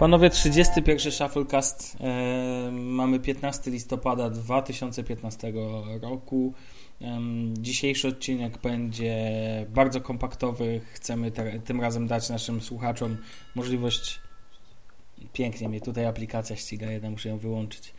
Panowie, 0.00 0.30
31 0.30 1.12
Shufflecast. 1.12 1.96
E, 2.00 2.70
mamy 2.72 3.18
15 3.20 3.70
listopada 3.70 4.30
2015 4.30 5.52
roku. 6.02 6.54
Dzisiejszy 7.52 8.08
odcinek 8.08 8.58
będzie 8.58 9.16
bardzo 9.68 10.00
kompaktowy. 10.00 10.80
Chcemy 10.92 11.30
te, 11.30 11.60
tym 11.60 11.80
razem 11.80 12.06
dać 12.06 12.28
naszym 12.28 12.60
słuchaczom 12.60 13.16
możliwość. 13.54 14.20
Pięknie 15.32 15.68
mnie 15.68 15.80
tutaj 15.80 16.06
aplikacja 16.06 16.56
ściga, 16.56 16.90
jedna 16.90 17.10
muszę 17.10 17.28
ją 17.28 17.38
wyłączyć. 17.38 17.94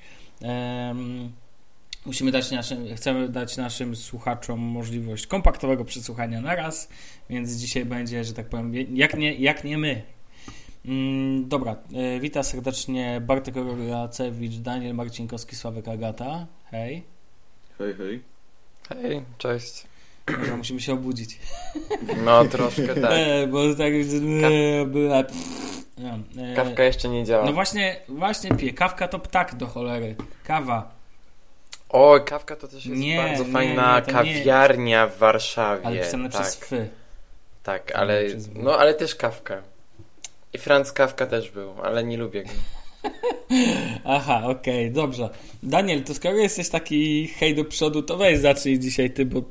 Musimy 2.05 2.31
dać 2.31 2.51
naszym, 2.51 2.95
chcemy 2.95 3.29
dać 3.29 3.57
naszym 3.57 3.95
słuchaczom 3.95 4.59
możliwość 4.59 5.27
kompaktowego 5.27 5.85
przesłuchania 5.85 6.41
na 6.41 6.55
raz, 6.55 6.89
więc 7.29 7.51
dzisiaj 7.51 7.85
będzie, 7.85 8.23
że 8.23 8.33
tak 8.33 8.49
powiem, 8.49 8.73
jak 8.95 9.17
nie, 9.17 9.33
jak 9.33 9.63
nie 9.63 9.77
my, 9.77 10.01
dobra, 11.41 11.75
e, 11.93 12.19
witam 12.19 12.43
serdecznie 12.43 13.21
Bartek 13.21 13.55
Rogacewicz, 13.55 14.55
Daniel 14.55 14.95
Marcinkowski, 14.95 15.55
Sławek 15.55 15.87
Agata. 15.87 16.45
Hej. 16.71 17.03
Hej, 17.77 17.93
hej. 17.93 18.21
Hej, 18.89 19.23
cześć. 19.37 19.83
Dobra, 20.25 20.57
musimy 20.57 20.81
się 20.81 20.93
obudzić. 20.93 21.39
No, 22.25 22.45
troszkę 22.45 22.95
tak. 23.01 23.11
E, 23.11 23.47
bo 23.47 23.75
tak 23.75 23.93
była... 24.85 25.23
No, 25.97 26.41
e, 26.43 26.55
Kawka 26.55 26.83
jeszcze 26.83 27.09
nie 27.09 27.25
działa. 27.25 27.45
No 27.45 27.53
właśnie, 27.53 27.99
właśnie 28.07 28.55
pije. 28.55 28.73
Kawka 28.73 29.07
to 29.07 29.19
ptak 29.19 29.55
do 29.55 29.67
cholery. 29.67 30.15
Kawa. 30.43 30.91
O, 31.89 32.19
kawka 32.19 32.55
to 32.55 32.67
też 32.67 32.85
jest 32.85 33.01
nie, 33.01 33.17
bardzo 33.17 33.43
nie, 33.43 33.51
fajna 33.51 33.99
nie, 33.99 34.13
kawiarnia 34.13 35.07
w 35.07 35.17
Warszawie. 35.17 35.85
Ale 35.85 35.99
pisane 35.99 36.29
tak. 36.29 36.41
przez 36.41 36.55
fy. 36.55 36.89
Tak, 37.63 37.91
ale, 37.95 38.23
no, 38.55 38.77
ale 38.77 38.93
też 38.93 39.15
kawka. 39.15 39.61
I 40.53 40.57
Franz 40.57 40.91
Kafka 40.91 41.25
też 41.25 41.51
był, 41.51 41.73
ale 41.83 42.03
nie 42.03 42.17
lubię 42.17 42.43
go. 42.43 42.49
Aha, 44.05 44.41
okej, 44.43 44.85
okay, 44.85 44.91
dobrze. 44.91 45.29
Daniel, 45.63 46.03
to 46.03 46.13
skoro 46.13 46.35
jesteś 46.35 46.69
taki 46.69 47.27
hej 47.27 47.55
do 47.55 47.65
przodu, 47.65 48.03
to 48.03 48.17
weź 48.17 48.39
zacznij 48.39 48.79
dzisiaj 48.79 49.11
ty, 49.11 49.25
bo 49.25 49.39
y, 49.39 49.43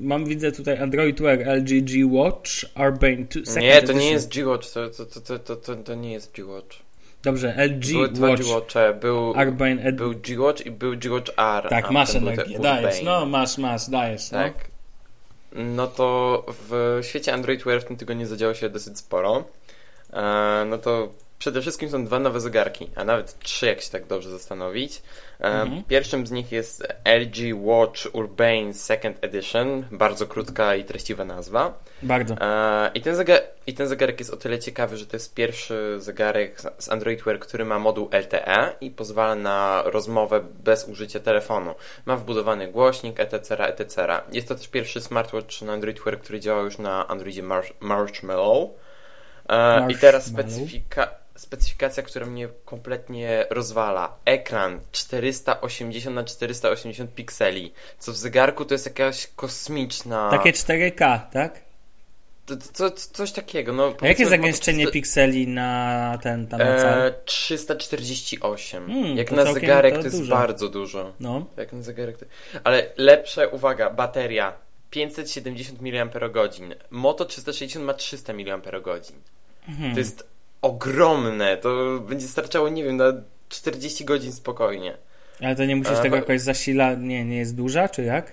mam 0.00 0.24
widzę 0.24 0.52
tutaj 0.52 0.78
Android 0.78 1.20
Wear 1.20 1.38
LG 1.38 1.68
G 1.82 2.06
Watch 2.06 2.50
Urbane 2.76 3.16
2 3.16 3.60
Nie, 3.60 3.82
to 3.82 3.92
nie 3.92 4.10
jest 4.10 4.34
G 4.34 4.46
Watch, 4.46 4.70
to, 4.70 4.90
to, 4.90 5.06
to, 5.06 5.38
to, 5.38 5.56
to, 5.56 5.76
to 5.76 5.94
nie 5.94 6.12
jest 6.12 6.32
G 6.32 6.44
Watch. 6.44 6.90
Dobrze, 7.22 7.54
LG 7.66 7.92
Były 7.92 8.08
dwa 8.08 8.28
Watch. 8.28 8.42
G-Watche. 8.42 8.94
Był, 9.00 9.28
Urbane 9.30 9.82
Ed... 9.82 9.96
był 9.96 10.14
G-Watch 10.14 10.66
i 10.66 10.70
był 10.70 10.96
G-Watch 10.96 11.32
R. 11.36 11.68
Tak, 11.68 11.90
masz 11.90 12.14
energię, 12.14 12.58
dajesz, 12.58 13.02
no 13.02 13.26
masz, 13.26 13.58
masz, 13.58 13.90
dajesz. 13.90 14.30
No. 14.30 14.38
Tak. 14.38 14.54
No. 15.52 15.62
no 15.64 15.86
to 15.86 16.44
w 16.48 16.98
świecie 17.02 17.34
Android 17.34 17.64
Wear 17.64 17.80
w 17.80 17.84
tym 17.84 17.96
tygodniu 17.96 18.26
zadziało 18.26 18.54
się 18.54 18.68
dosyć 18.68 18.98
sporo. 18.98 19.44
E, 20.12 20.64
no 20.66 20.78
to 20.78 21.08
przede 21.40 21.60
wszystkim 21.60 21.90
są 21.90 22.04
dwa 22.04 22.18
nowe 22.18 22.40
zegarki, 22.40 22.90
a 22.96 23.04
nawet 23.04 23.38
trzy, 23.38 23.66
jak 23.66 23.80
się 23.80 23.90
tak 23.90 24.06
dobrze 24.06 24.30
zastanowić. 24.30 25.02
E, 25.40 25.44
mhm. 25.44 25.84
Pierwszym 25.84 26.26
z 26.26 26.30
nich 26.30 26.52
jest 26.52 26.88
LG 27.04 27.54
Watch 27.54 28.00
Urbane 28.12 28.74
Second 28.74 29.24
Edition, 29.24 29.84
bardzo 29.90 30.26
krótka 30.26 30.74
i 30.74 30.84
treściwa 30.84 31.24
nazwa. 31.24 31.78
Bardzo. 32.02 32.34
E, 32.34 32.90
I 32.94 33.00
ten, 33.00 33.16
zegar 33.16 33.40
I 33.66 33.74
ten 33.74 33.88
zegarek 33.88 34.18
jest 34.18 34.32
o 34.32 34.36
tyle 34.36 34.58
ciekawy, 34.58 34.96
że 34.96 35.06
to 35.06 35.16
jest 35.16 35.34
pierwszy 35.34 35.96
zegarek 35.98 36.60
z 36.78 36.88
Android 36.88 37.22
Wear, 37.22 37.38
który 37.38 37.64
ma 37.64 37.78
moduł 37.78 38.08
LTE 38.12 38.72
i 38.80 38.90
pozwala 38.90 39.34
na 39.34 39.82
rozmowę 39.86 40.40
bez 40.64 40.88
użycia 40.88 41.20
telefonu. 41.20 41.74
Ma 42.06 42.16
wbudowany 42.16 42.68
głośnik, 42.68 43.20
etc., 43.20 43.66
etc. 43.66 44.20
Jest 44.32 44.48
to 44.48 44.54
też 44.54 44.68
pierwszy 44.68 45.00
smartwatch 45.00 45.62
na 45.62 45.72
Android 45.72 46.00
Wear, 46.04 46.20
który 46.20 46.40
działa 46.40 46.62
już 46.62 46.78
na 46.78 47.08
Androidzie 47.08 47.42
Marshmallow. 47.80 48.70
E, 49.50 49.92
I 49.92 49.96
teraz 49.96 50.26
specyfika, 50.26 51.14
specyfikacja, 51.36 52.02
która 52.02 52.26
mnie 52.26 52.48
kompletnie 52.64 53.46
rozwala. 53.50 54.16
Ekran 54.24 54.80
480 54.92 56.16
na 56.16 56.24
480 56.24 57.14
pikseli, 57.14 57.72
co 57.98 58.12
w 58.12 58.16
zegarku 58.16 58.64
to 58.64 58.74
jest 58.74 58.86
jakaś 58.86 59.26
kosmiczna... 59.36 60.30
Takie 60.30 60.52
4K, 60.52 61.20
tak? 61.32 61.60
To, 62.46 62.56
to, 62.56 62.90
coś 62.90 63.32
takiego. 63.32 63.72
No, 63.72 63.94
A 64.00 64.06
jakie 64.06 64.26
zagęszczenie 64.26 64.84
300... 64.84 64.92
pikseli 64.92 65.48
na 65.48 66.18
ten 66.22 66.46
tam 66.46 66.60
e, 66.60 67.14
348. 67.24 68.86
Hmm, 68.86 69.16
Jak 69.16 69.32
na 69.32 69.52
zegarek 69.52 69.94
to, 69.94 70.00
to 70.00 70.06
jest 70.06 70.18
dużo. 70.18 70.34
bardzo 70.34 70.68
dużo. 70.68 71.12
No. 71.20 71.46
Jak 71.56 71.72
na 71.72 71.82
zegarek 71.82 72.18
to... 72.18 72.26
Ale 72.64 72.86
lepsze, 72.96 73.48
uwaga, 73.48 73.90
bateria 73.90 74.52
570 74.90 75.80
mAh. 75.80 76.68
Moto 76.90 77.24
360 77.24 77.84
ma 77.84 77.94
300 77.94 78.32
mAh. 78.32 78.44
Mhm. 79.70 79.92
To 79.92 79.98
jest 79.98 80.28
ogromne. 80.62 81.56
To 81.56 82.00
będzie 82.08 82.28
starczało, 82.28 82.68
nie 82.68 82.84
wiem, 82.84 82.96
na 82.96 83.12
40 83.48 84.04
godzin 84.04 84.32
spokojnie. 84.32 84.96
Ale 85.40 85.56
to 85.56 85.64
nie 85.64 85.76
musisz 85.76 85.98
e, 85.98 86.02
tego 86.02 86.16
jakoś 86.16 86.40
zasila... 86.40 86.94
Nie, 86.94 87.24
nie 87.24 87.36
jest 87.36 87.56
duża, 87.56 87.88
czy 87.88 88.02
jak? 88.02 88.32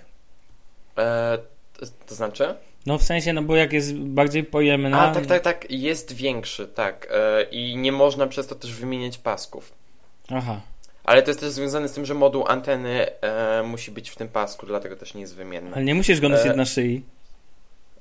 E, 0.98 1.38
to, 1.80 1.86
to, 2.06 2.16
znaczy? 2.16 2.56
No 2.86 2.98
w 2.98 3.04
sensie, 3.04 3.34
no 3.34 3.42
bo 3.42 3.56
jak 3.56 3.74
jest 3.74 3.94
bardziej 3.96 4.44
pojemna... 4.44 5.02
A, 5.02 5.14
tak, 5.14 5.26
tak, 5.26 5.42
tak. 5.42 5.72
Jest 5.72 6.14
większy, 6.14 6.68
tak. 6.68 7.08
E, 7.12 7.44
I 7.44 7.78
nie 7.78 7.92
można 7.92 8.28
przez 8.28 8.48
to 8.48 8.56
też 8.56 8.74
wymieniać 8.74 9.18
pasków. 9.18 9.74
Aha. 10.30 10.62
Ale 11.04 11.22
to 11.22 11.30
jest 11.30 11.40
też 11.40 11.50
związane 11.50 11.88
z 11.88 11.92
tym, 11.92 12.06
że 12.06 12.14
moduł 12.14 12.48
anteny 12.48 13.22
e, 13.22 13.64
musi 13.64 13.92
być 13.92 14.10
w 14.10 14.16
tym 14.16 14.28
pasku, 14.28 14.66
dlatego 14.66 14.96
też 14.96 15.14
nie 15.14 15.22
jest 15.22 15.36
wymienny. 15.36 15.72
Ale 15.76 15.84
nie 15.84 15.96
musisz 15.96 16.22
go 16.22 16.30
nosić 16.30 16.52
e, 16.52 16.56
na 16.56 16.66
szyi. 16.66 17.04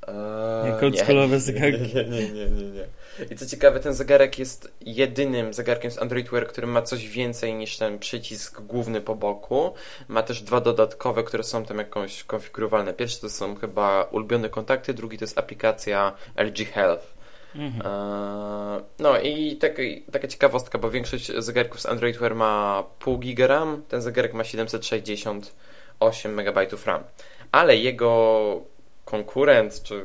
Eee, 0.09 0.69
Jak 0.69 0.83
oldschoolowe 0.83 1.41
zegarki. 1.51 1.95
Nie, 1.95 2.05
nie, 2.05 2.29
nie, 2.29 2.51
nie, 2.51 2.71
nie. 2.71 2.85
I 3.31 3.37
co 3.37 3.47
ciekawe, 3.47 3.81
ten 3.81 3.95
zegarek 3.95 4.39
jest 4.39 4.73
jedynym 4.81 5.55
zegarkiem 5.55 5.91
z 5.91 5.99
Android 5.99 6.31
Wear, 6.31 6.47
który 6.47 6.67
ma 6.67 6.83
coś 6.83 7.09
więcej 7.09 7.55
niż 7.55 7.79
ten 7.79 7.99
przycisk 7.99 8.61
główny 8.61 9.01
po 9.01 9.15
boku. 9.15 9.75
Ma 10.09 10.23
też 10.23 10.43
dwa 10.43 10.61
dodatkowe, 10.61 11.23
które 11.23 11.45
są 11.45 11.65
tam 11.65 11.79
jakoś 11.79 12.25
konfigurowalne. 12.25 12.95
Pierwszy 12.95 13.21
to 13.21 13.31
są 13.31 13.55
chyba 13.55 14.03
ulubione 14.03 14.49
kontakty, 14.49 14.95
drugi 14.95 15.19
to 15.19 15.25
jest 15.25 15.39
aplikacja 15.39 16.13
LG 16.37 16.59
Health. 16.73 17.17
Mhm. 17.55 17.87
Eee, 17.87 18.83
no 18.99 19.21
i 19.21 19.57
taka, 19.57 19.83
taka 20.13 20.29
ciekawostka, 20.29 20.79
bo 20.79 20.91
większość 20.91 21.33
zegarków 21.39 21.81
z 21.81 21.87
Android 21.87 22.17
Wear 22.17 22.35
ma 22.35 22.85
pół 22.99 23.19
giga 23.19 23.47
RAM, 23.47 23.83
ten 23.89 24.03
zegarek 24.03 24.35
ma 24.35 24.45
768 24.45 26.41
MB 26.41 26.59
RAM. 26.87 27.05
Ale 27.53 27.77
jego 27.77 28.61
konkurent, 29.05 29.83
czy 29.83 30.03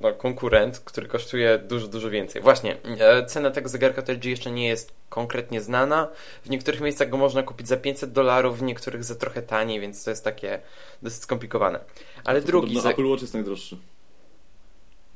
no, 0.00 0.12
konkurent, 0.12 0.78
który 0.78 1.06
kosztuje 1.06 1.58
dużo, 1.58 1.88
dużo 1.88 2.10
więcej. 2.10 2.42
Właśnie, 2.42 2.76
e, 3.00 3.26
cena 3.26 3.50
tego 3.50 3.68
zegarka 3.68 4.02
TLG 4.02 4.24
jeszcze 4.24 4.50
nie 4.50 4.68
jest 4.68 4.92
konkretnie 5.08 5.60
znana. 5.60 6.08
W 6.44 6.50
niektórych 6.50 6.80
miejscach 6.80 7.08
go 7.08 7.16
można 7.16 7.42
kupić 7.42 7.68
za 7.68 7.76
500 7.76 8.12
dolarów, 8.12 8.58
w 8.58 8.62
niektórych 8.62 9.04
za 9.04 9.14
trochę 9.14 9.42
taniej, 9.42 9.80
więc 9.80 10.04
to 10.04 10.10
jest 10.10 10.24
takie 10.24 10.60
dosyć 11.02 11.22
skomplikowane. 11.22 11.80
Ale 12.24 12.40
to 12.40 12.46
drugi... 12.46 12.80
Ze... 12.80 12.90
Apple 12.90 13.06
Watch 13.06 13.22
jest 13.22 13.34
najdroższy. 13.34 13.78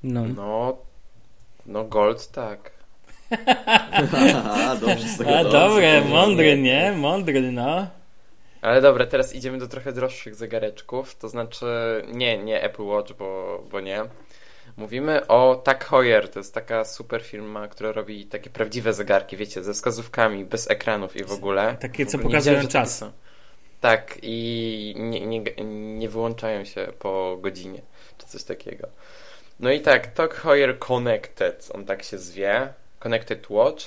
No. 0.03 0.25
No, 0.37 0.77
no 1.67 1.85
Gold 1.85 2.29
tak. 2.29 2.71
A, 4.45 4.77
dobrze, 4.81 5.09
z 5.09 5.19
tego 5.19 5.39
A, 5.39 5.45
dobre, 5.45 6.01
mądry, 6.01 6.59
nie? 6.59 6.93
Mądry, 6.93 7.53
no. 7.53 7.87
Ale 8.63 8.81
dobra, 8.83 9.07
teraz 9.07 9.35
idziemy 9.35 9.59
do 9.59 9.69
trochę 9.69 9.93
droższych 9.93 10.35
zegareczków, 10.35 11.15
to 11.15 11.29
znaczy 11.29 11.67
nie, 12.13 12.39
nie 12.39 12.63
Apple 12.63 12.83
Watch, 12.83 13.13
bo, 13.13 13.63
bo 13.71 13.81
nie. 13.81 14.03
Mówimy 14.79 15.27
o 15.27 15.61
Tag 15.65 15.85
Heuer, 15.85 16.29
to 16.29 16.41
jest 16.41 16.55
taka 16.55 16.85
super 16.85 17.23
firma, 17.23 17.69
która 17.69 17.93
robi 17.93 18.27
takie 18.27 18.51
prawdziwe 18.51 18.93
zegarki, 18.93 19.37
wiecie, 19.37 19.63
ze 19.63 19.75
wskazówkami, 19.75 20.45
bez 20.45 20.71
ekranów 20.71 21.17
i 21.17 21.25
w 21.25 21.33
ogóle. 21.33 21.77
Takie, 21.81 22.07
co 22.07 22.19
pokazują 22.19 22.69
czas. 22.69 23.05
Tak, 23.81 24.19
i 24.23 24.95
nie, 24.99 25.27
nie, 25.27 25.43
nie 25.99 26.09
wyłączają 26.09 26.65
się 26.65 26.93
po 26.99 27.39
godzinie, 27.41 27.83
czy 28.19 28.27
coś 28.27 28.45
takiego. 28.45 28.89
No 29.61 29.71
i 29.71 29.81
tak, 29.81 30.07
Tag 30.07 30.35
Heuer 30.35 30.79
Connected, 30.79 31.69
on 31.75 31.85
tak 31.85 32.03
się 32.03 32.19
zwie, 32.19 32.73
Connected 32.99 33.51
Watch. 33.51 33.85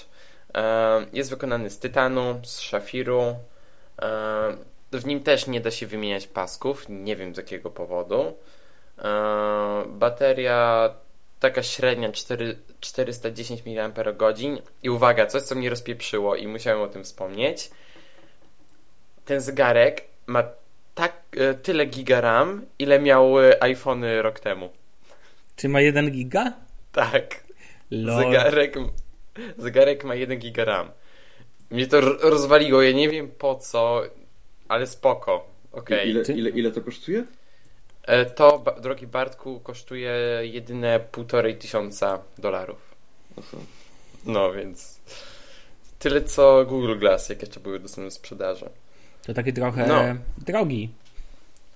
Jest 1.14 1.30
wykonany 1.30 1.70
z 1.70 1.80
tytanu, 1.80 2.40
z 2.44 2.60
szafiru, 2.60 3.36
w 4.92 5.06
nim 5.06 5.24
też 5.24 5.48
nie 5.48 5.62
da 5.62 5.72
się 5.72 5.88
wymieniać 5.88 6.28
pasków, 6.28 6.86
nie 6.90 7.16
wiem 7.16 7.36
z 7.36 7.38
jakiego 7.38 7.70
powodu. 7.70 8.34
Bateria 9.88 10.90
taka 11.40 11.64
średnia 11.64 12.12
4, 12.12 12.58
410 12.80 13.64
mAh 13.66 14.06
i 14.84 14.90
uwaga, 14.90 15.26
coś 15.26 15.44
co 15.44 15.56
mnie 15.56 15.70
rozpieprzyło 15.70 16.36
i 16.36 16.48
musiałem 16.48 16.82
o 16.82 16.88
tym 16.88 17.04
wspomnieć. 17.04 17.70
Ten 19.26 19.42
zegarek 19.42 20.04
ma 20.28 20.44
tak, 20.96 21.14
e, 21.38 21.54
tyle 21.54 21.86
giga 21.86 22.22
RAM, 22.22 22.66
ile 22.80 23.00
miały 23.00 23.60
iPhony 23.60 24.22
rok 24.22 24.40
temu. 24.40 24.70
Czy 25.56 25.70
ma 25.70 25.82
1 25.82 26.12
giga? 26.12 26.54
Tak. 26.92 27.44
Zegarek, 27.92 28.76
zegarek 29.58 30.04
ma 30.04 30.16
1 30.16 30.40
giga 30.40 30.66
RAM. 30.66 30.92
Mnie 31.72 31.88
to 31.88 32.02
rozwaliło, 32.02 32.82
ja 32.82 32.92
nie 32.92 33.10
wiem 33.10 33.32
po 33.38 33.56
co, 33.56 34.02
ale 34.68 34.88
spoko. 34.88 35.48
Okay. 35.72 36.06
Ile, 36.06 36.22
ile, 36.22 36.50
ile 36.50 36.72
to 36.72 36.82
kosztuje? 36.82 37.24
E, 38.04 38.26
to, 38.26 38.64
drogi 38.82 39.08
Bartku, 39.08 39.60
kosztuje 39.60 40.12
jedyne 40.42 41.00
półtorej 41.00 41.58
tysiąca 41.58 42.20
dolarów. 42.38 42.96
No 44.26 44.54
więc 44.54 45.00
tyle 46.00 46.22
co 46.22 46.66
Google 46.66 47.00
Glass, 47.00 47.30
jak 47.30 47.42
jeszcze 47.42 47.60
były 47.60 47.80
dostępne 47.80 48.10
w 48.10 48.14
sprzedaży. 48.14 48.70
To 49.26 49.34
taki 49.34 49.54
trochę 49.54 49.88
No. 49.88 50.02
drogi. 50.38 50.90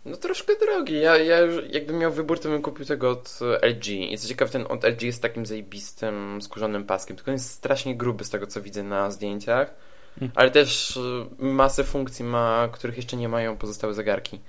No 0.05 0.17
troszkę 0.17 0.53
drogi. 0.65 0.99
Ja, 0.99 1.17
ja 1.17 1.39
już, 1.39 1.73
jakbym 1.73 1.97
miał 1.97 2.11
wybór, 2.11 2.39
to 2.39 2.49
bym 2.49 2.61
kupił 2.61 2.85
tego 2.85 3.09
od 3.09 3.39
LG. 3.61 3.87
I 3.87 4.17
co 4.17 4.27
ciekawe, 4.27 4.51
ten 4.51 4.65
od 4.69 4.83
LG 4.83 5.01
jest 5.01 5.21
takim 5.21 5.45
zajebistym, 5.45 6.41
skórzanym 6.41 6.83
paskiem. 6.83 7.15
Tylko 7.15 7.31
on 7.31 7.35
jest 7.35 7.49
strasznie 7.49 7.95
gruby 7.95 8.23
z 8.23 8.29
tego, 8.29 8.47
co 8.47 8.61
widzę 8.61 8.83
na 8.83 9.11
zdjęciach. 9.11 9.73
Mm. 10.21 10.31
Ale 10.35 10.51
też 10.51 10.97
e, 10.97 11.45
masę 11.45 11.83
funkcji 11.83 12.25
ma, 12.25 12.69
których 12.71 12.97
jeszcze 12.97 13.17
nie 13.17 13.29
mają 13.29 13.57
pozostałe 13.57 13.93
zegarki. 13.93 14.39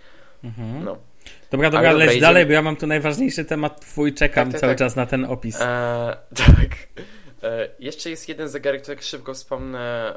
Mhm. 0.44 0.84
No. 0.84 0.96
Dobra, 1.50 1.70
dobra, 1.70 1.90
dobra, 1.90 1.93
leć 1.93 2.08
idziemy- 2.08 2.20
dalej, 2.20 2.46
bo 2.46 2.52
ja 2.52 2.62
mam 2.62 2.76
tu 2.76 2.87
najważniejszy 2.87 3.44
temat 3.44 3.81
twój, 3.81 4.14
czekam 4.14 4.44
Tak, 4.44 4.52
tak, 4.52 4.61
cały 4.61 4.70
tak. 4.73 4.78
czas 4.78 4.96
na 4.96 5.06
ten 5.06 5.25
opis. 5.25 5.61
E, 5.61 6.17
tak. 6.46 7.02
E, 7.43 7.69
jeszcze 7.78 8.11
jest 8.11 8.28
jeden 8.28 8.49
zegarek, 8.49 8.82
to 8.87 8.93
jak 8.93 9.02
szybko 9.02 9.34
wspomnę, 9.34 10.14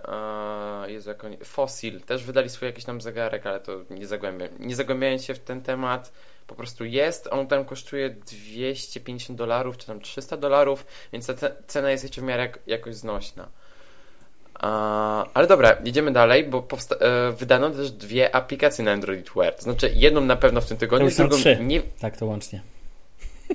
e, 0.88 0.92
Jezu, 0.92 1.10
jak 1.10 1.24
oni, 1.24 1.38
Fossil, 1.38 2.02
też 2.02 2.24
wydali 2.24 2.50
swój 2.50 2.66
jakiś 2.66 2.86
tam 2.86 3.02
zegarek, 3.02 3.46
ale 3.46 3.60
to 3.60 3.84
nie 3.90 4.08
zagłębiam. 4.08 4.50
Nie 4.60 4.76
zagłębiając 4.76 5.24
się 5.26 5.34
w 5.34 5.40
ten 5.40 5.62
temat, 5.62 6.12
po 6.48 6.56
prostu 6.56 6.86
jest, 6.86 7.28
on 7.32 7.48
tam 7.48 7.66
kosztuje 7.66 8.10
250 8.10 9.38
dolarów, 9.38 9.78
czy 9.78 9.88
tam 9.88 10.02
300 10.02 10.38
dolarów, 10.38 10.86
więc 11.14 11.28
ta 11.28 11.34
ce- 11.34 11.52
cena 11.68 11.92
jest 11.92 12.04
jeszcze 12.04 12.22
w 12.22 12.24
miarę 12.24 12.44
jak, 12.44 12.60
jakoś 12.68 12.96
znośna. 12.96 13.50
Ale 15.34 15.48
dobra, 15.48 15.72
idziemy 15.72 16.12
dalej, 16.12 16.44
bo 16.44 16.62
powsta- 16.62 16.96
e, 17.00 17.32
wydano 17.32 17.70
też 17.70 17.92
dwie 17.92 18.36
aplikacje 18.36 18.86
na 18.86 18.92
Android 18.92 19.30
Wear. 19.36 19.54
To 19.56 19.62
znaczy 19.62 19.92
jedną 19.96 20.22
na 20.22 20.36
pewno 20.36 20.62
w 20.62 20.66
tym 20.68 20.78
tygodniu, 20.78 21.10
drugą 21.10 21.36
trzy. 21.38 21.58
nie. 21.62 21.82
Tak 22.00 22.18
to 22.18 22.26
łącznie. 22.26 22.62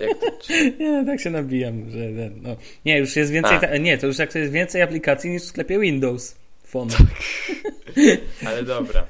Jak 0.01 0.11
to, 0.19 0.27
Nie, 0.81 1.05
tak 1.07 1.21
się 1.21 1.31
nabijam, 1.31 1.91
że 1.91 1.99
no. 2.43 2.57
Nie, 2.85 2.99
już 2.99 3.17
jest 3.17 3.33
więcej, 3.33 3.61
ta, 3.61 3.77
nie, 3.77 3.99
to 3.99 4.07
już 4.07 4.19
jak 4.19 4.33
to 4.33 4.39
jest 4.39 4.53
więcej 4.53 4.83
aplikacji 4.83 5.31
niż 5.31 5.43
w 5.43 5.47
sklepie 5.47 5.79
Windows 5.79 6.37
Phone. 6.65 6.89
Ale 8.47 8.63
dobra. 8.63 9.07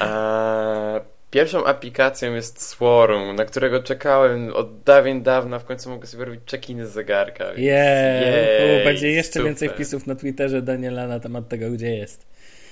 Eee, 0.00 1.00
pierwszą 1.34 1.64
aplikacją 1.64 2.34
jest 2.34 2.62
Swarm, 2.62 3.34
na 3.36 3.44
którego 3.44 3.82
czekałem 3.82 4.52
od 4.52 4.82
dawien 4.82 5.22
dawna. 5.22 5.58
W 5.58 5.64
końcu 5.64 5.90
mogę 5.90 6.06
sobie 6.06 6.24
robić 6.24 6.40
check-iny 6.50 6.86
z 6.86 6.92
zegarka. 6.92 7.44
więc 7.46 7.58
Yeah, 7.58 8.60
jej, 8.60 8.80
u, 8.82 8.84
będzie 8.84 9.10
jeszcze 9.10 9.32
super. 9.32 9.44
więcej 9.46 9.68
wpisów 9.68 10.06
na 10.06 10.14
Twitterze 10.14 10.62
Daniela 10.62 11.06
na 11.08 11.20
temat 11.20 11.48
tego, 11.48 11.70
gdzie 11.70 11.94
jest. 11.94 12.26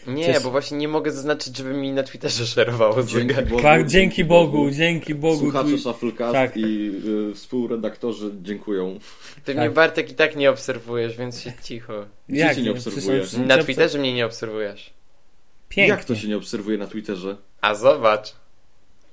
Nie, 0.07 0.41
bo 0.43 0.51
właśnie 0.51 0.79
nie 0.79 0.89
mogę 0.89 1.11
zaznaczyć, 1.11 1.57
żeby 1.57 1.75
mi 1.75 1.93
na 1.93 2.03
Twitterze 2.03 2.47
szerowało 2.47 3.03
Dzięki. 3.03 3.35
Bogu. 3.35 3.63
Tak, 3.63 3.87
dzięki 3.87 4.25
Bogu, 4.25 4.71
dzięki 4.71 5.15
Bogu. 5.15 5.39
Słuchacze 5.39 5.79
Shufflecast 5.79 6.33
Tak. 6.33 6.57
i 6.57 6.93
y, 7.31 7.35
współredaktorzy 7.35 8.31
dziękują. 8.43 8.99
Ty 9.45 9.55
Tak. 9.55 9.57
mnie 9.57 9.71
Bartek 9.71 10.11
i 10.11 10.15
tak 10.15 10.37
nie 10.37 10.51
obserwujesz, 10.51 11.17
więc 11.17 11.41
się 11.41 11.53
cicho. 11.63 12.07
Gdzie 12.29 12.55
cię 12.55 12.63
nie? 12.63 12.75
Przecież- 12.75 13.33
Na 13.33 13.59
Twitterze 13.59 13.99
mnie 13.99 14.15
nie 14.15 14.27
obserwujesz. 14.27 14.91
Pięknie. 15.69 15.95
Jak 15.95 16.05
to 16.05 16.15
się 16.17 16.29
nie 16.29 16.37
obserwuje 16.37 16.79
na 16.79 16.87
Twitterze? 16.87 17.37
A 17.61 17.75
zobacz. 17.75 18.42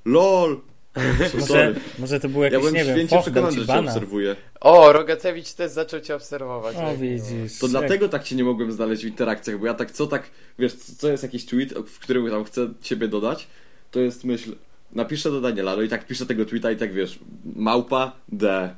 LOL! 0.05 0.59
Może, 1.39 1.75
może 1.99 2.19
to 2.19 2.29
był 2.29 2.43
Ja 2.43 2.49
jakiś, 2.49 2.59
byłem 2.59 2.73
nie 2.75 2.95
wiem, 2.95 3.07
przekonany, 3.21 3.59
że 3.59 3.67
cię 3.67 3.79
obserwuję. 3.79 4.35
O, 4.61 4.93
Rogacewicz 4.93 5.53
też 5.53 5.71
zaczął 5.71 5.99
cię 5.99 6.15
obserwować. 6.15 6.75
O, 6.75 6.97
widzisz. 6.97 7.59
To 7.59 7.67
dlatego 7.67 8.09
tak 8.09 8.23
cię 8.23 8.35
nie 8.35 8.43
mogłem 8.43 8.71
znaleźć 8.71 9.03
w 9.03 9.07
interakcjach, 9.07 9.59
bo 9.59 9.65
ja 9.65 9.73
tak 9.73 9.91
co 9.91 10.07
tak, 10.07 10.29
wiesz, 10.59 10.73
co 10.75 11.09
jest 11.11 11.23
jakiś 11.23 11.45
tweet, 11.45 11.73
w 11.73 11.99
którym 11.99 12.29
tam 12.29 12.43
chcę 12.43 12.67
ciebie 12.81 13.07
dodać, 13.07 13.47
to 13.91 13.99
jest 13.99 14.23
myśl, 14.23 14.51
napiszę 14.91 15.31
do 15.31 15.41
Daniela, 15.41 15.75
no 15.75 15.81
i 15.81 15.89
tak 15.89 16.07
piszę 16.07 16.25
tego 16.25 16.45
tweeta 16.45 16.71
i 16.71 16.75
tak 16.77 16.93
wiesz, 16.93 17.19
małpa 17.55 18.11
D 18.31 18.69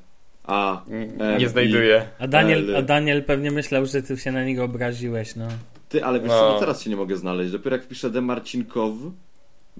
A 0.44 0.82
M, 1.20 1.38
Nie 1.40 1.50
znajduję. 1.50 2.08
A 2.20 2.28
Daniel, 2.28 2.76
a 2.76 2.82
Daniel 2.82 3.24
pewnie 3.24 3.52
myślał, 3.52 3.86
że 3.86 4.02
ty 4.04 4.18
się 4.18 4.32
na 4.32 4.44
niego 4.44 4.64
obraziłeś, 4.64 5.36
no. 5.36 5.48
Ty, 5.90 6.06
ale 6.06 6.20
wiesz 6.20 6.30
No. 6.30 6.40
co, 6.40 6.54
no 6.54 6.60
teraz 6.60 6.82
się 6.82 6.90
nie 6.90 6.96
mogę 6.96 7.18
znaleźć. 7.18 7.52
Dopiero 7.52 7.76
jak 7.76 7.88
piszę 7.88 8.10
D 8.10 8.22
Marcinkow 8.22 8.94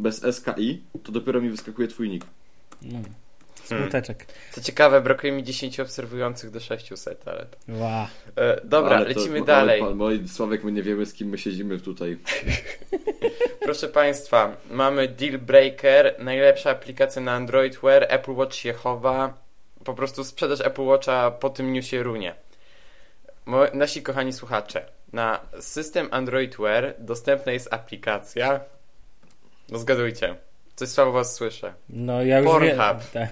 bez 0.02 0.36
SKI, 0.36 0.84
to 1.04 1.12
dopiero 1.12 1.42
mi 1.42 1.50
wyskakuje 1.50 1.88
twój 1.88 2.10
nick. 2.10 2.26
no. 2.82 3.00
Smuteczek. 3.64 4.26
Co 4.52 4.62
ciekawe, 4.62 5.02
brakuje 5.02 5.32
mi 5.34 5.44
10 5.44 5.80
obserwujących 5.80 6.52
do 6.52 6.60
600, 6.60 7.28
ale... 7.28 7.46
to- 7.46 7.74
Ła. 7.74 8.08
E, 8.36 8.62
dobra, 8.64 8.96
Ale 8.96 9.14
to- 9.14 9.20
lecimy 9.20 9.40
no, 9.40 9.46
dalej. 9.46 9.82
Ale, 9.82 9.96
moi, 9.96 10.28
Sławek, 10.28 10.64
my 10.64 10.72
nie 10.72 10.84
wiemy 10.84 11.06
z 11.06 11.14
kim 11.14 11.30
my 11.30 11.38
siedzimy 11.38 11.80
tutaj. 11.80 12.18
Proszę 13.66 13.88
Państwa, 13.88 14.56
mamy 14.72 15.08
Deal 15.08 15.38
Breaker, 15.40 16.16
najlepsza 16.20 16.70
aplikacja 16.70 17.22
na 17.22 17.32
Android 17.32 17.78
Wear, 17.84 18.06
Apple 18.10 18.32
Watch 18.32 18.56
się 18.56 18.74
chowa, 18.74 19.34
po 19.84 19.94
prostu 19.94 20.24
sprzedaż 20.24 20.62
Apple 20.62 20.84
Watcha 20.86 21.32
po 21.32 21.50
tym 21.50 21.74
newsie 21.74 22.04
runie. 22.04 22.36
Mo, 23.46 23.64
nasi 23.74 24.02
kochani 24.04 24.34
słuchacze, 24.34 24.86
na 25.14 25.40
system 25.60 26.08
Android 26.12 26.58
Wear 26.58 26.94
dostępna 27.00 27.52
jest 27.52 27.74
aplikacja, 27.74 28.60
no 29.72 29.78
zgadujcie, 29.80 30.36
coś 30.76 30.90
słabo 30.90 31.12
Was 31.12 31.36
słyszę, 31.36 31.74
No 31.90 32.24
ja 32.24 32.40
już. 32.40 32.48
Pornhub. 32.48 33.10
Tak. 33.14 33.30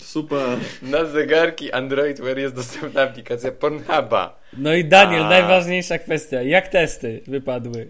Super. 0.00 0.58
na 0.82 1.04
zegarki 1.04 1.72
Android 1.72 2.20
Wear 2.20 2.38
jest 2.38 2.54
dostępna 2.54 3.02
aplikacja 3.02 3.52
Pornhuba. 3.52 4.40
No 4.56 4.74
i 4.74 4.84
Daniel, 4.84 5.22
A. 5.22 5.28
najważniejsza 5.28 5.98
kwestia. 5.98 6.42
Jak 6.42 6.68
testy 6.68 7.20
wypadły? 7.26 7.88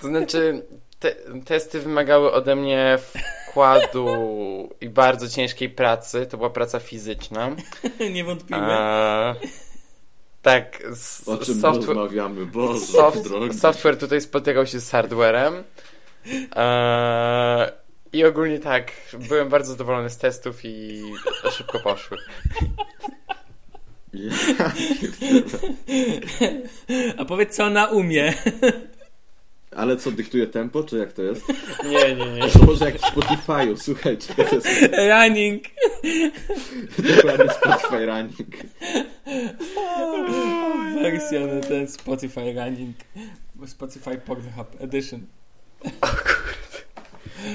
To 0.00 0.08
znaczy, 0.08 0.62
te, 0.98 1.12
testy 1.44 1.80
wymagały 1.80 2.32
ode 2.32 2.56
mnie 2.56 2.98
wkładu 3.48 4.06
i 4.80 4.88
bardzo 4.88 5.28
ciężkiej 5.28 5.70
pracy. 5.70 6.26
To 6.26 6.36
była 6.36 6.50
praca 6.50 6.80
fizyczna. 6.80 7.56
nie 8.14 8.24
wątpiłem. 8.24 8.64
A, 8.64 9.34
tak, 10.46 10.80
s- 10.92 11.28
O 11.28 11.36
czym 11.38 11.60
software, 11.60 11.96
rozmawiamy? 11.96 12.46
Boże, 12.46 12.80
soft, 12.80 13.18
software 13.60 13.98
tutaj 13.98 14.20
spotykał 14.20 14.66
się 14.66 14.80
z 14.80 14.90
hardwarem. 14.90 15.54
A, 16.56 17.66
I 18.12 18.24
ogólnie 18.24 18.58
tak, 18.58 18.92
byłem 19.28 19.48
bardzo 19.48 19.70
zadowolony 19.72 20.10
z 20.10 20.18
testów 20.18 20.60
i 20.64 21.02
szybko 21.50 21.80
poszły. 21.80 22.18
A 27.18 27.24
powiedz 27.24 27.56
co 27.56 27.64
ona 27.64 27.86
umie. 27.86 28.34
Ale 29.76 29.96
co, 29.96 30.10
dyktuje 30.10 30.46
tempo, 30.46 30.82
czy 30.82 30.98
jak 30.98 31.12
to 31.12 31.22
jest? 31.22 31.42
Nie, 31.90 32.16
nie, 32.16 32.32
nie. 32.32 32.48
To 32.48 32.58
może 32.58 32.84
jak 32.84 32.98
w 32.98 33.02
Spotify'u, 33.02 33.76
słuchajcie, 33.76 34.34
to 34.34 34.54
jest 34.54 34.68
Running. 34.92 35.64
dokładnie 37.16 37.54
Spotify 37.54 38.06
Running. 38.06 38.56
Wersja 41.02 41.46
na 41.46 41.60
ten 41.60 41.88
Spotify 41.88 42.52
Running. 42.52 42.96
Spotify 43.66 44.18
Pornhub 44.18 44.80
Edition. 44.80 45.26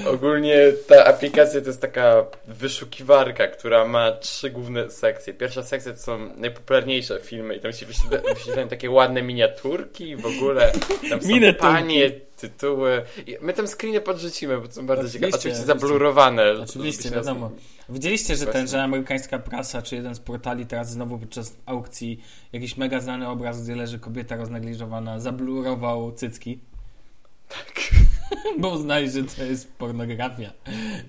Ogólnie 0.06 0.56
ta 0.88 1.04
aplikacja 1.04 1.60
to 1.60 1.66
jest 1.66 1.80
taka 1.80 2.24
wyszukiwarka, 2.48 3.46
która 3.46 3.84
ma 3.84 4.12
trzy 4.12 4.50
główne 4.50 4.90
sekcje. 4.90 5.34
Pierwsza 5.34 5.62
sekcja 5.62 5.92
to 5.92 5.98
są 5.98 6.18
najpopularniejsze 6.36 7.20
filmy 7.20 7.56
i 7.56 7.60
tam 7.60 7.72
się 7.72 7.86
wyświetla- 7.86 8.34
wyświetlają 8.34 8.68
takie 8.68 8.90
ładne 8.90 9.22
miniaturki 9.22 10.16
w 10.16 10.26
ogóle 10.26 10.72
tam 11.10 11.22
są 11.22 11.28
Miniaturki. 11.28 11.60
panie, 11.60 12.10
tytuły. 12.36 13.02
I 13.26 13.36
my 13.40 13.52
tam 13.52 13.66
screeny 13.68 14.00
podrzucimy, 14.00 14.58
bo 14.60 14.72
są 14.72 14.86
bardzo 14.86 15.10
ciekawe. 15.10 15.32
Oczywiście 15.36 15.62
zablurowane. 15.64 16.52
Oczywiście, 16.62 17.10
wiadomo. 17.10 17.50
Widzieliście, 17.88 18.36
że 18.36 18.46
ten, 18.46 18.68
że 18.68 18.82
amerykańska 18.82 19.38
prasa, 19.38 19.82
czy 19.82 19.96
jeden 19.96 20.14
z 20.14 20.20
portali 20.20 20.66
teraz 20.66 20.90
znowu 20.90 21.18
podczas 21.18 21.56
aukcji 21.66 22.22
jakiś 22.52 22.76
mega 22.76 23.00
znany 23.00 23.28
obraz, 23.28 23.62
gdzie 23.64 23.76
leży 23.76 23.98
kobieta 23.98 24.36
roznegliżowana, 24.36 25.20
zablurował 25.20 26.12
cycki. 26.12 26.58
Tak. 27.52 27.80
Bo 28.58 28.68
uznali, 28.68 29.10
że 29.10 29.22
to 29.24 29.44
jest 29.44 29.72
pornografia. 29.74 30.52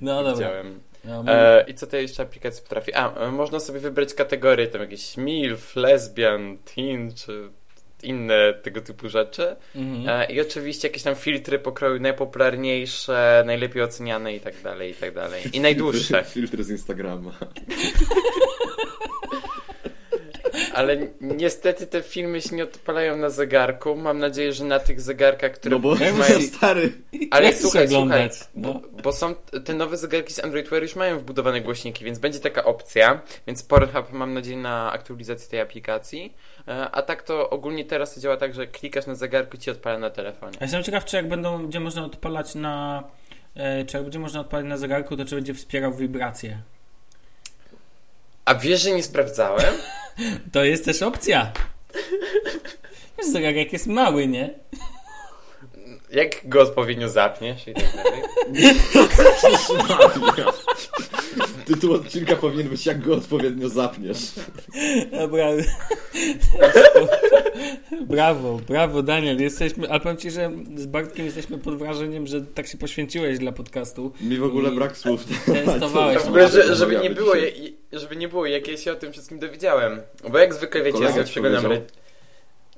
No 0.02 0.16
dobra. 0.24 0.34
Widziałem. 0.34 0.80
No, 1.06 1.24
E, 1.28 1.66
I 1.68 1.74
co 1.74 1.88
to 1.88 1.98
jeszcze 1.98 2.24
aplikacja 2.24 2.64
potrafi? 2.64 2.94
A, 2.94 3.14
e, 3.16 3.32
można 3.32 3.60
sobie 3.60 3.80
wybrać 3.80 4.14
kategorie, 4.14 4.68
tam 4.68 4.82
jakieś 4.82 5.18
MILF, 5.18 5.76
lesbian, 5.76 6.58
teen, 6.76 7.14
czy 7.16 7.50
inne 8.04 8.54
tego 8.54 8.82
typu 8.82 9.10
rzeczy. 9.10 9.56
mhm. 9.76 10.10
E, 10.22 10.34
I 10.34 10.42
oczywiście 10.42 10.88
jakieś 10.88 11.04
tam 11.04 11.16
filtry 11.16 11.60
pokroju 11.60 12.00
najpopularniejsze, 12.00 13.44
najlepiej 13.46 13.84
oceniane 13.84 14.36
i 14.36 14.40
tak 14.40 14.62
dalej, 14.62 14.92
i 14.92 14.96
tak 14.96 15.14
dalej. 15.14 15.44
I 15.54 15.60
najdłuższe. 15.60 16.24
Filtry, 16.24 16.32
filtry 16.42 16.64
z 16.64 16.70
Instagrama. 16.70 17.32
Ale 20.74 20.98
niestety 21.22 21.88
te 21.88 22.02
filmy 22.02 22.42
się 22.42 22.56
nie 22.56 22.64
odpalają 22.64 23.18
na 23.18 23.30
zegarku. 23.30 23.96
Mam 23.96 24.20
nadzieję, 24.20 24.54
że 24.54 24.66
na 24.66 24.80
tych 24.80 25.02
zegarkach, 25.02 25.52
które 25.52 25.76
No 25.76 25.80
bo 25.80 25.96
mają... 25.96 26.42
stary. 26.42 26.92
Ale 27.32 27.46
Jak 27.46 27.56
słuchaj, 27.56 27.86
oglądać? 27.86 28.36
słuchaj, 28.36 28.52
No. 28.56 28.74
bo, 28.74 29.02
bo 29.04 29.12
są 29.14 29.36
te 29.66 29.74
nowe 29.74 29.98
zegarki 29.98 30.34
z 30.34 30.40
Android 30.44 30.70
Wear 30.70 30.82
już 30.84 30.96
mają 30.96 31.20
wbudowane 31.20 31.62
głośniki, 31.62 32.06
więc 32.06 32.20
będzie 32.20 32.40
taka 32.40 32.64
opcja. 32.64 33.22
Więc 33.48 33.64
Pornhub 33.64 34.12
mam 34.12 34.34
nadzieję 34.34 34.58
na 34.58 34.92
aktualizację 34.92 35.50
tej 35.50 35.60
aplikacji. 35.60 36.34
E, 36.68 36.90
A 36.92 37.02
tak 37.02 37.24
to 37.24 37.50
ogólnie 37.50 37.86
teraz 37.86 38.14
to 38.16 38.20
działa 38.22 38.38
tak, 38.38 38.54
że 38.54 38.68
klikasz 38.68 39.06
na 39.08 39.16
zegarku 39.16 39.56
i 39.58 39.60
ci 39.60 39.72
odpala 39.72 40.00
na 40.00 40.10
telefonie. 40.10 40.52
Ja 40.60 40.66
jestem 40.66 40.84
ciekaw, 40.84 41.06
czy 41.06 41.16
jak 41.16 41.28
będą, 41.28 41.62
będzie 41.62 41.80
można 41.80 42.06
odpalać 42.06 42.56
na. 42.56 43.04
E, 43.56 43.86
czy 43.86 43.98
jak 43.98 44.04
będzie 44.04 44.20
można 44.20 44.40
odpalać 44.40 44.66
na 44.66 44.78
zegarku, 44.78 45.18
to 45.18 45.26
czy 45.26 45.36
będzie 45.36 45.54
wspierał 45.54 45.94
wibracje? 45.94 46.58
A 48.46 48.56
wiesz, 48.56 48.82
że 48.82 48.92
nie 48.92 49.04
sprawdzałem? 49.04 49.74
To 50.52 50.64
jest 50.64 50.86
też 50.86 51.02
opcja. 51.02 51.52
Wiesz, 53.18 53.28
zegarek 53.32 53.74
jest 53.74 53.88
mały, 53.88 54.28
nie? 54.28 54.54
Jak 56.14 56.50
go 56.50 56.62
odpowiednio 56.62 57.10
zapniesz 57.10 57.68
i 57.68 57.74
tak 57.74 57.96
dalej. 57.96 58.22
Tytuł 61.66 61.94
odcinka 61.94 62.36
powinien 62.36 62.70
być 62.70 62.86
jak 62.86 63.02
go 63.02 63.16
odpowiednio 63.16 63.70
zapniesz. 63.70 64.18
Dobra. 65.12 65.50
brawo, 68.02 68.60
brawo 68.68 69.04
Daniel. 69.04 69.42
Jesteśmy, 69.42 69.90
ale 69.90 70.00
powiem 70.00 70.18
Ci, 70.18 70.32
że 70.32 70.52
z 70.76 70.86
Bartkiem 70.86 71.26
jesteśmy 71.26 71.58
pod 71.58 71.78
wrażeniem, 71.78 72.28
że 72.28 72.42
tak 72.42 72.68
się 72.68 72.78
poświęciłeś 72.78 73.40
dla 73.40 73.52
podcastu. 73.52 74.12
Mi 74.22 74.38
w 74.38 74.44
ogóle 74.44 74.72
brak 74.72 74.98
słów. 74.98 75.24
testowałeś. 75.46 76.18
W 76.24 76.28
ogóle, 76.28 76.50
że, 76.50 76.76
żeby 76.76 77.00
nie 77.00 77.10
było, 77.10 77.34
żeby 77.92 78.16
nie 78.16 78.28
było, 78.28 78.46
jak 78.46 78.68
ja 78.68 78.78
się 78.78 78.92
o 78.92 78.96
tym 78.96 79.12
wszystkim 79.12 79.40
dowiedziałem. 79.40 80.02
Bo 80.30 80.38
jak 80.38 80.54
zwykle 80.54 80.82
wiecie, 80.82 80.92
Kolega 80.92 81.10
ja 81.10 81.14
sobie 81.14 81.26
przeglądam. 81.26 81.72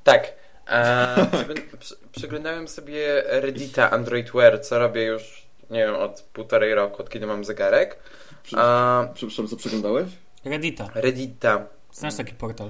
Tak. 0.04 0.45
E, 0.68 1.16
przegląd- 1.32 1.78
prze- 1.80 1.96
przeglądałem 2.12 2.68
sobie 2.68 3.24
Reddita 3.28 3.92
Android 3.92 4.32
Wear, 4.32 4.62
co 4.62 4.80
robię 4.80 5.04
już, 5.04 5.46
nie 5.70 5.80
wiem, 5.86 5.96
od 5.96 6.22
półtorej 6.22 6.76
roku, 6.76 7.02
od 7.02 7.10
kiedy 7.10 7.28
mam 7.28 7.46
zegarek. 7.46 7.98
Prze- 8.44 8.58
A, 8.60 9.08
Przepraszam, 9.14 9.48
co 9.48 9.56
przeglądałeś? 9.56 10.08
Reddita. 10.46 10.90
Reddita. 10.96 11.66
Znasz 11.92 12.16
taki 12.16 12.34
portal? 12.34 12.70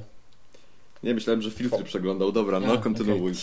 Nie, 1.04 1.14
myślałem, 1.14 1.42
że 1.42 1.52
filtry 1.52 1.84
przeglądał. 1.84 2.32
Dobra, 2.32 2.60
no 2.60 2.74
A, 2.74 2.78
kontynuuj. 2.78 3.34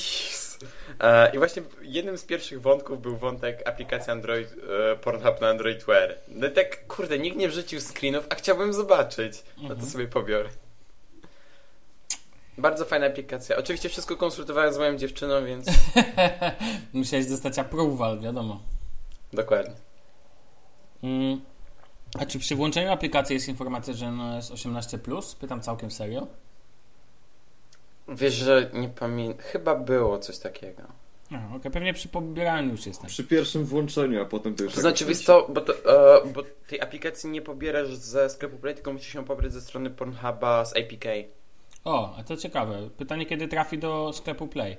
E, 1.00 1.34
I 1.34 1.38
właśnie 1.38 1.62
jednym 1.82 2.18
z 2.18 2.24
pierwszych 2.24 2.60
wątków 2.62 3.02
był 3.02 3.16
wątek 3.16 3.68
aplikacji 3.68 4.12
Android, 4.12 4.48
e, 4.92 4.96
Pornhub 4.96 5.40
na 5.40 5.48
Android 5.48 5.84
Wear. 5.84 6.14
No 6.28 6.46
i 6.46 6.50
tak, 6.50 6.86
kurde, 6.86 7.18
nikt 7.18 7.36
nie 7.36 7.48
wrzucił 7.48 7.80
screenów, 7.80 8.26
a 8.30 8.34
chciałbym 8.34 8.72
zobaczyć. 8.72 9.42
No 9.56 9.68
to 9.68 9.74
Mhm. 9.74 9.90
sobie 9.90 10.06
pobiorę. 10.08 10.48
Bardzo 12.58 12.84
fajna 12.84 13.06
aplikacja. 13.06 13.56
Oczywiście 13.56 13.88
wszystko 13.88 14.16
konsultowałem 14.16 14.74
z 14.74 14.78
moją 14.78 14.96
dziewczyną, 14.96 15.44
więc 15.44 15.66
Musiałeś 16.92 17.26
dostać 17.26 17.58
approval, 17.58 18.20
wiadomo. 18.20 18.60
dokładnie. 19.32 19.74
Mm. 21.02 21.40
A 22.18 22.26
czy 22.26 22.38
przy 22.38 22.56
włączeniu 22.56 22.92
aplikacji 22.92 23.34
jest 23.34 23.48
informacja, 23.48 23.94
że 23.94 24.10
no 24.10 24.36
jest 24.36 24.52
18+? 24.52 25.36
Pytam 25.40 25.60
całkiem 25.60 25.90
serio. 25.90 26.26
Wiesz, 28.08 28.34
że 28.34 28.70
nie 28.72 28.88
pamiętam. 28.88 29.46
Chyba 29.46 29.74
było 29.74 30.18
coś 30.18 30.38
takiego. 30.38 30.82
No, 31.30 31.38
okej, 31.56 31.70
pewnie 31.70 31.94
przy 31.94 32.08
pobieraniu 32.08 32.70
już 32.70 32.86
jestem. 32.86 33.06
Przy 33.06 33.24
pierwszym 33.24 33.64
włączeniu, 33.64 34.22
a 34.22 34.24
potem 34.24 34.54
to 34.54 34.64
już... 34.64 34.74
To 34.74 34.80
znaczy, 34.80 35.04
wiesz 35.04 35.20
co, 35.24 35.46
bo, 35.48 35.60
to, 35.60 35.72
e, 36.22 36.26
bo 36.26 36.42
tej 36.68 36.80
aplikacji 36.80 37.30
nie 37.30 37.42
pobierasz 37.42 37.94
ze 37.94 38.30
sklepu 38.30 38.56
Play, 38.56 38.74
tylko 38.74 38.92
musisz 38.92 39.14
ją 39.14 39.24
pobrać 39.24 39.52
ze 39.52 39.60
strony 39.60 39.90
Pornhuba 39.90 40.64
z 40.64 40.76
APK. 40.76 41.04
O, 41.84 42.16
a 42.16 42.22
to 42.22 42.36
ciekawe. 42.36 42.90
Pytanie, 42.96 43.26
kiedy 43.26 43.48
trafi 43.48 43.78
do 43.78 44.12
sklepu 44.12 44.46
Play. 44.46 44.76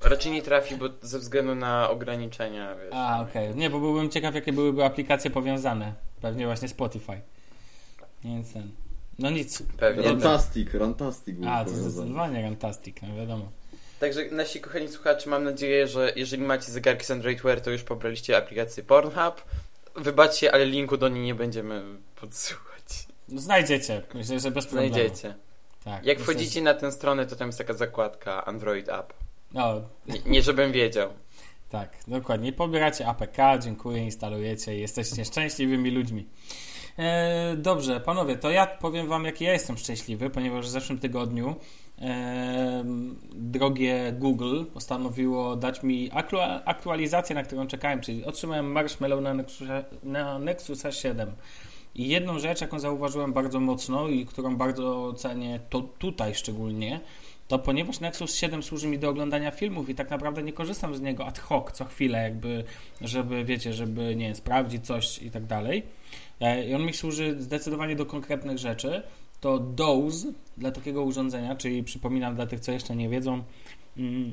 Raczej 0.00 0.32
nie 0.32 0.42
trafi, 0.42 0.76
bo 0.76 0.88
ze 1.02 1.18
względu 1.18 1.54
na 1.54 1.90
ograniczenia, 1.90 2.74
wiesz. 2.76 2.92
A, 2.92 3.20
okej. 3.20 3.54
Nie, 3.54 3.70
bo 3.70 3.80
byłbym 3.80 4.10
ciekaw, 4.10 4.34
jakie 4.34 4.52
byłyby 4.52 4.84
aplikacje 4.84 5.30
powiązane. 5.30 5.94
Pewnie 6.20 6.46
właśnie 6.46 6.68
Spotify. 6.68 7.20
Więc 8.24 8.52
ten. 8.52 8.70
No 9.18 9.30
nic. 9.30 9.62
Pewnie. 9.78 10.02
Rantastic, 10.02 10.74
Rantastic 10.74 11.36
był 11.36 11.48
A, 11.48 11.64
to 11.64 11.70
zdecydowanie 11.70 12.42
Rantastic, 12.42 12.96
no 13.02 13.16
wiadomo. 13.16 13.48
Także 14.00 14.24
nasi 14.30 14.60
kochani 14.60 14.88
słuchacze, 14.88 15.30
mam 15.30 15.44
nadzieję, 15.44 15.88
że 15.88 16.12
jeżeli 16.16 16.42
macie 16.42 16.72
zegarki 16.72 17.04
z 17.06 17.10
Android 17.10 17.42
Wear, 17.42 17.60
to 17.60 17.70
już 17.70 17.82
pobraliście 17.82 18.36
aplikację 18.36 18.82
Pornhub. 18.82 19.44
Wybaczcie, 19.96 20.54
ale 20.54 20.66
linku 20.66 20.96
do 20.96 21.08
niej 21.08 21.22
nie 21.24 21.34
będziemy 21.34 21.82
podsyłać. 22.16 23.08
No, 23.28 23.40
znajdziecie. 23.40 24.02
Myślę, 24.14 24.40
że 24.40 24.50
bez 24.50 24.66
problemu. 24.66 24.94
Znajdziecie. 24.94 25.34
Tak, 25.84 26.04
Jak 26.06 26.20
wchodzicie 26.20 26.62
na 26.62 26.74
tę 26.74 26.92
stronę, 26.92 27.26
to 27.26 27.36
tam 27.36 27.48
jest 27.48 27.58
taka 27.58 27.72
zakładka 27.74 28.44
Android 28.44 28.88
App. 28.88 29.12
No, 29.52 29.80
Nie, 30.06 30.20
nie 30.26 30.42
żebym 30.42 30.72
wiedział. 30.72 31.10
tak, 31.70 31.96
dokładnie. 32.08 32.52
Pobieracie 32.52 33.06
APK, 33.06 33.36
dziękuję, 33.60 34.04
instalujecie 34.04 34.76
i 34.76 34.80
jesteście 34.80 35.24
szczęśliwymi 35.24 35.90
ludźmi. 35.90 36.26
E, 36.98 37.54
dobrze, 37.56 38.00
panowie, 38.00 38.36
to 38.36 38.50
ja 38.50 38.66
powiem 38.66 39.08
wam, 39.08 39.24
jaki 39.24 39.44
ja 39.44 39.52
jestem 39.52 39.78
szczęśliwy, 39.78 40.30
ponieważ 40.30 40.66
w 40.66 40.70
zeszłym 40.70 40.98
tygodniu 40.98 41.56
e, 41.98 42.84
drogie 43.34 44.12
Google 44.18 44.64
postanowiło 44.64 45.56
dać 45.56 45.82
mi 45.82 46.10
aktua- 46.10 46.60
aktualizację, 46.64 47.34
na 47.34 47.42
którą 47.42 47.66
czekałem, 47.66 48.00
czyli 48.00 48.24
otrzymałem 48.24 48.72
Marshmallow 48.72 49.20
na 49.22 49.34
Nexusa, 49.34 49.84
na 50.02 50.38
Nexusa 50.38 50.92
7. 50.92 51.32
I 51.94 52.08
jedną 52.08 52.38
rzecz, 52.38 52.60
jaką 52.60 52.78
zauważyłem 52.78 53.32
bardzo 53.32 53.60
mocno 53.60 54.08
i 54.08 54.26
którą 54.26 54.56
bardzo 54.56 55.12
cenię 55.12 55.60
to 55.70 55.80
tutaj 55.80 56.34
szczególnie, 56.34 57.00
to 57.48 57.58
ponieważ 57.58 58.00
Nexus 58.00 58.34
7 58.34 58.62
służy 58.62 58.88
mi 58.88 58.98
do 58.98 59.08
oglądania 59.08 59.50
filmów 59.50 59.88
i 59.88 59.94
tak 59.94 60.10
naprawdę 60.10 60.42
nie 60.42 60.52
korzystam 60.52 60.94
z 60.94 61.00
niego 61.00 61.26
ad 61.26 61.38
hoc 61.38 61.72
co 61.72 61.84
chwilę, 61.84 62.22
jakby, 62.22 62.64
żeby, 63.00 63.44
wiecie, 63.44 63.72
żeby, 63.72 64.16
nie 64.16 64.34
sprawdzić 64.34 64.86
coś 64.86 65.22
i 65.22 65.30
tak 65.30 65.46
dalej. 65.46 65.82
E, 66.40 66.68
I 66.68 66.74
on 66.74 66.82
mi 66.82 66.92
służy 66.92 67.42
zdecydowanie 67.42 67.96
do 67.96 68.06
konkretnych 68.06 68.58
rzeczy. 68.58 69.02
To 69.40 69.58
DOSE 69.58 70.32
dla 70.56 70.70
takiego 70.70 71.02
urządzenia, 71.02 71.56
czyli 71.56 71.82
przypominam 71.82 72.34
dla 72.34 72.46
tych, 72.46 72.60
co 72.60 72.72
jeszcze 72.72 72.96
nie 72.96 73.08
wiedzą, 73.08 73.42
mm, 73.96 74.32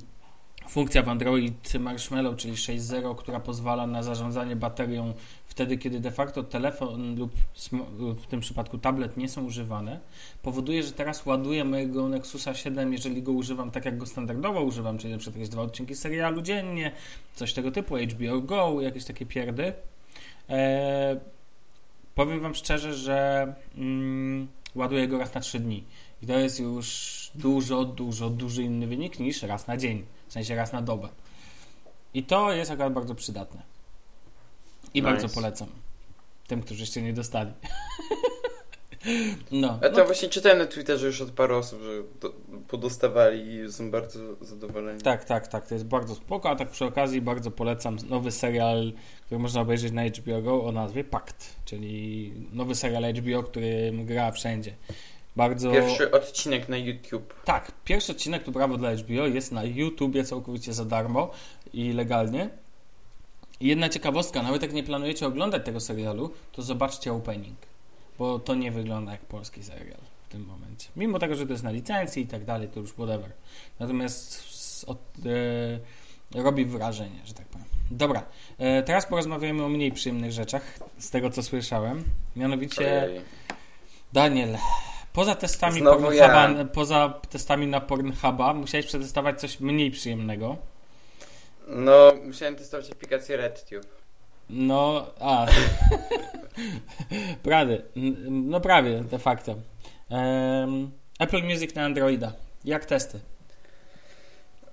funkcja 0.70 1.04
w 1.04 1.10
Android 1.10 1.74
Marshmallow, 1.80 2.38
czyli 2.38 2.54
6.0, 2.54 3.16
która 3.16 3.40
pozwala 3.40 3.88
na 3.88 4.04
zarządzanie 4.04 4.56
baterią 4.56 5.14
wtedy, 5.48 5.78
kiedy 5.78 6.00
de 6.00 6.12
facto 6.12 6.44
telefon 6.44 7.16
lub 7.16 7.32
w 8.24 8.28
tym 8.28 8.40
przypadku 8.40 8.78
tablet 8.78 9.18
nie 9.18 9.30
są 9.30 9.46
używane, 9.46 10.00
powoduje, 10.42 10.84
że 10.84 10.92
teraz 10.92 11.26
ładuję 11.26 11.66
mojego 11.66 12.10
Nexusa 12.10 12.54
7, 12.54 12.94
jeżeli 12.94 13.24
go 13.24 13.32
używam 13.32 13.72
tak, 13.72 13.86
jak 13.86 13.98
go 13.98 14.06
standardowo 14.06 14.62
używam, 14.62 14.98
czyli 14.98 15.14
na 15.14 15.20
przykład 15.20 15.36
jakieś 15.36 15.50
dwa 15.50 15.62
odcinki 15.62 15.96
serialu 15.96 16.42
dziennie, 16.42 16.92
coś 17.36 17.54
tego 17.54 17.72
typu, 17.72 17.96
HBO 17.98 18.42
Go, 18.42 18.82
jakieś 18.82 19.06
takie 19.06 19.26
pierdy. 19.26 19.74
Eee, 20.50 21.20
powiem 22.16 22.40
Wam 22.40 22.56
szczerze, 22.56 22.94
że 22.94 23.54
mm, 23.78 24.48
ładuję 24.76 25.08
go 25.08 25.18
raz 25.18 25.34
na 25.34 25.42
3 25.42 25.60
dni. 25.60 25.84
I 26.22 26.28
to 26.28 26.40
jest 26.40 26.60
już 26.60 27.32
dużo, 27.36 27.86
dużo, 27.86 28.30
dużo 28.30 28.62
inny 28.62 28.88
wynik 28.88 29.20
niż 29.20 29.44
raz 29.44 29.68
na 29.68 29.78
dzień, 29.78 30.06
w 30.32 30.34
sensie 30.34 30.56
raz 30.56 30.74
na 30.74 30.82
dobę. 30.82 31.10
I 32.14 32.24
to 32.24 32.54
jest 32.54 32.72
akurat 32.72 32.94
bardzo 32.94 33.16
przydatne. 33.16 33.62
I 34.94 35.02
Nice. 35.02 35.12
bardzo 35.12 35.30
polecam 35.30 35.68
tym, 36.48 36.62
którzy 36.62 36.82
jeszcze 36.82 37.02
nie 37.02 37.14
dostali. 37.14 37.52
no. 39.52 39.80
A 39.82 39.90
to 39.90 39.98
no 39.98 40.06
właśnie 40.06 40.30
czytałem 40.30 40.58
na 40.58 40.66
Twitterze 40.66 41.08
już 41.08 41.22
od 41.22 41.32
paru 41.32 41.58
osób, 41.58 41.82
że 41.82 41.92
do, 42.22 42.34
podostawali 42.68 43.56
i 43.56 43.72
są 43.72 43.92
bardzo 43.92 44.20
zadowoleni. 44.42 45.02
Tak, 45.02 45.26
tak, 45.26 45.48
tak. 45.48 45.68
To 45.68 45.74
jest 45.76 45.86
bardzo 45.86 46.16
spoko, 46.16 46.50
a 46.50 46.56
tak 46.56 46.70
przy 46.70 46.86
okazji 46.86 47.22
bardzo 47.22 47.52
polecam 47.52 47.98
nowy 48.10 48.32
serial, 48.32 48.94
który 49.26 49.40
można 49.40 49.62
obejrzeć 49.62 49.92
na 49.92 50.04
HBO 50.06 50.42
Go 50.42 50.64
o 50.64 50.72
nazwie 50.72 51.04
Pakt, 51.04 51.56
czyli 51.66 52.34
nowy 52.52 52.76
serial 52.76 53.14
HBO, 53.14 53.44
który 53.44 53.92
gra 54.06 54.32
wszędzie. 54.32 54.76
Bardzo... 55.36 55.72
Pierwszy 55.72 56.12
odcinek 56.12 56.70
na 56.70 56.78
YouTube. 56.78 57.34
Tak, 57.44 57.72
pierwszy 57.86 58.12
odcinek, 58.12 58.44
to 58.44 58.52
brawo 58.52 58.78
dla 58.78 58.96
HBO, 58.96 59.28
jest 59.28 59.52
na 59.52 59.64
YouTubie 59.64 60.24
całkowicie 60.24 60.74
za 60.74 60.86
darmo 60.86 61.32
i 61.74 61.94
legalnie. 61.94 62.50
I 63.60 63.68
jedna 63.68 63.90
ciekawostka, 63.90 64.44
nawet 64.44 64.62
jak 64.62 64.74
nie 64.74 64.84
planujecie 64.84 65.28
oglądać 65.28 65.66
tego 65.66 65.80
serialu, 65.80 66.34
to 66.52 66.62
zobaczcie 66.62 67.14
opening, 67.14 67.58
bo 68.20 68.40
to 68.40 68.56
nie 68.56 68.72
wygląda 68.72 69.12
jak 69.12 69.22
polski 69.22 69.64
serial 69.64 70.00
w 70.28 70.32
tym 70.32 70.46
momencie. 70.46 70.90
Mimo 70.96 71.20
tego, 71.20 71.36
że 71.36 71.46
to 71.46 71.52
jest 71.52 71.64
na 71.64 71.72
licencji 71.72 72.24
i 72.24 72.28
tak 72.28 72.46
dalej, 72.46 72.68
to 72.68 72.80
już 72.80 72.92
whatever. 72.92 73.32
Natomiast 73.80 74.86
od, 74.88 74.98
e, 76.36 76.42
robi 76.44 76.66
wrażenie, 76.66 77.20
że 77.26 77.34
tak 77.34 77.46
powiem. 77.46 77.68
Dobra, 77.92 78.24
e, 78.58 78.84
teraz 78.84 79.06
porozmawiamy 79.06 79.64
o 79.64 79.70
mniej 79.70 79.92
przyjemnych 79.92 80.32
rzeczach, 80.32 80.80
z 80.98 81.10
tego 81.10 81.30
co 81.30 81.44
słyszałem. 81.44 82.04
Mianowicie, 82.36 83.04
Ojej. 83.04 83.22
Daniel, 84.14 84.58
poza 85.14 85.36
testami 85.36 85.80
Znowu 85.80 86.04
Pornhuba, 86.04 86.50
ja. 86.50 86.66
poza 86.66 87.14
testami 87.30 87.68
na 87.68 87.82
Pornhuba, 87.82 88.54
musiałeś 88.54 88.86
przetestować 88.86 89.40
coś 89.40 89.60
mniej 89.60 89.92
przyjemnego. 89.92 90.58
No, 91.68 92.12
musiałem 92.26 92.56
testować 92.56 92.92
aplikację 92.92 93.38
RedTube. 93.38 93.88
No, 94.50 95.08
a. 95.20 95.46
prawie. 97.44 97.82
No 98.30 98.62
prawie, 98.62 99.04
de 99.04 99.20
facto. 99.20 99.56
Em, 100.10 100.92
Apple 101.20 101.44
Music 101.44 101.76
na 101.76 101.84
Androida. 101.84 102.34
Jak 102.66 102.86
testy? 102.86 103.20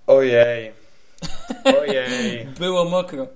Ojej. 0.06 0.72
Ojej. 1.64 2.46
Było 2.60 2.84
mokro. 2.84 3.26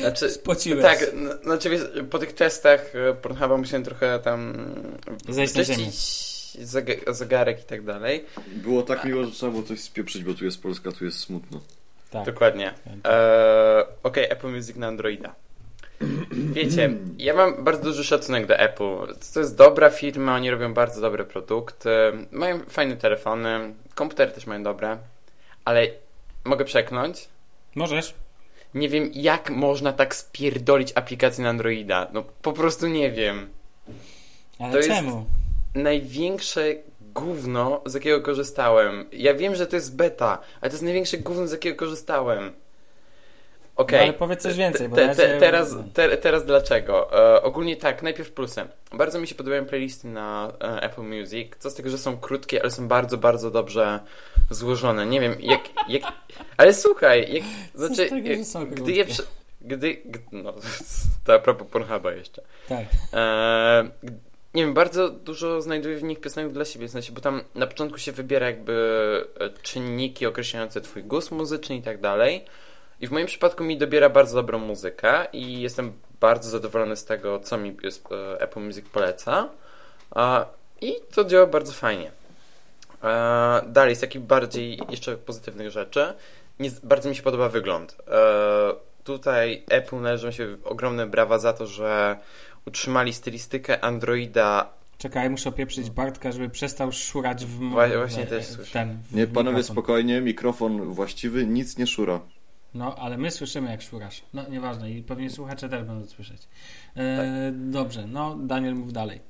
Znaczy, 0.00 0.30
Spociłeś. 0.30 0.82
tak, 0.82 1.02
n- 1.02 1.38
znaczy 1.42 1.70
wiesz, 1.70 1.80
po 2.10 2.18
tych 2.18 2.32
testach 2.32 2.92
e, 2.96 3.14
Pornhuba 3.14 3.56
musiałem 3.56 3.84
trochę 3.84 4.18
tam 4.18 4.54
Zejść 5.28 5.54
na 5.54 5.64
ziemię. 5.64 5.86
zegarek 7.12 7.60
i 7.60 7.64
tak 7.64 7.82
dalej. 7.84 8.24
Było 8.56 8.82
tak 8.82 9.04
miło, 9.04 9.24
że 9.24 9.30
trzeba 9.32 9.52
było 9.52 9.64
coś 9.64 9.80
spieprzyć, 9.80 10.24
bo 10.24 10.34
tu 10.34 10.44
jest 10.44 10.62
Polska, 10.62 10.92
tu 10.92 11.04
jest 11.04 11.18
smutno. 11.18 11.60
Tak. 12.10 12.26
Dokładnie. 12.26 12.74
tak. 12.84 12.94
Eee, 13.12 13.84
Okej, 14.02 14.24
Apple 14.30 14.48
Music 14.48 14.76
na 14.76 14.86
Androida. 14.86 15.34
Wiecie, 16.54 16.90
ja 17.18 17.34
mam 17.34 17.64
bardzo 17.64 17.82
duży 17.84 18.04
szacunek 18.04 18.46
do 18.46 18.56
Apple. 18.58 19.14
To 19.34 19.40
jest 19.40 19.56
dobra 19.56 19.90
firma, 19.90 20.34
oni 20.34 20.50
robią 20.50 20.74
bardzo 20.74 21.00
dobre 21.00 21.24
produkty, 21.24 21.90
mają 22.32 22.60
fajne 22.68 22.96
telefony, 22.96 23.74
komputery 23.94 24.32
też 24.32 24.46
mają 24.46 24.62
dobre, 24.62 24.98
ale 25.64 25.86
mogę 26.44 26.64
przeknąć? 26.64 27.28
Możesz? 27.74 28.14
Nie 28.74 28.88
wiem, 28.88 29.10
jak 29.14 29.50
można 29.50 29.92
tak 29.92 30.14
spierdolić 30.14 30.92
aplikację 30.94 31.44
na 31.44 31.50
Androida. 31.50 32.06
No 32.12 32.24
po 32.42 32.52
prostu 32.52 32.86
nie 32.86 33.10
wiem. 33.10 33.48
Ale 34.58 34.72
To 34.72 34.76
jest- 34.78 34.88
czemu? 34.88 35.24
Największe 35.74 36.74
gówno, 37.14 37.80
z 37.86 37.94
jakiego 37.94 38.20
korzystałem. 38.20 39.04
Ja 39.12 39.34
wiem, 39.34 39.54
że 39.54 39.66
to 39.66 39.76
jest 39.76 39.96
beta, 39.96 40.38
ale 40.60 40.70
to 40.70 40.74
jest 40.74 40.82
największe 40.82 41.18
gówno, 41.18 41.46
z 41.46 41.52
jakiego 41.52 41.76
korzystałem. 41.76 42.52
Okej. 43.78 43.98
No, 43.98 44.04
ale 44.04 44.12
powiedz 44.12 44.42
coś 44.42 44.54
więcej, 44.56 44.88
bo 44.88 44.96
Te, 44.96 45.14
te, 45.14 45.38
teraz, 45.40 45.74
te, 45.94 46.16
teraz 46.16 46.44
dlaczego? 46.44 47.12
E, 47.36 47.42
ogólnie 47.42 47.76
tak, 47.76 48.02
najpierw 48.02 48.32
plusy. 48.32 48.60
Bardzo 48.92 49.20
mi 49.20 49.26
się 49.26 49.34
podobają 49.34 49.64
playlisty 49.66 50.08
na 50.08 50.52
e, 50.60 50.82
Apple 50.82 51.02
Music. 51.02 51.52
Co 51.58 51.70
z 51.70 51.74
tego, 51.74 51.90
że 51.90 51.98
są 51.98 52.18
krótkie, 52.18 52.62
ale 52.62 52.70
są 52.70 52.88
bardzo, 52.88 53.16
bardzo 53.18 53.50
dobrze 53.50 54.00
złożone. 54.50 55.06
Nie 55.06 55.20
wiem, 55.20 55.36
jak. 55.40 55.60
jak 55.88 56.02
ale 56.56 56.74
słuchaj, 56.74 57.32
jak, 57.32 57.42
znaczy, 57.74 58.08
tego, 58.08 58.44
są 58.44 58.66
gdy 58.66 58.92
je. 58.92 59.04
krótkie? 59.04 59.22
Przy, 59.22 59.22
gdy. 59.60 59.94
g- 60.04 60.20
No, 60.32 60.52
to 61.24 61.34
a 61.34 61.38
propos 61.38 61.68
Pornhuba 61.68 62.12
jeszcze. 62.12 62.42
Tak. 62.68 62.84
E, 63.12 63.90
nie 64.54 64.64
wiem, 64.64 64.74
bardzo 64.74 65.08
dużo 65.10 65.62
znajduję 65.62 65.96
w 65.96 66.02
nich 66.02 66.20
piosenek 66.20 66.52
dla 66.52 66.64
siebie, 66.64 66.88
w 66.88 66.90
sensie, 66.90 67.12
bo 67.12 67.20
tam 67.20 67.40
na 67.54 67.66
początku 67.66 67.98
się 67.98 68.12
wybiera 68.12 68.46
jakby 68.46 68.74
e, 69.40 69.50
czynniki 69.62 70.26
określające 70.26 70.80
twój 70.80 71.04
gust 71.04 71.30
muzyczny 71.30 71.76
i 71.76 71.82
tak 71.82 72.00
dalej. 72.00 72.44
I 73.00 73.06
w 73.06 73.10
moim 73.10 73.26
przypadku 73.26 73.64
mi 73.64 73.78
dobiera 73.78 74.08
bardzo 74.10 74.34
dobrą 74.34 74.58
muzykę 74.58 75.26
i 75.32 75.60
jestem 75.60 75.92
bardzo 76.20 76.50
zadowolony 76.50 76.96
z 76.96 77.04
tego, 77.04 77.40
co 77.40 77.58
mi 77.58 77.68
e, 77.68 78.40
Apple 78.40 78.60
Music 78.60 78.88
poleca. 78.88 79.48
A, 80.10 80.46
I 80.80 80.94
to 81.14 81.24
działa 81.24 81.46
bardzo 81.46 81.72
fajnie. 81.72 82.10
E, 83.04 83.62
dalej, 83.66 83.96
z 83.96 84.00
takich 84.00 84.22
bardziej 84.22 84.80
jeszcze 84.90 85.16
pozytywnych 85.16 85.70
rzeczy, 85.70 86.14
nie, 86.60 86.70
bardzo 86.82 87.08
mi 87.08 87.16
się 87.16 87.22
podoba 87.22 87.48
wygląd. 87.48 87.96
E, 88.08 88.72
tutaj 89.04 89.62
Apple 89.70 90.00
należą 90.00 90.30
się 90.30 90.56
ogromne 90.64 91.06
brawa 91.06 91.38
za 91.38 91.52
to, 91.52 91.66
że 91.66 92.16
utrzymali 92.66 93.12
stylistykę 93.12 93.84
Androida. 93.84 94.68
Czekaj, 94.98 95.30
muszę 95.30 95.48
opieprzyć 95.48 95.90
Bartka, 95.90 96.32
żeby 96.32 96.48
przestał 96.48 96.92
szurać 96.92 97.44
w, 97.46 97.58
właśnie 97.96 98.26
w, 98.26 98.28
też 98.28 98.46
słyszę. 98.46 98.72
ten. 98.72 98.98
W 99.10 99.14
Nie, 99.14 99.26
panowie, 99.26 99.56
mikrofon. 99.56 99.74
spokojnie, 99.74 100.20
mikrofon 100.20 100.84
właściwy, 100.84 101.46
nic 101.46 101.78
nie 101.78 101.86
szura. 101.86 102.20
No, 102.74 102.94
ale 102.98 103.18
my 103.18 103.30
słyszymy, 103.30 103.70
jak 103.70 103.82
szurasz. 103.82 104.22
No, 104.34 104.48
nieważne. 104.48 104.90
I 104.90 105.02
pewnie 105.02 105.30
słuchacze 105.30 105.68
też 105.68 105.84
będą 105.84 106.06
słyszeć. 106.06 106.42
E, 106.96 107.16
Tak. 107.16 107.70
Dobrze, 107.70 108.06
no, 108.06 108.36
Daniel, 108.40 108.74
mów 108.74 108.92
dalej. 108.92 109.20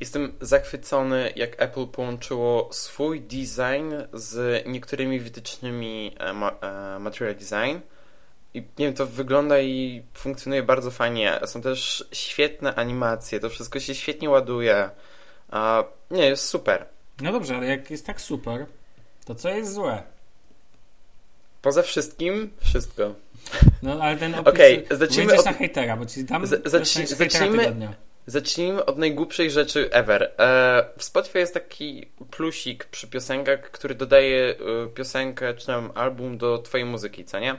Jestem 0.00 0.32
zachwycony, 0.40 1.32
jak 1.36 1.62
Apple 1.62 1.86
połączyło 1.86 2.68
swój 2.72 3.20
design 3.20 3.94
z 4.12 4.66
niektórymi 4.66 5.20
wytycznymi 5.20 6.14
e, 6.20 6.30
e, 6.30 6.98
Material 6.98 7.34
Design. 7.36 7.78
I 8.54 8.60
nie 8.60 8.86
wiem, 8.86 8.94
to 8.94 9.06
wygląda 9.06 9.60
i 9.60 10.02
funkcjonuje 10.14 10.62
bardzo 10.62 10.90
fajnie. 10.90 11.40
Są 11.46 11.62
też 11.62 12.08
świetne 12.12 12.74
animacje, 12.74 13.40
to 13.40 13.50
wszystko 13.50 13.80
się 13.80 13.94
świetnie 13.94 14.30
ładuje. 14.30 14.90
Nie, 16.10 16.26
jest 16.26 16.44
super. 16.48 16.86
No 17.20 17.32
dobrze, 17.32 17.56
ale 17.56 17.66
jak 17.66 17.90
jest 17.90 18.06
tak 18.06 18.20
super, 18.20 18.66
to 19.24 19.34
co 19.34 19.48
jest 19.48 19.72
złe? 19.74 20.02
Poza 21.62 21.82
wszystkim, 21.82 22.50
wszystko. 22.60 23.14
No, 23.82 24.02
ale 24.02 24.16
ten 24.16 24.34
opis... 24.34 24.48
Okej, 24.54 24.86
zacznijmy 24.90 25.24
wyjdziesz 25.26 25.38
od- 25.38 25.44
na 25.46 25.52
hejtera, 25.52 25.96
bo 25.96 26.06
ci 26.06 26.24
dam 26.24 26.46
Z- 26.46 26.64
zacznij- 26.64 27.06
zacznijmy- 27.06 27.58
tygodnia. 27.58 27.94
Zacznijmy 28.26 28.84
od 28.84 28.98
najgłupszej 28.98 29.50
rzeczy 29.50 29.90
ever. 29.92 30.22
E, 30.38 30.84
w 30.98 31.04
Spotify 31.04 31.38
jest 31.38 31.54
taki 31.54 32.06
plusik 32.30 32.84
przy 32.84 33.06
piosenkach, 33.06 33.60
który 33.70 33.94
dodaje 33.94 34.54
e, 34.84 34.86
piosenkę 34.94 35.54
czy 35.54 35.66
tam 35.66 35.92
album 35.94 36.38
do 36.38 36.58
twojej 36.58 36.86
muzyki, 36.86 37.24
co 37.24 37.38
nie? 37.40 37.58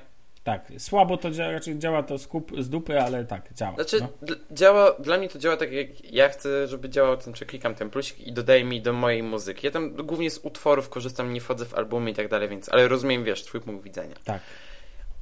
Tak, 0.50 0.72
słabo 0.78 1.18
to 1.18 1.32
działa, 1.32 1.52
raczej 1.52 1.80
działa 1.80 2.04
to 2.04 2.18
z, 2.18 2.28
kup, 2.28 2.52
z 2.58 2.70
dupy, 2.70 3.02
ale 3.02 3.26
tak, 3.26 3.54
działa. 3.54 3.76
Znaczy, 3.76 4.00
no. 4.02 4.36
działa, 4.52 4.96
dla 5.00 5.18
mnie 5.18 5.30
to 5.30 5.40
działa 5.40 5.58
tak, 5.58 5.72
jak 5.72 6.12
ja 6.14 6.30
chcę, 6.30 6.68
żeby 6.68 6.90
działał, 6.90 7.18
to 7.18 7.24
znaczy 7.24 7.46
klikam 7.46 7.76
ten 7.76 7.90
plusik 7.90 8.20
i 8.20 8.34
dodaje 8.34 8.64
mi 8.64 8.82
do 8.82 8.94
mojej 8.94 9.24
muzyki. 9.24 9.68
Ja 9.68 9.72
tam 9.72 9.94
głównie 9.94 10.32
z 10.32 10.38
utworów 10.38 10.90
korzystam, 10.90 11.34
nie 11.34 11.42
wchodzę 11.42 11.66
w 11.66 11.74
albumy 11.74 12.12
i 12.12 12.14
tak 12.14 12.28
dalej, 12.28 12.50
więc, 12.50 12.70
ale 12.70 12.88
rozumiem, 12.88 13.24
wiesz, 13.24 13.44
twój 13.44 13.62
punkt 13.62 13.84
widzenia. 13.84 14.16
Tak. 14.24 14.42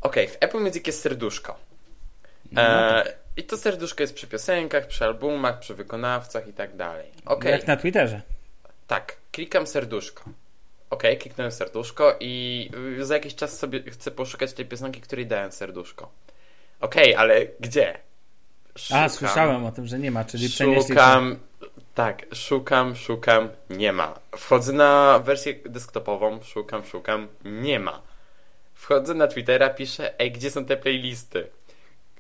Okej, 0.01 0.27
w 0.27 0.37
Apple 0.39 0.59
Music 0.59 0.87
jest 0.87 1.01
serduszko. 1.01 1.57
No, 2.51 2.61
tak. 2.61 3.07
E, 3.07 3.13
I 3.37 3.43
to 3.43 3.57
serduszko 3.57 4.03
jest 4.03 4.13
przy 4.13 4.27
piosenkach, 4.27 4.87
przy 4.87 5.05
albumach, 5.05 5.59
przy 5.59 5.75
wykonawcach 5.75 6.47
i 6.47 6.53
tak 6.53 6.75
dalej. 6.75 7.11
Okej. 7.25 7.51
Jak 7.51 7.67
na 7.67 7.77
Twitterze. 7.77 8.21
Tak, 8.87 9.17
klikam 9.31 9.67
serduszko. 9.67 10.23
Ok, 10.89 11.03
kliknąłem 11.19 11.51
serduszko 11.51 12.15
i 12.19 12.69
y, 12.99 13.05
za 13.05 13.13
jakiś 13.13 13.35
czas 13.35 13.59
sobie 13.59 13.91
chcę 13.91 14.11
poszukać 14.11 14.53
tej 14.53 14.65
piosenki, 14.65 15.01
której 15.01 15.27
dałem 15.27 15.51
serduszko. 15.51 16.11
Okej, 16.79 17.15
ale 17.15 17.45
gdzie? 17.59 17.97
A, 18.73 18.79
Szukam, 18.79 19.09
słyszałem 19.09 19.65
o 19.65 19.71
tym, 19.71 19.87
że 19.87 19.99
nie 19.99 20.11
ma, 20.11 20.25
czyli 20.25 20.49
przenieśli... 20.49 20.87
Szukam, 20.87 21.39
tak, 21.95 22.25
szukam, 22.33 22.95
szukam, 22.95 23.49
nie 23.69 23.93
ma. 23.93 24.19
Wchodzę 24.37 24.73
na 24.73 25.19
wersję 25.19 25.53
desktopową, 25.65 26.43
szukam, 26.43 26.85
szukam, 26.85 27.27
nie 27.45 27.79
ma. 27.79 28.01
Wchodzę 28.73 29.13
na 29.13 29.27
Twittera, 29.27 29.69
piszę, 29.69 30.19
ej, 30.19 30.31
gdzie 30.31 30.51
są 30.51 30.65
te 30.65 30.77
playlisty? 30.77 31.47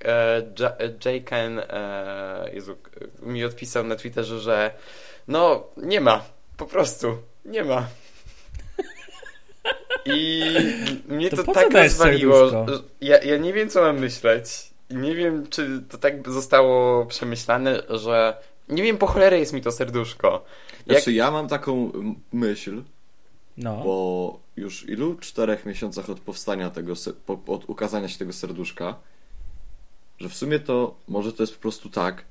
E, 0.05 0.41
Ja- 0.59 0.77
e, 0.77 1.69
e, 1.69 2.49
Jezu, 2.53 2.77
mi 3.21 3.45
odpisał 3.45 3.83
na 3.83 3.95
Twitterze, 3.95 4.39
że 4.39 4.71
no, 5.27 5.67
nie 5.77 6.01
ma, 6.01 6.23
po 6.57 6.65
prostu, 6.65 7.17
nie 7.45 7.63
ma. 7.63 7.87
I 10.15 10.43
mnie 11.07 11.29
To 11.29 11.43
to, 11.43 11.53
tak 11.53 11.73
rozwaliło, 11.73 12.65
ja, 13.01 13.17
ja 13.23 13.37
nie 13.37 13.53
wiem, 13.53 13.69
co 13.69 13.81
mam 13.81 13.99
myśleć. 13.99 14.45
I 14.89 14.95
Nie 14.95 15.15
wiem, 15.15 15.47
czy 15.49 15.81
to 15.89 15.97
tak 15.97 16.31
zostało 16.31 17.05
przemyślane, 17.05 17.83
że 17.89 18.37
nie 18.69 18.83
wiem, 18.83 18.97
po 18.97 19.07
cholerę 19.07 19.39
jest 19.39 19.53
mi 19.53 19.61
to 19.61 19.71
serduszko. 19.71 20.45
Jak... 20.87 20.97
Znaczy, 20.97 21.13
ja 21.13 21.31
mam 21.31 21.47
taką 21.47 21.91
myśl, 22.33 22.81
No, 23.57 23.81
po 23.83 24.39
już 24.57 24.89
ilu? 24.89 25.15
Czterech 25.15 25.65
miesiącach 25.65 26.09
od 26.09 26.19
powstania 26.19 26.69
tego, 26.69 26.93
od 27.47 27.69
ukazania 27.69 28.07
się 28.07 28.17
tego 28.17 28.33
serduszka, 28.33 28.95
że 30.19 30.29
w 30.29 30.35
sumie 30.35 30.59
to 30.59 30.95
może 31.07 31.33
to 31.33 31.43
jest 31.43 31.55
po 31.55 31.61
prostu 31.61 31.89
tak, 31.89 32.25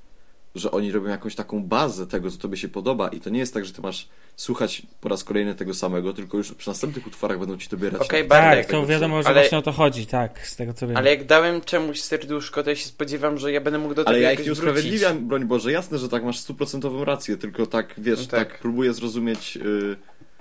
że 0.57 0.71
oni 0.71 0.93
robią 0.93 1.09
jakąś 1.11 1.35
taką 1.35 1.63
bazę 1.65 2.07
tego, 2.07 2.31
co 2.31 2.39
tobie 2.39 2.57
się 2.57 2.69
podoba 2.69 3.09
i 3.09 3.21
to 3.21 3.31
nie 3.31 3.39
jest 3.39 3.55
tak, 3.55 3.65
że 3.65 3.73
ty 3.73 3.83
masz 3.83 4.09
słuchać 4.37 4.83
po 5.01 5.09
raz 5.09 5.25
kolejny 5.25 5.55
tego 5.55 5.75
samego, 5.75 6.13
tylko 6.13 6.37
już 6.37 6.53
przy 6.55 6.69
następnych 6.71 7.07
utworach 7.07 7.39
będą 7.39 7.57
ci 7.59 7.69
dobierać. 7.69 8.03
Okej, 8.03 8.23
na- 8.23 8.29
Bartek, 8.29 8.67
tak, 8.67 8.71
to 8.71 8.87
wiadomo, 8.87 9.23
że 9.23 9.29
ale- 9.29 9.41
właśnie 9.41 9.59
o 9.59 9.63
to 9.63 9.73
chodzi, 9.73 10.07
tak, 10.07 10.47
z 10.47 10.57
tego 10.57 10.73
co 10.73 10.87
wiem. 10.87 10.97
Ale 10.97 11.11
jak 11.11 11.25
dałem 11.25 11.61
czemuś 11.61 12.01
serduszko, 12.01 12.63
to 12.63 12.71
ja 12.71 12.77
się 12.77 12.87
spodziewam, 12.87 13.39
że 13.39 13.53
ja 13.53 13.61
będę 13.61 13.79
mógł 13.79 13.95
do 13.95 14.05
tego 14.05 14.09
Ale 14.09 14.21
ja 14.21 14.33
ich 14.33 14.39
jakoś 14.39 14.47
nie 14.47 14.53
usprawiedliwiam, 14.53 15.29
broń 15.29 15.45
Boże, 15.45 15.73
jasne, 15.73 15.99
że 15.99 16.09
tak 16.09 16.25
masz 16.25 16.39
stuprocentową 16.39 17.05
rację, 17.05 17.37
tylko 17.37 17.67
tak, 17.67 17.95
wiesz, 17.99 18.21
No 18.21 18.27
tak. 18.27 18.49
tak. 18.51 18.59
próbuję 18.59 18.93
zrozumieć, 18.93 19.57
yy, 19.57 19.97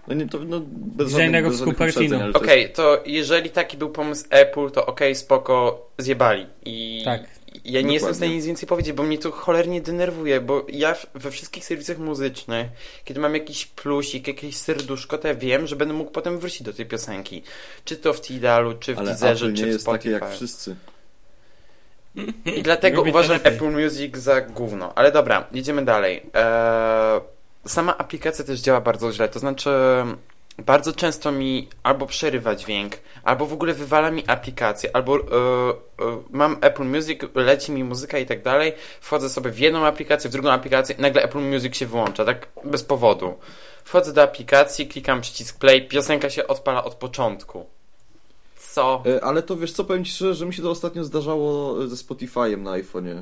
no 0.08 0.14
nie, 0.14 0.28
to, 0.28 0.40
no, 0.46 0.62
bez 0.68 1.08
w 1.08 1.18
żadnych 1.18 1.54
Cupertino. 1.58 2.32
to 2.34 2.40
Okej, 2.40 2.74
to 2.74 3.04
jeżeli 3.06 3.50
taki 3.50 3.78
był 3.78 3.90
pomysł 3.90 4.26
Apple, 4.30 4.72
to 4.72 4.86
okej, 4.86 5.16
spoko, 5.16 5.88
zjebali. 5.98 6.46
I 6.66 7.02
Tak. 7.06 7.24
Ja 7.66 7.82
nie 7.82 7.94
jestem 7.94 7.94
w 7.94 8.00
Dokładnie. 8.00 8.16
stanie 8.16 8.36
nic 8.36 8.46
więcej 8.46 8.68
powiedzieć, 8.68 8.94
bo 8.94 9.04
mnie 9.04 9.18
to 9.18 9.32
cholernie 9.32 9.82
denerwuje, 9.82 10.42
bo 10.42 10.66
ja 10.70 10.96
we 11.14 11.32
wszystkich 11.32 11.66
serwisach 11.66 11.98
muzycznych, 11.98 12.68
kiedy 13.06 13.20
mam 13.20 13.34
jakiś 13.34 13.66
plusik, 13.66 14.28
jakieś 14.28 14.58
serduszko, 14.58 15.18
to 15.18 15.28
ja 15.28 15.36
wiem, 15.36 15.68
że 15.68 15.76
będę 15.76 15.94
mógł 15.94 16.12
potem 16.12 16.40
wrócić 16.40 16.62
do 16.62 16.74
tej 16.74 16.86
piosenki. 16.86 17.44
Czy 17.86 17.98
to 17.98 18.14
w 18.14 18.22
Tidalu, 18.22 18.74
czy 18.74 18.96
w 18.96 19.00
Ale 19.00 19.08
Deezerze, 19.10 19.46
Apple 19.46 19.54
nie 19.54 19.60
czy 19.60 19.66
w 19.66 19.68
jest 19.74 19.86
takie 19.86 19.98
Spotify. 19.98 20.26
jak 20.26 20.32
wszyscy. 20.36 20.76
I 22.46 22.64
dlatego 22.64 22.98
Lubię 22.98 23.10
uważam. 23.12 23.40
Apple 23.44 23.72
Music 23.72 24.18
za 24.18 24.42
gówno. 24.42 24.94
Ale 24.96 25.12
dobra, 25.12 25.48
jedziemy 25.52 25.86
dalej. 25.86 26.24
Eee, 26.34 27.22
sama 27.68 27.98
aplikacja 27.98 28.46
też 28.46 28.60
działa 28.60 28.82
bardzo 28.82 29.12
źle. 29.12 29.30
To 29.30 29.40
znaczy, 29.40 29.70
bardzo 30.58 30.94
często 30.94 31.32
mi 31.32 31.70
albo 31.84 32.06
przerywa 32.06 32.56
dźwięk, 32.56 32.98
albo 33.24 33.46
w 33.46 33.54
ogóle 33.54 33.74
wywala 33.74 34.12
mi 34.12 34.28
aplikację, 34.28 34.96
albo 34.96 35.18
e, 35.18 35.22
e, 35.22 35.24
mam 36.30 36.58
Apple 36.62 36.84
Music, 36.84 37.20
leci 37.36 37.72
mi 37.72 37.84
muzyka 37.84 38.20
i 38.20 38.26
tak 38.26 38.44
dalej. 38.44 38.74
Wchodzę 39.02 39.30
sobie 39.30 39.52
w 39.52 39.60
jedną 39.60 39.86
aplikację, 39.86 40.30
w 40.30 40.34
drugą 40.34 40.52
aplikację, 40.52 40.96
nagle 41.00 41.24
Apple 41.24 41.40
Music 41.40 41.76
się 41.76 41.86
wyłącza, 41.86 42.26
tak 42.26 42.48
bez 42.64 42.84
powodu. 42.84 43.34
Wchodzę 43.84 44.14
do 44.14 44.24
aplikacji, 44.24 44.88
klikam 44.88 45.22
przycisk 45.22 45.60
play, 45.60 45.88
piosenka 45.88 46.30
się 46.30 46.48
odpala 46.48 46.84
od 46.84 46.96
początku. 46.96 47.66
Co? 48.58 49.04
E, 49.06 49.24
Ale 49.24 49.44
to 49.44 49.58
wiesz 49.58 49.72
co, 49.72 49.84
powiem 49.84 50.06
ci 50.06 50.12
szczerze, 50.12 50.34
że 50.34 50.46
mi 50.46 50.54
się 50.54 50.62
to 50.62 50.70
ostatnio 50.70 51.04
zdarzało 51.04 51.76
ze 51.88 51.96
Spotify'em 51.96 52.58
na 52.58 52.72
iPhone'ie. 52.72 53.22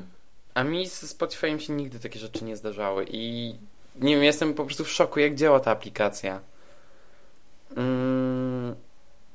A 0.54 0.64
mi 0.64 0.86
ze 0.86 1.06
Spotify'em 1.06 1.58
się 1.58 1.72
nigdy 1.72 1.98
takie 1.98 2.18
rzeczy 2.18 2.44
nie 2.44 2.56
zdarzały 2.56 3.06
i 3.10 3.54
nie 4.00 4.14
wiem, 4.14 4.24
jestem 4.24 4.54
po 4.54 4.64
prostu 4.64 4.84
w 4.84 4.90
szoku, 4.90 5.20
jak 5.20 5.34
działa 5.34 5.60
ta 5.60 5.70
aplikacja. 5.70 6.40
Mm, 7.76 8.74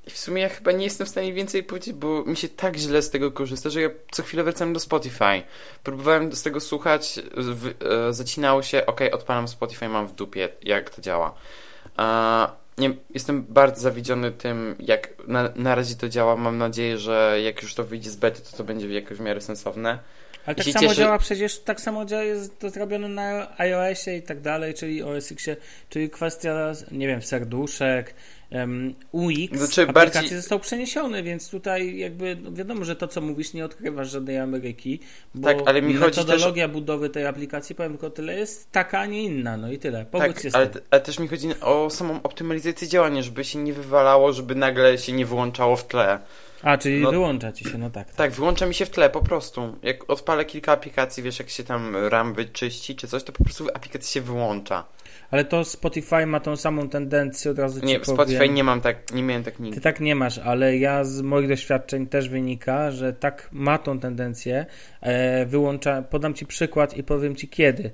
w 0.10 0.18
sumie 0.18 0.42
ja 0.42 0.50
chyba 0.50 0.72
nie 0.72 0.84
jestem 0.84 1.08
w 1.08 1.10
stanie 1.10 1.34
więcej 1.34 1.64
powiedzieć, 1.64 1.94
bo 1.94 2.24
mi 2.24 2.38
się 2.38 2.50
tak 2.50 2.78
źle 2.78 3.02
z 3.02 3.10
tego 3.10 3.32
korzysta, 3.32 3.70
że 3.70 3.82
ja 3.82 3.90
co 4.12 4.24
chwilę 4.24 4.44
wracam 4.44 4.74
do 4.74 4.80
Spotify. 4.80 5.42
Próbowałem 5.84 6.34
z 6.34 6.44
tego 6.44 6.60
słuchać, 6.60 7.20
w, 7.38 7.68
e, 7.68 8.14
zacinało 8.14 8.64
się, 8.64 8.86
ok, 8.86 9.02
odpalam 9.12 9.48
Spotify, 9.48 9.90
mam 9.90 10.08
w 10.08 10.14
dupie, 10.14 10.50
jak 10.62 10.90
to 10.90 11.02
działa. 11.02 11.36
Nie, 12.78 12.94
jestem 13.14 13.44
bardzo 13.50 13.82
zawiedziony 13.82 14.32
tym, 14.32 14.76
jak 14.80 15.28
na, 15.28 15.50
na 15.56 15.76
razie 15.76 15.96
to 15.96 16.10
działa. 16.10 16.36
Mam 16.36 16.58
nadzieję, 16.58 16.98
że 16.98 17.38
jak 17.44 17.62
już 17.62 17.76
to 17.76 17.84
wyjdzie 17.84 18.10
z 18.10 18.16
bety, 18.16 18.42
to 18.42 18.58
to 18.58 18.64
będzie 18.64 18.88
w 18.88 18.92
jakiejś 18.92 19.20
miarę 19.20 19.42
sensowne. 19.42 20.00
Ale 20.46 20.56
tak 20.56 20.66
samo 20.66 20.88
cieszę- 20.88 20.96
działa 20.96 21.18
przecież, 21.18 21.60
tak 21.60 21.82
samo 21.82 22.06
działa, 22.06 22.24
jest 22.24 22.60
to 22.60 22.70
zrobione 22.70 23.08
na 23.10 23.48
iOSie 23.58 24.18
i 24.18 24.22
tak 24.22 24.42
dalej, 24.42 24.74
czyli 24.74 25.04
OS 25.04 25.32
X, 25.32 25.46
czyli 25.90 26.10
kwestia, 26.10 26.72
nie 26.92 27.08
wiem, 27.08 27.22
serduszek, 27.22 28.14
um, 28.52 28.96
UX, 29.12 29.34
Znaczy, 29.58 29.82
aplikacji 29.82 30.22
bardziej- 30.22 30.38
został 30.38 30.60
przeniesiony, 30.60 31.24
więc 31.24 31.50
tutaj 31.50 31.98
jakby 31.98 32.38
no 32.44 32.52
wiadomo, 32.52 32.86
że 32.86 32.96
to, 32.96 33.08
co 33.08 33.22
mówisz, 33.22 33.54
nie 33.54 33.66
odkrywasz 33.66 34.12
żadnej 34.12 34.38
Ameryki, 34.38 35.00
bo 35.36 35.48
Tak, 35.48 35.58
ale 35.66 35.82
mi 35.82 35.94
chodzi 35.94 36.16
też- 36.16 36.26
metodologia 36.28 36.68
budowy 36.68 37.10
tej 37.10 37.26
aplikacji, 37.26 37.76
powiem 37.76 37.92
tylko 37.92 38.10
tyle, 38.10 38.36
jest 38.36 38.72
taka, 38.72 39.00
a 39.00 39.06
nie 39.06 39.24
inna, 39.24 39.58
no 39.58 39.72
i 39.72 39.78
tyle. 39.80 40.06
Pogódź 40.06 40.36
Tak, 40.44 40.56
ale, 40.56 40.70
ale 40.92 41.02
też 41.02 41.20
mi 41.20 41.28
chodzi 41.28 41.50
o 41.62 41.90
samą 41.90 42.22
optymalizację 42.24 42.88
działania, 42.88 43.22
żeby 43.24 43.44
się 43.44 43.60
nie 43.60 43.74
wywalało, 43.74 44.34
żeby 44.34 44.56
nagle 44.56 44.98
się 44.98 45.12
nie 45.14 45.26
wyłączało 45.26 45.76
w 45.76 45.88
tle. 45.88 46.20
A, 46.64 46.78
czyli 46.78 47.02
no- 47.02 47.12
wyłącza 47.12 47.52
ci 47.52 47.66
się, 47.70 47.78
no 47.78 47.90
tak. 47.90 48.14
Tak, 48.16 48.32
wyłącza 48.32 48.66
mi 48.66 48.74
się 48.74 48.86
w 48.86 48.90
tle 48.90 49.10
po 49.10 49.22
prostu. 49.22 49.76
Jak 49.84 50.10
odpalę 50.10 50.46
kilka 50.46 50.72
aplikacji, 50.72 51.24
wiesz, 51.24 51.40
jak 51.40 51.50
się 51.50 51.64
tam 51.64 51.96
RAM 51.96 52.34
wyczyści 52.34 52.96
czy 52.96 53.08
coś, 53.08 53.24
to 53.24 53.32
po 53.32 53.44
prostu 53.44 53.68
aplikacja 53.74 54.10
się 54.14 54.22
wyłącza. 54.22 54.86
Ale 55.32 55.46
to 55.46 55.66
Spotify 55.66 56.26
ma 56.26 56.40
tą 56.40 56.56
samą 56.56 56.90
tendencję, 56.90 57.52
od 57.52 57.60
razu 57.60 57.80
ci 57.82 57.86
Nie, 57.88 58.00
w 58.00 58.04
Spotify 58.06 58.38
powiem. 58.38 58.54
nie 58.54 58.64
mam 58.64 58.82
tak, 58.82 59.14
nie 59.14 59.24
miałem 59.24 59.44
tak 59.44 59.56
Ty 59.56 59.64
nigdy. 59.64 59.82
tak 59.82 60.00
nie 60.00 60.16
masz, 60.16 60.38
ale 60.38 60.78
ja 60.78 61.04
z 61.04 61.22
moich 61.22 61.48
doświadczeń 61.48 62.08
też 62.08 62.30
wynika, 62.30 62.92
że 62.92 63.14
tak 63.14 63.50
ma 63.52 63.78
tą 63.78 64.00
tendencję. 64.00 64.66
E, 65.02 65.46
wyłącza, 65.46 66.02
podam 66.02 66.34
ci 66.34 66.46
przykład 66.46 66.98
i 66.98 67.04
powiem 67.04 67.36
ci 67.36 67.48
kiedy. 67.48 67.92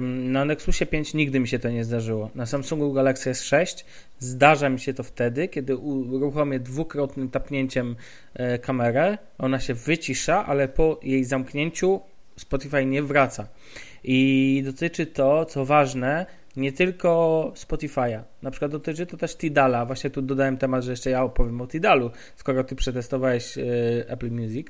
Na 0.00 0.44
Nexusie 0.44 0.86
5 0.86 1.14
nigdy 1.14 1.40
mi 1.40 1.48
się 1.48 1.58
to 1.58 1.70
nie 1.70 1.84
zdarzyło. 1.84 2.30
Na 2.34 2.46
Samsungu 2.46 2.92
Galaxy 2.92 3.30
S6 3.30 3.84
zdarza 4.18 4.68
mi 4.68 4.80
się 4.80 4.94
to 4.94 5.02
wtedy, 5.02 5.48
kiedy 5.48 5.76
uruchomię 5.76 6.60
dwukrotnym 6.60 7.30
tapnięciem 7.30 7.96
e, 8.34 8.58
kamerę, 8.58 9.18
ona 9.38 9.60
się 9.60 9.74
wycisza, 9.74 10.46
ale 10.46 10.68
po 10.68 11.00
jej 11.02 11.24
zamknięciu 11.24 12.00
Spotify 12.36 12.86
nie 12.86 13.02
wraca. 13.02 13.48
I 14.04 14.62
dotyczy 14.64 15.06
to, 15.06 15.44
co 15.44 15.64
ważne, 15.64 16.26
nie 16.56 16.72
tylko 16.72 17.52
Spotify'a. 17.54 18.22
Na 18.42 18.50
przykład 18.50 18.70
dotyczy 18.70 19.06
to 19.06 19.16
też 19.16 19.36
Tidala. 19.36 19.86
Właśnie 19.86 20.10
tu 20.10 20.22
dodałem 20.22 20.56
temat, 20.56 20.84
że 20.84 20.90
jeszcze 20.90 21.10
ja 21.10 21.22
opowiem 21.22 21.60
o 21.60 21.66
Tidalu, 21.66 22.10
skoro 22.36 22.64
ty 22.64 22.76
przetestowałeś 22.76 23.58
e, 23.58 23.62
Apple 24.08 24.30
Music. 24.30 24.66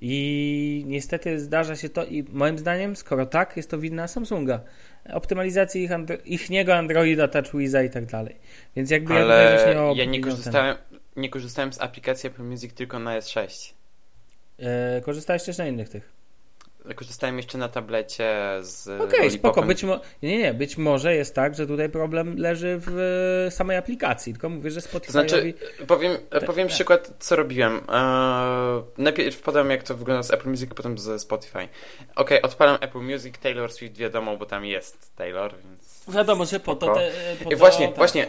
I 0.00 0.84
niestety 0.86 1.40
zdarza 1.40 1.76
się 1.76 1.88
to 1.88 2.04
i 2.04 2.24
moim 2.32 2.58
zdaniem, 2.58 2.96
skoro 2.96 3.26
tak, 3.26 3.56
jest 3.56 3.70
to 3.70 3.78
wina 3.78 4.08
Samsunga. 4.08 4.60
Optymalizacji 5.12 5.82
ich, 5.82 5.90
andro- 5.90 6.18
ich 6.24 6.50
niego 6.50 6.74
Androida, 6.74 7.28
TouchWiza 7.28 7.82
i 7.82 7.90
tak 7.90 8.06
dalej. 8.06 8.36
Więc 8.76 8.90
jakby 8.90 9.14
ja 9.14 9.20
Ale 9.20 9.58
też 9.58 9.76
nie 9.76 9.94
ja 9.96 10.04
nie 10.04 10.20
korzystałem, 10.20 10.76
nie 11.16 11.28
korzystałem 11.28 11.72
z 11.72 11.80
aplikacji 11.80 12.26
Apple 12.26 12.42
Music 12.42 12.74
tylko 12.74 12.98
na 12.98 13.18
S6. 13.20 13.72
E, 14.58 15.00
korzystałeś 15.00 15.42
też 15.42 15.58
na 15.58 15.66
innych 15.66 15.88
tych. 15.88 16.23
Korzystałem 16.96 17.36
jeszcze 17.36 17.58
na 17.58 17.68
tablecie 17.68 18.34
z 18.60 18.88
Okej, 18.88 18.98
Lollipopem. 18.98 19.30
spoko. 19.30 19.62
Być 19.62 19.84
mo- 19.84 20.00
nie, 20.22 20.38
nie, 20.38 20.54
być 20.54 20.76
może 20.76 21.14
jest 21.14 21.34
tak, 21.34 21.54
że 21.54 21.66
tutaj 21.66 21.88
problem 21.88 22.38
leży 22.38 22.80
w 22.80 22.98
e, 23.46 23.50
samej 23.50 23.76
aplikacji. 23.76 24.32
Tylko 24.32 24.48
mówię, 24.48 24.70
że 24.70 24.82
To 24.82 24.88
Spotify'owi... 24.88 25.10
znaczy, 25.10 25.54
powiem, 25.86 26.16
powiem 26.46 26.68
tak. 26.68 26.74
przykład, 26.74 27.12
co 27.18 27.36
robiłem. 27.36 27.76
Eee, 27.76 28.82
najpierw 28.98 29.42
podam, 29.42 29.70
jak 29.70 29.82
to 29.82 29.94
wygląda 29.94 30.22
z 30.22 30.30
Apple 30.30 30.48
Music, 30.48 30.74
potem 30.74 30.98
z 30.98 31.22
Spotify. 31.22 31.68
Okej, 32.16 32.42
odpalam 32.42 32.78
Apple 32.80 33.00
Music, 33.00 33.38
Taylor 33.38 33.72
Swift, 33.72 33.96
wiadomo, 33.96 34.36
bo 34.36 34.46
tam 34.46 34.64
jest 34.64 35.16
Taylor, 35.16 35.54
więc... 35.64 36.04
Wiadomo, 36.08 36.44
że 36.44 36.60
po 36.60 36.76
to... 36.76 36.94
Te, 36.94 37.10
po 37.42 37.48
I 37.48 37.52
to 37.52 37.58
właśnie, 37.58 37.86
tak. 37.88 37.96
właśnie, 37.96 38.26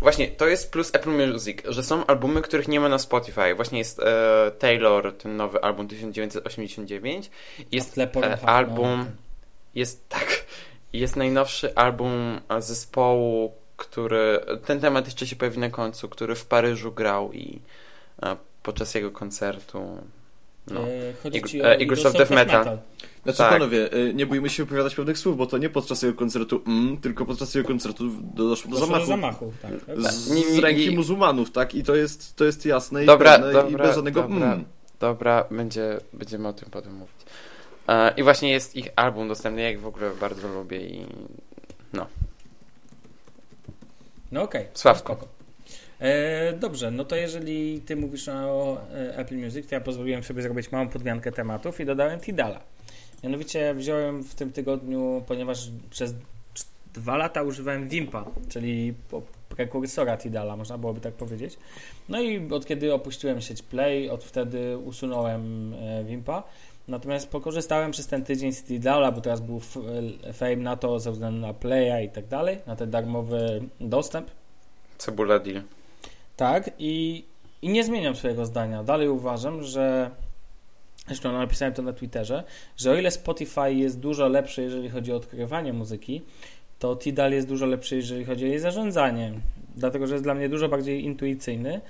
właśnie, 0.00 0.28
to 0.28 0.48
jest 0.48 0.72
plus 0.72 0.94
Apple 0.94 1.10
Music, 1.10 1.58
że 1.68 1.82
są 1.82 2.06
albumy, 2.06 2.42
których 2.42 2.68
nie 2.68 2.80
ma 2.80 2.88
na 2.88 2.98
Spotify. 2.98 3.54
Właśnie 3.54 3.78
jest 3.78 4.00
e, 4.00 4.50
Taylor, 4.58 5.16
ten 5.16 5.36
nowy 5.36 5.60
album 5.60 5.88
1989. 5.88 7.30
Jest 7.72 7.98
e, 7.98 8.38
album, 8.46 8.98
no. 8.98 9.06
jest 9.74 10.08
tak, 10.08 10.44
jest 10.92 11.16
najnowszy 11.16 11.74
album 11.74 12.40
e, 12.48 12.62
zespołu, 12.62 13.54
który, 13.76 14.40
ten 14.66 14.80
temat 14.80 15.04
jeszcze 15.04 15.26
się 15.26 15.36
pojawi 15.36 15.58
na 15.58 15.70
końcu, 15.70 16.08
który 16.08 16.34
w 16.34 16.46
Paryżu 16.46 16.92
grał 16.92 17.32
i 17.32 17.60
e, 18.22 18.36
podczas 18.62 18.94
jego 18.94 19.10
koncertu, 19.10 19.98
no. 20.70 20.80
E, 20.80 21.12
Chodzi 21.22 21.42
ci 21.42 21.62
o 21.62 21.66
e, 21.66 21.78
Eagles 21.78 22.06
of 22.06 22.12
Death 22.12 22.30
Metal. 22.30 22.78
Znaczy, 23.22 23.38
Tak. 23.38 23.52
panowie, 23.52 23.94
y, 23.94 24.14
nie 24.14 24.26
bójmy 24.26 24.50
się 24.50 24.64
wypowiadać 24.64 24.94
pewnych 24.94 25.18
słów, 25.18 25.36
bo 25.36 25.46
to 25.46 25.58
nie 25.58 25.68
podczas 25.70 26.02
jego 26.02 26.14
koncertu 26.18 26.62
mm, 26.66 26.96
tylko 26.98 27.26
podczas 27.26 27.54
jego 27.54 27.68
koncertu 27.68 28.08
do- 28.34 28.48
doszło 28.48 28.70
do 28.70 28.76
zamachu. 28.78 29.00
do 29.00 29.06
zamachu, 29.06 29.52
tak. 29.62 29.70
tak. 29.86 30.00
Z, 30.12 30.30
nie, 30.30 30.54
z 30.54 30.58
ręki 30.58 30.90
muzułmanów, 30.90 31.50
tak? 31.50 31.74
I 31.74 31.82
to 31.82 31.94
jest, 31.94 32.36
to 32.36 32.44
jest 32.44 32.66
jasne 32.66 33.04
Dobra, 33.04 33.36
i 33.36 33.40
dobra, 33.40 33.68
i 33.68 33.76
bez 33.76 33.94
żadnego 33.94 34.22
dobra. 34.22 34.36
mm. 34.52 34.64
Dobra, 35.00 35.44
będzie, 35.50 35.98
będziemy 36.12 36.48
o 36.48 36.52
tym 36.52 36.68
potem 36.70 36.94
mówić. 36.94 37.14
E, 37.88 38.14
I 38.16 38.22
właśnie 38.22 38.50
jest 38.50 38.76
ich 38.76 38.88
album 38.96 39.28
dostępny, 39.28 39.62
ja 39.62 39.70
ich 39.70 39.80
w 39.80 39.86
ogóle 39.86 40.10
bardzo 40.20 40.48
lubię 40.48 40.80
i 40.80 41.06
No 44.32 44.42
okej. 44.42 44.66
Sławko. 44.74 45.16
E, 46.00 46.52
dobrze, 46.52 46.90
no 46.90 47.04
to 47.04 47.16
jeżeli 47.16 47.80
ty 47.80 47.96
mówisz 47.96 48.28
o 48.28 48.80
e, 48.94 49.16
Apple 49.16 49.36
Music, 49.36 49.66
to 49.68 49.74
ja 49.74 49.80
pozwoliłem 49.80 50.22
sobie 50.22 50.42
zrobić 50.42 50.72
małą 50.72 50.88
podmiankę 50.88 51.32
tematów 51.32 51.80
i 51.80 51.84
dodałem 51.84 52.20
Tidala. 52.20 52.60
Mianowicie 53.24 53.74
wziąłem 53.74 54.22
w 54.22 54.34
tym 54.34 54.52
tygodniu, 54.52 55.24
ponieważ 55.26 55.70
przez 55.90 56.14
dwa 56.94 57.16
lata 57.16 57.42
używałem 57.42 57.88
Wimpa, 57.88 58.24
czyli 58.48 58.94
prekursora 59.48 60.16
Tidala, 60.16 60.56
można 60.56 60.78
byłoby 60.78 61.00
tak 61.00 61.14
powiedzieć. 61.14 61.58
No 62.08 62.20
i 62.20 62.52
od 62.52 62.66
kiedy 62.66 62.94
opuściłem 62.94 63.40
sieć 63.40 63.62
Play, 63.62 64.10
od 64.10 64.24
wtedy 64.24 64.78
usunąłem 64.78 65.74
e, 65.74 66.04
Wimpa. 66.04 66.42
Natomiast 66.88 67.28
pokorzystałem 67.28 67.90
przez 67.90 68.06
ten 68.06 68.24
tydzień 68.24 68.52
z 68.52 68.62
Tidala, 68.62 69.12
bo 69.12 69.20
teraz 69.20 69.40
był 69.40 69.60
fame 70.32 70.56
na 70.56 70.76
to 70.76 71.00
ze 71.00 71.12
względu 71.12 71.40
na 71.40 71.54
Playa 71.54 72.04
i 72.04 72.08
tak 72.08 72.26
dalej, 72.26 72.58
na 72.66 72.76
ten 72.76 72.90
darmowy 72.90 73.62
dostęp. 73.80 74.30
Cebula 74.98 75.38
Deal. 75.38 75.62
Tak, 76.40 76.70
i, 76.78 77.24
i 77.62 77.68
nie 77.68 77.84
zmieniam 77.84 78.16
swojego 78.16 78.46
zdania. 78.46 78.84
Dalej 78.84 79.08
uważam, 79.08 79.62
że. 79.62 80.10
Zresztą 81.06 81.32
napisałem 81.32 81.74
to 81.74 81.82
na 81.82 81.92
Twitterze, 81.92 82.44
że 82.76 82.90
o 82.90 82.94
ile 82.94 83.10
Spotify 83.10 83.72
jest 83.72 84.00
dużo 84.00 84.28
lepszy, 84.28 84.62
jeżeli 84.62 84.88
chodzi 84.88 85.12
o 85.12 85.16
odkrywanie 85.16 85.72
muzyki, 85.72 86.22
to 86.78 86.96
Tidal 86.96 87.32
jest 87.32 87.48
dużo 87.48 87.66
lepszy, 87.66 87.96
jeżeli 87.96 88.24
chodzi 88.24 88.44
o 88.44 88.48
jej 88.48 88.58
zarządzanie. 88.58 89.32
Dlatego, 89.76 90.06
że 90.06 90.14
jest 90.14 90.24
dla 90.24 90.34
mnie 90.34 90.48
dużo 90.48 90.68
bardziej 90.68 91.04
intuicyjny. 91.04 91.80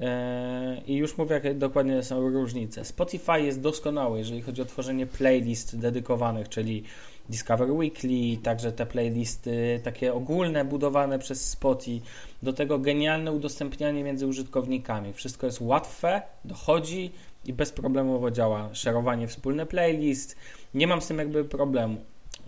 Eee, 0.00 0.92
I 0.92 0.96
już 0.96 1.18
mówię, 1.18 1.34
jakie 1.34 1.54
dokładnie 1.54 2.02
są 2.02 2.28
różnice. 2.30 2.84
Spotify 2.84 3.40
jest 3.40 3.60
doskonały, 3.60 4.18
jeżeli 4.18 4.42
chodzi 4.42 4.62
o 4.62 4.64
tworzenie 4.64 5.06
playlist 5.06 5.78
dedykowanych, 5.78 6.48
czyli 6.48 6.82
Discover 7.28 7.70
Weekly, 7.70 8.36
także 8.42 8.72
te 8.72 8.86
playlisty 8.86 9.80
takie 9.84 10.14
ogólne, 10.14 10.64
budowane 10.64 11.18
przez 11.18 11.50
Spotify. 11.50 12.06
Do 12.42 12.52
tego 12.52 12.78
genialne 12.78 13.32
udostępnianie 13.32 14.04
między 14.04 14.26
użytkownikami. 14.26 15.12
Wszystko 15.12 15.46
jest 15.46 15.60
łatwe, 15.60 16.22
dochodzi 16.44 17.10
i 17.44 17.52
bezproblemowo 17.52 18.30
działa. 18.30 18.68
Szerowanie 18.72 19.28
wspólne 19.28 19.66
playlist. 19.66 20.36
Nie 20.74 20.86
mam 20.86 21.02
z 21.02 21.06
tym 21.06 21.18
jakby 21.18 21.44
problemu. 21.44 21.96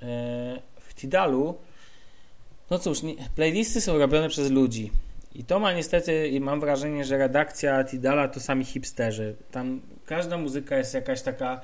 Eee, 0.02 0.60
W 0.80 0.94
Tidalu, 0.94 1.54
no 2.70 2.78
cóż, 2.78 3.00
playlisty 3.36 3.80
są 3.80 3.98
robione 3.98 4.28
przez 4.28 4.50
ludzi. 4.50 4.90
I 5.34 5.44
to 5.44 5.58
ma 5.58 5.72
niestety, 5.72 6.28
i 6.28 6.40
mam 6.40 6.60
wrażenie, 6.60 7.04
że 7.04 7.18
redakcja 7.18 7.84
Tidala 7.84 8.28
to 8.28 8.40
sami 8.40 8.64
hipsterzy. 8.64 9.36
Tam 9.50 9.80
każda 10.06 10.38
muzyka 10.38 10.76
jest 10.76 10.94
jakaś 10.94 11.22
taka 11.22 11.60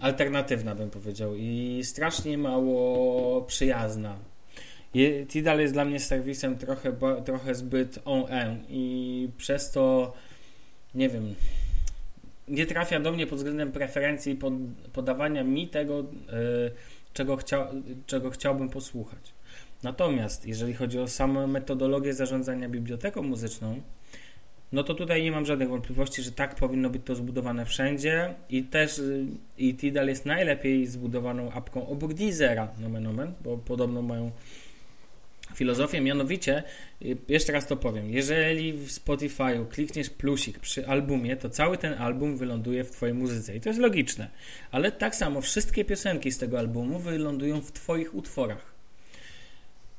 alternatywna, 0.00 0.74
bym 0.74 0.90
powiedział, 0.90 1.34
i 1.36 1.80
strasznie 1.84 2.38
mało 2.38 3.42
przyjazna. 3.42 4.16
Tidal 5.28 5.60
jest 5.60 5.72
dla 5.72 5.84
mnie 5.84 6.00
serwisem 6.00 6.58
trochę, 6.58 6.92
trochę 7.24 7.54
zbyt 7.54 7.98
on 8.04 8.24
i 8.68 9.28
przez 9.38 9.70
to 9.70 10.12
nie 10.94 11.08
wiem, 11.08 11.34
nie 12.48 12.66
trafia 12.66 13.00
do 13.00 13.12
mnie 13.12 13.26
pod 13.26 13.38
względem 13.38 13.72
preferencji 13.72 14.34
pod, 14.34 14.52
podawania 14.92 15.44
mi 15.44 15.68
tego, 15.68 16.00
y, 16.00 16.04
czego, 17.12 17.36
chcia, 17.36 17.68
czego 18.06 18.30
chciałbym 18.30 18.68
posłuchać. 18.68 19.32
Natomiast 19.82 20.46
jeżeli 20.46 20.74
chodzi 20.74 20.98
o 20.98 21.08
samą 21.08 21.46
metodologię 21.46 22.14
zarządzania 22.14 22.68
biblioteką 22.68 23.22
muzyczną, 23.22 23.80
no 24.72 24.82
to 24.82 24.94
tutaj 24.94 25.22
nie 25.22 25.32
mam 25.32 25.46
żadnych 25.46 25.68
wątpliwości, 25.68 26.22
że 26.22 26.32
tak 26.32 26.54
powinno 26.54 26.90
być 26.90 27.02
to 27.04 27.14
zbudowane 27.14 27.66
wszędzie 27.66 28.34
i 28.48 28.62
też 28.62 28.98
y, 28.98 29.26
i 29.58 29.74
Tidal 29.74 30.08
jest 30.08 30.26
najlepiej 30.26 30.86
zbudowaną 30.86 31.52
apką 31.52 31.88
obok 31.88 32.14
Deezera, 32.14 32.68
nomen 32.78 33.06
omen, 33.06 33.32
bo 33.44 33.58
podobno 33.58 34.02
mają 34.02 34.30
filozofię, 35.54 36.00
mianowicie, 36.00 36.62
y, 37.02 37.16
jeszcze 37.28 37.52
raz 37.52 37.66
to 37.66 37.76
powiem, 37.76 38.10
jeżeli 38.10 38.72
w 38.72 38.88
Spotify'u 38.88 39.68
klikniesz 39.68 40.10
plusik 40.10 40.58
przy 40.58 40.86
albumie, 40.86 41.36
to 41.36 41.50
cały 41.50 41.78
ten 41.78 41.94
album 41.94 42.36
wyląduje 42.36 42.84
w 42.84 42.90
Twojej 42.90 43.14
muzyce 43.14 43.56
i 43.56 43.60
to 43.60 43.68
jest 43.68 43.80
logiczne, 43.80 44.30
ale 44.70 44.92
tak 44.92 45.16
samo 45.16 45.40
wszystkie 45.40 45.84
piosenki 45.84 46.32
z 46.32 46.38
tego 46.38 46.58
albumu 46.58 46.98
wylądują 46.98 47.60
w 47.60 47.72
Twoich 47.72 48.14
utworach. 48.14 48.73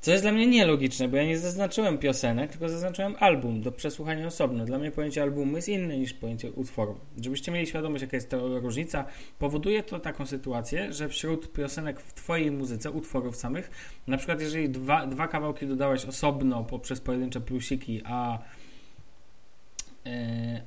Co 0.06 0.12
jest 0.12 0.24
dla 0.24 0.32
mnie 0.32 0.46
nielogiczne, 0.46 1.08
bo 1.08 1.16
ja 1.16 1.24
nie 1.24 1.38
zaznaczyłem 1.38 1.98
piosenek, 1.98 2.50
tylko 2.50 2.68
zaznaczyłem 2.68 3.14
album 3.18 3.60
do 3.62 3.72
przesłuchania 3.72 4.26
osobno. 4.26 4.64
Dla 4.64 4.78
mnie 4.78 4.90
pojęcie 4.90 5.22
albumu 5.22 5.56
jest 5.56 5.68
inne 5.68 5.98
niż 5.98 6.12
pojęcie 6.12 6.52
utworu. 6.52 7.00
Żebyście 7.20 7.52
mieli 7.52 7.66
świadomość, 7.66 8.02
jaka 8.02 8.16
jest 8.16 8.30
to 8.30 8.60
różnica, 8.60 9.04
powoduje 9.38 9.82
to 9.82 10.00
taką 10.00 10.26
sytuację, 10.26 10.92
że 10.92 11.08
wśród 11.08 11.52
piosenek 11.52 12.00
w 12.00 12.14
Twojej 12.14 12.50
muzyce, 12.50 12.90
utworów 12.90 13.36
samych, 13.36 13.70
na 14.06 14.16
przykład 14.16 14.40
jeżeli 14.40 14.70
dwa, 14.70 15.06
dwa 15.06 15.28
kawałki 15.28 15.66
dodałeś 15.66 16.04
osobno 16.04 16.64
poprzez 16.64 17.00
pojedyncze 17.00 17.40
plusiki, 17.40 18.02
a 18.04 18.38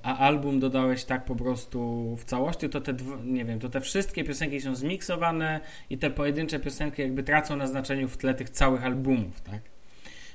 a 0.04 0.18
album 0.18 0.60
dodałeś 0.60 1.04
tak 1.04 1.26
po 1.26 1.36
prostu 1.36 2.16
w 2.16 2.26
całości, 2.26 2.70
to 2.70 2.82
te, 2.82 2.94
nie 3.24 3.46
wiem, 3.46 3.60
to 3.60 3.70
te 3.70 3.82
wszystkie 3.82 4.24
piosenki 4.24 4.62
są 4.62 4.76
zmiksowane 4.76 5.60
i 5.90 5.98
te 5.98 6.10
pojedyncze 6.10 6.60
piosenki 6.60 7.02
jakby 7.02 7.24
tracą 7.24 7.56
na 7.56 7.68
znaczeniu 7.68 8.08
w 8.08 8.18
tle 8.18 8.34
tych 8.34 8.50
całych 8.50 8.86
albumów, 8.86 9.42
tak? 9.42 9.62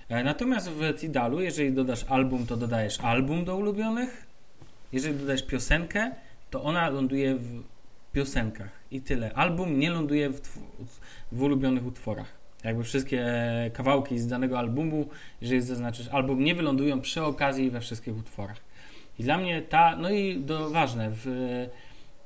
E, 0.09 0.25
natomiast 0.25 0.71
w 0.71 0.95
Tidalu, 1.01 1.41
jeżeli 1.41 1.73
dodasz 1.73 2.05
album, 2.09 2.47
to 2.47 2.57
dodajesz 2.57 3.01
album 3.01 3.45
do 3.45 3.57
ulubionych. 3.57 4.27
Jeżeli 4.93 5.19
dodajesz 5.19 5.43
piosenkę, 5.43 6.11
to 6.51 6.63
ona 6.63 6.89
ląduje 6.91 7.35
w 7.35 7.63
piosenkach 8.13 8.71
i 8.91 9.01
tyle. 9.01 9.33
Album 9.33 9.79
nie 9.79 9.91
ląduje 9.91 10.31
w, 10.31 10.41
w 11.33 11.43
ulubionych 11.43 11.87
utworach. 11.87 12.45
Jakby 12.65 12.85
wszystkie 12.85 13.27
kawałki 13.73 14.19
z 14.19 14.27
danego 14.27 14.59
albumu, 14.59 15.09
jeżeli 15.41 15.61
zaznaczysz 15.61 16.09
album, 16.09 16.45
nie 16.45 16.55
wylądują 16.55 17.01
przy 17.01 17.23
okazji 17.23 17.71
we 17.71 17.81
wszystkich 17.81 18.17
utworach. 18.17 18.74
I 19.19 19.23
dla 19.23 19.39
mnie 19.39 19.63
ta, 19.63 19.97
no 19.97 20.11
i 20.11 20.41
do, 20.41 20.71
ważne, 20.71 21.11
w, 21.11 21.27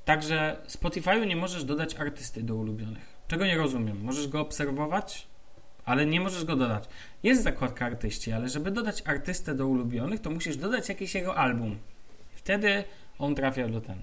także 0.05 0.57
Spotify'u 0.69 1.27
nie 1.27 1.37
możesz 1.37 1.65
dodać 1.65 1.95
artysty 1.95 2.43
do 2.43 2.55
ulubionych. 2.55 3.19
Czego 3.29 3.47
nie 3.47 3.57
rozumiem? 3.57 4.01
Możesz 4.03 4.29
go 4.29 4.41
obserwować, 4.41 5.27
ale 5.85 6.07
nie 6.07 6.21
możesz 6.21 6.45
go 6.45 6.57
dodać. 6.57 6.89
Jest 7.23 7.43
zakładka 7.43 7.87
artyści, 7.87 8.33
ale 8.33 8.49
żeby 8.49 8.71
dodać 8.71 9.03
artystę 9.07 9.55
do 9.55 9.67
ulubionych, 9.67 10.21
to 10.21 10.31
musisz 10.31 10.57
dodać 10.57 10.89
jakiś 10.89 11.15
jego 11.15 11.35
album. 11.37 11.79
Wtedy 12.31 12.85
on 13.19 13.35
trafia 13.35 13.69
do 13.69 13.81
ten, 13.81 13.99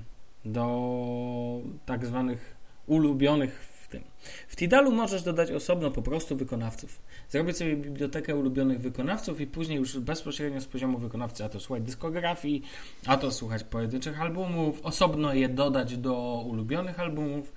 do 0.45 1.61
tak 1.85 2.05
zwanych 2.05 2.55
ulubionych 2.87 3.75
w 3.83 3.87
tym. 3.87 4.03
W 4.47 4.55
Tidalu 4.55 4.91
możesz 4.91 5.23
dodać 5.23 5.51
osobno 5.51 5.91
po 5.91 6.01
prostu 6.01 6.35
wykonawców. 6.35 7.01
Zrobić 7.29 7.57
sobie 7.57 7.75
bibliotekę 7.75 8.35
ulubionych 8.35 8.81
wykonawców 8.81 9.41
i 9.41 9.47
później 9.47 9.77
już 9.77 9.99
bezpośrednio 9.99 10.61
z 10.61 10.65
poziomu 10.65 10.97
wykonawcy, 10.97 11.43
a 11.43 11.49
to 11.49 11.59
słuchać 11.59 11.83
dyskografii, 11.83 12.63
a 13.05 13.17
to 13.17 13.31
słuchać 13.31 13.63
pojedynczych 13.63 14.21
albumów, 14.21 14.81
osobno 14.83 15.33
je 15.33 15.49
dodać 15.49 15.97
do 15.97 16.43
ulubionych 16.47 16.99
albumów 16.99 17.53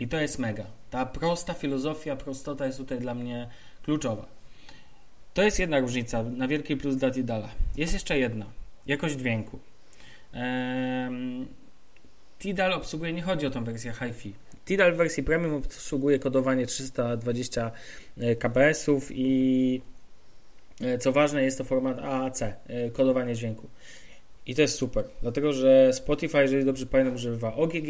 i 0.00 0.08
to 0.08 0.20
jest 0.20 0.38
mega. 0.38 0.64
Ta 0.90 1.06
prosta 1.06 1.54
filozofia, 1.54 2.16
prostota 2.16 2.66
jest 2.66 2.78
tutaj 2.78 2.98
dla 2.98 3.14
mnie 3.14 3.48
kluczowa. 3.82 4.26
To 5.34 5.42
jest 5.42 5.58
jedna 5.58 5.78
różnica 5.78 6.22
na 6.22 6.48
wielki 6.48 6.76
plus 6.76 6.96
dla 6.96 7.10
Tidala. 7.10 7.48
Jest 7.76 7.92
jeszcze 7.92 8.18
jedna. 8.18 8.46
Jakość 8.86 9.14
dźwięku. 9.14 9.58
Tidal 12.38 12.72
obsługuje, 12.72 13.12
nie 13.12 13.22
chodzi 13.22 13.46
o 13.46 13.50
tą 13.50 13.64
wersję 13.64 13.92
HiFi. 13.92 14.34
Tidal 14.70 14.92
w 14.92 14.96
wersji 14.96 15.22
premium 15.22 15.54
obsługuje 15.54 16.18
kodowanie 16.18 16.66
320 16.66 17.70
e, 18.18 18.36
kbps 18.36 18.86
i 19.10 19.80
e, 20.80 20.98
co 20.98 21.12
ważne 21.12 21.44
jest 21.44 21.58
to 21.58 21.64
format 21.64 21.98
AAC, 21.98 22.42
e, 22.42 22.54
kodowanie 22.92 23.34
dźwięku. 23.34 23.68
I 24.46 24.54
to 24.54 24.62
jest 24.62 24.74
super, 24.74 25.04
dlatego 25.22 25.52
że 25.52 25.92
Spotify, 25.92 26.38
jeżeli 26.38 26.64
dobrze 26.64 26.86
pamiętam, 26.86 27.14
używa 27.14 27.54
OGG, 27.54 27.88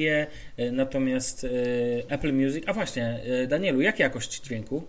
natomiast 0.72 1.46
Apple 2.08 2.32
Music. 2.32 2.64
A 2.66 2.72
właśnie, 2.72 3.20
Danielu, 3.48 3.80
jak 3.80 3.98
jakość 3.98 4.40
dźwięku? 4.40 4.82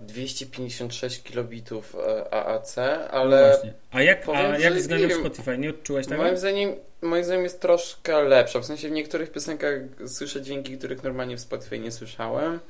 256 0.00 1.22
kilobitów 1.22 1.96
AAC, 2.30 2.78
ale. 3.10 3.40
No 3.40 3.48
właśnie. 3.48 3.74
A 3.90 4.02
jak, 4.02 4.22
powiem, 4.22 4.52
a 4.52 4.58
jak 4.58 4.74
względem 4.74 5.20
Spotify? 5.20 5.58
Nie 5.58 5.70
odczułeś 5.70 6.06
tego? 6.06 6.22
Moim 6.22 6.36
zdaniem, 6.36 6.74
moim 7.02 7.24
zdaniem 7.24 7.44
jest 7.44 7.60
troszkę 7.60 8.22
lepsza. 8.22 8.60
W 8.60 8.64
sensie 8.64 8.88
w 8.88 8.92
niektórych 8.92 9.32
piosenkach 9.32 9.74
słyszę 10.06 10.42
dźwięki, 10.42 10.78
których 10.78 11.02
normalnie 11.02 11.36
w 11.36 11.40
Spotify 11.40 11.78
nie 11.78 11.92
słyszałem. 11.92 12.60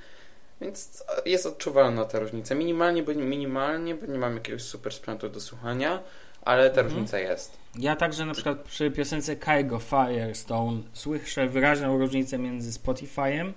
Więc 0.61 1.05
jest 1.27 1.46
odczuwalna 1.46 2.05
ta 2.05 2.18
różnica. 2.18 2.55
Minimalnie, 2.55 3.03
bo 3.03 3.14
minimalnie, 3.14 3.94
bo 3.94 4.07
nie 4.07 4.18
mam 4.18 4.35
jakiegoś 4.35 4.62
super 4.62 4.92
sprzętu 4.92 5.29
do 5.29 5.40
słuchania, 5.40 6.03
ale 6.42 6.70
ta 6.70 6.81
mhm. 6.81 6.87
różnica 6.87 7.18
jest. 7.18 7.57
Ja 7.79 7.96
także 7.96 8.27
na 8.27 8.35
przykład 8.35 8.59
przy 8.59 8.90
piosence 8.90 9.37
Kaigo 9.37 9.79
Firestone 9.79 10.83
słyszę 10.92 11.46
wyraźną 11.46 11.99
różnicę 11.99 12.38
między 12.38 12.70
Spotify'em 12.81 13.53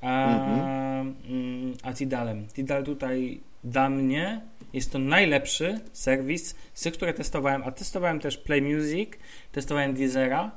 a. 0.00 1.00
Mm, 1.00 1.74
a 1.82 1.92
Tidalem. 1.92 2.46
Tidal 2.46 2.84
tutaj 2.84 3.40
dla 3.64 3.90
mnie 3.90 4.40
jest 4.72 4.92
to 4.92 4.98
najlepszy 4.98 5.80
serwis 5.92 6.54
z 6.74 6.82
tych, 6.82 6.92
które 6.92 7.14
testowałem, 7.14 7.62
a 7.64 7.70
testowałem 7.70 8.20
też 8.20 8.38
Play 8.38 8.62
Music, 8.62 9.10
testowałem 9.52 9.94
Deezera, 9.94 10.50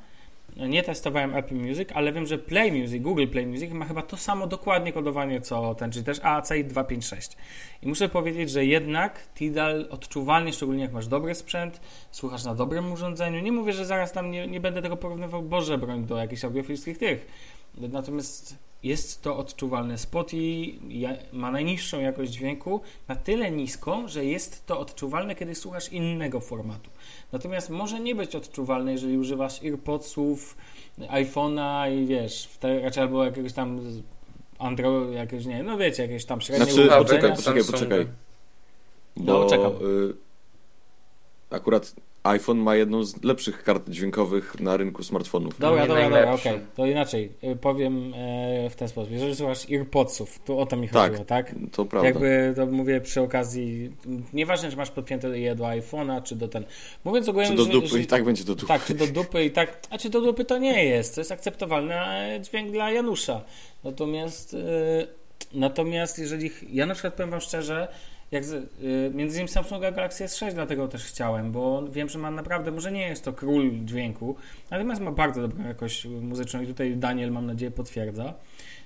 nie 0.56 0.82
testowałem 0.82 1.34
Apple 1.34 1.54
Music, 1.54 1.88
ale 1.94 2.12
wiem, 2.12 2.26
że 2.26 2.38
Play 2.38 2.72
Music, 2.72 3.02
Google 3.02 3.26
Play 3.26 3.46
Music 3.46 3.72
ma 3.72 3.84
chyba 3.84 4.02
to 4.02 4.16
samo 4.16 4.46
dokładnie 4.46 4.92
kodowanie 4.92 5.40
co 5.40 5.74
ten, 5.74 5.92
czyli 5.92 6.04
też 6.04 6.20
AAC 6.22 6.48
256. 6.64 7.36
I 7.82 7.88
muszę 7.88 8.08
powiedzieć, 8.08 8.50
że 8.50 8.64
jednak 8.64 9.28
Tidal 9.34 9.88
odczuwalnie, 9.90 10.52
szczególnie 10.52 10.82
jak 10.82 10.92
masz 10.92 11.06
dobry 11.06 11.34
sprzęt, 11.34 11.80
słuchasz 12.10 12.44
na 12.44 12.54
dobrym 12.54 12.92
urządzeniu. 12.92 13.40
Nie 13.40 13.52
mówię, 13.52 13.72
że 13.72 13.86
zaraz 13.86 14.12
tam 14.12 14.30
nie, 14.30 14.46
nie 14.46 14.60
będę 14.60 14.82
tego 14.82 14.96
porównywał, 14.96 15.42
Boże 15.42 15.78
broń, 15.78 16.04
do 16.04 16.16
jakichś 16.16 16.44
audiofilskich 16.44 16.98
tych. 16.98 17.26
Natomiast 17.78 18.56
jest 18.84 19.22
to 19.22 19.36
odczuwalne. 19.36 19.98
Spotify 19.98 20.78
ma 21.32 21.50
najniższą 21.50 22.00
jakość 22.00 22.32
dźwięku, 22.32 22.80
na 23.08 23.16
tyle 23.16 23.50
niską, 23.50 24.08
że 24.08 24.24
jest 24.24 24.66
to 24.66 24.78
odczuwalne, 24.78 25.34
kiedy 25.34 25.54
słuchasz 25.54 25.92
innego 25.92 26.40
formatu. 26.40 26.90
Natomiast 27.32 27.70
może 27.70 28.00
nie 28.00 28.14
być 28.14 28.36
odczuwalne, 28.36 28.92
jeżeli 28.92 29.18
używasz 29.18 29.62
AirPodsów, 29.62 30.56
iPhone'a 30.98 31.92
i 31.96 32.06
wiesz, 32.06 32.48
raczej 32.82 33.02
albo 33.02 33.24
jakiegoś 33.24 33.52
tam 33.52 33.80
Android, 34.58 35.14
jakiegoś, 35.14 35.46
nie 35.46 35.62
no 35.62 35.78
wiecie, 35.78 36.02
jakieś 36.02 36.24
tam 36.24 36.40
średnie 36.40 36.72
znaczy, 36.72 36.88
poczekaj, 36.88 37.36
poczekaj, 37.36 37.64
poczekaj. 37.64 38.06
Bo, 39.16 39.32
no, 39.32 39.46
czekam. 39.50 39.72
Y, 39.72 40.14
akurat 41.50 41.94
iPhone 42.24 42.58
ma 42.58 42.76
jedną 42.76 43.04
z 43.04 43.24
lepszych 43.24 43.62
kart 43.62 43.90
dźwiękowych 43.90 44.60
na 44.60 44.76
rynku 44.76 45.02
smartfonów. 45.02 45.58
Dobra, 45.58 45.86
dobra, 45.86 46.02
dobra, 46.02 46.32
okej. 46.32 46.52
Okay. 46.52 46.66
To 46.76 46.86
inaczej 46.86 47.32
y, 47.44 47.56
powiem 47.56 48.14
e, 48.14 48.70
w 48.70 48.76
ten 48.76 48.88
sposób. 48.88 49.12
Jeżeli 49.12 49.36
słuchasz 49.36 49.70
AirPodsów, 49.70 50.38
to 50.44 50.58
o 50.58 50.66
to 50.66 50.76
mi 50.76 50.88
tak, 50.88 51.10
chodziło, 51.10 51.24
tak? 51.24 51.54
to 51.72 51.84
prawda. 51.84 52.08
Jakby 52.08 52.52
to 52.56 52.66
mówię 52.66 53.00
przy 53.00 53.20
okazji, 53.20 53.90
nieważne, 54.32 54.70
czy 54.70 54.76
masz 54.76 54.90
podpięte 54.90 55.38
je 55.38 55.54
do 55.54 55.64
iPhone'a, 55.64 56.22
czy 56.22 56.36
do 56.36 56.48
ten... 56.48 56.64
Mówiąc 57.04 57.28
ogólnie... 57.28 57.48
Czy 57.48 57.56
do 57.56 57.66
dupy, 57.66 57.88
że, 57.88 58.00
i 58.00 58.06
tak 58.06 58.24
będzie 58.24 58.44
do 58.44 58.54
dupy. 58.54 58.68
Tak, 58.68 58.84
czy 58.84 58.94
do 58.94 59.06
dupy 59.06 59.44
i 59.44 59.50
tak... 59.50 59.80
A 59.90 59.98
czy 59.98 60.10
do 60.10 60.20
dupy 60.20 60.44
to 60.44 60.58
nie 60.58 60.84
jest. 60.84 61.14
To 61.14 61.20
jest 61.20 61.32
akceptowalny 61.32 61.94
dźwięk 62.42 62.70
dla 62.70 62.90
Janusza. 62.90 63.40
Natomiast... 63.84 64.54
E, 64.54 65.24
natomiast 65.52 66.18
jeżeli... 66.18 66.50
Ja 66.72 66.86
na 66.86 66.94
przykład 66.94 67.14
powiem 67.14 67.30
wam 67.30 67.40
szczerze, 67.40 67.88
jak 68.34 68.44
z, 68.44 68.52
y, 68.52 68.66
między 69.14 69.36
innymi 69.36 69.48
Samsunga 69.48 69.90
Galaxy 69.90 70.24
S6 70.24 70.52
dlatego 70.52 70.88
też 70.88 71.04
chciałem, 71.04 71.52
bo 71.52 71.88
wiem, 71.88 72.08
że 72.08 72.18
ma 72.18 72.30
naprawdę, 72.30 72.70
może 72.70 72.92
nie 72.92 73.08
jest 73.08 73.24
to 73.24 73.32
król 73.32 73.70
dźwięku, 73.84 74.36
natomiast 74.70 75.00
ma 75.00 75.12
bardzo 75.12 75.42
dobrą 75.42 75.64
jakość 75.64 76.06
muzyczną 76.06 76.62
i 76.62 76.66
tutaj 76.66 76.96
Daniel 76.96 77.30
mam 77.30 77.46
nadzieję 77.46 77.70
potwierdza. 77.70 78.34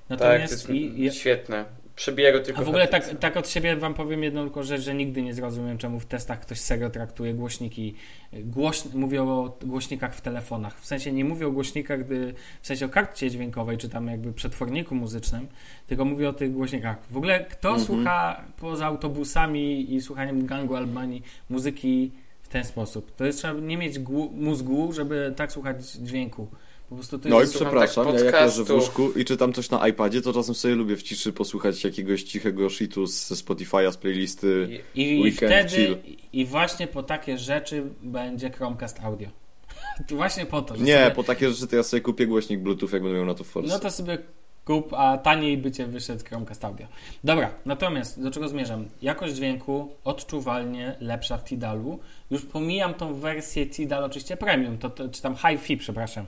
Natomiast 0.09 0.53
tak, 0.53 0.67
to 0.67 0.73
jest 0.73 0.99
i, 0.99 1.11
świetne. 1.13 1.65
Przebiję 1.99 2.33
go 2.33 2.41
tylko. 2.41 2.61
A 2.61 2.65
w 2.65 2.69
ogóle 2.69 2.89
tak, 2.89 3.19
tak 3.21 3.37
od 3.37 3.49
siebie 3.49 3.77
wam 3.77 3.95
powiem 3.95 4.23
jedną 4.23 4.45
tylko 4.45 4.63
rzecz, 4.63 4.81
że 4.81 4.95
nigdy 4.95 5.23
nie 5.23 5.35
zrozumiem, 5.35 5.79
czemu 5.79 6.01
w 6.01 6.07
testach 6.07 6.41
ktoś 6.41 6.61
serio 6.61 6.91
traktuje 6.91 7.35
głośniki. 7.35 7.95
Głoś, 8.33 8.85
mówię 8.95 9.23
o 9.23 9.59
głośnikach 9.63 10.15
w 10.15 10.21
telefonach. 10.21 10.81
W 10.81 10.87
sensie 10.87 11.13
nie 11.13 11.25
mówię 11.25 11.47
o 11.47 11.51
głośnikach, 11.51 12.05
gdy, 12.05 12.35
w 12.63 12.67
sensie 12.67 12.87
o 12.87 12.89
karcie 12.89 13.31
dźwiękowej, 13.31 13.79
czy 13.79 13.89
tam 13.89 14.07
jakby 14.07 14.33
przetworniku 14.33 14.95
muzycznym, 14.95 15.47
tylko 15.87 16.05
mówię 16.05 16.29
o 16.29 16.33
tych 16.33 16.53
głośnikach. 16.53 16.97
W 17.11 17.17
ogóle 17.17 17.45
kto 17.45 17.69
mhm. 17.69 17.87
słucha 17.87 18.45
poza 18.57 18.87
autobusami 18.87 19.95
i 19.95 20.01
słuchaniem 20.01 20.47
gangu 20.47 20.77
Albanii 20.77 21.23
muzyki 21.51 22.11
w 22.43 22.49
ten 22.49 22.65
sposób? 22.65 23.17
To 23.17 23.25
jest 23.25 23.39
trzeba 23.39 23.61
nie 23.61 23.77
mieć 23.77 23.99
mózgu, 24.33 24.93
żeby 24.93 25.33
tak 25.37 25.53
słuchać 25.53 25.93
dźwięku. 25.93 26.49
Po 26.89 26.95
prostu 26.95 27.19
to 27.19 27.29
no 27.29 27.43
i 27.43 27.47
przepraszam, 27.47 28.07
tak 28.07 28.15
ja 28.15 28.25
jak 28.25 28.35
leżę 28.35 28.65
w 28.65 28.71
łóżku 28.71 29.13
i 29.13 29.25
czytam 29.25 29.53
coś 29.53 29.71
na 29.71 29.89
iPadzie, 29.89 30.23
to 30.23 30.33
czasem 30.33 30.55
sobie 30.55 30.75
lubię 30.75 30.97
w 30.97 31.03
ciszy 31.03 31.33
posłuchać 31.33 31.85
jakiegoś 31.85 32.23
cichego 32.23 32.71
shitu 32.71 33.07
ze 33.07 33.35
Spotify'a, 33.35 33.93
z 33.93 33.97
playlisty 33.97 34.81
I, 34.95 35.27
i 35.27 35.33
wtedy, 35.33 35.69
chill. 35.69 35.97
I 36.33 36.45
właśnie 36.45 36.87
po 36.87 37.03
takie 37.03 37.39
rzeczy 37.39 37.83
będzie 38.03 38.51
Chromecast 38.51 39.01
Audio. 39.01 39.29
właśnie 40.17 40.47
po 40.47 40.63
to. 40.63 40.77
Nie, 40.77 40.99
sobie... 40.99 41.11
po 41.11 41.23
takie 41.23 41.51
rzeczy 41.51 41.67
to 41.67 41.77
ja 41.77 41.83
sobie 41.83 42.01
kupię 42.01 42.27
głośnik 42.27 42.61
Bluetooth, 42.61 42.89
jak 42.93 43.03
będę 43.03 43.17
miał 43.17 43.27
na 43.27 43.35
to 43.35 43.45
force. 43.45 43.69
No 43.69 43.79
to 43.79 43.91
sobie 43.91 44.19
kup, 44.65 44.95
a 44.95 45.19
taniej 45.19 45.59
by 45.59 45.73
cię 45.73 45.87
wyszedł 45.87 46.25
Chromecast 46.25 46.65
Audio. 46.65 46.87
Dobra, 47.25 47.51
natomiast 47.65 48.23
do 48.23 48.31
czego 48.31 48.49
zmierzam? 48.49 48.89
Jakość 49.03 49.35
dźwięku 49.35 49.89
odczuwalnie 50.05 50.97
lepsza 51.01 51.39
w 51.39 51.45
Tidalu. 51.45 51.99
Już 52.31 52.43
pomijam 52.43 52.95
tą 52.95 53.15
wersję 53.15 53.67
Tidal 53.67 54.05
oczywiście 54.05 54.37
premium, 54.37 54.79
to, 54.79 54.91
to, 54.91 55.09
czy 55.09 55.23
tam 55.23 55.37
hi-fi, 55.37 55.77
przepraszam 55.77 56.27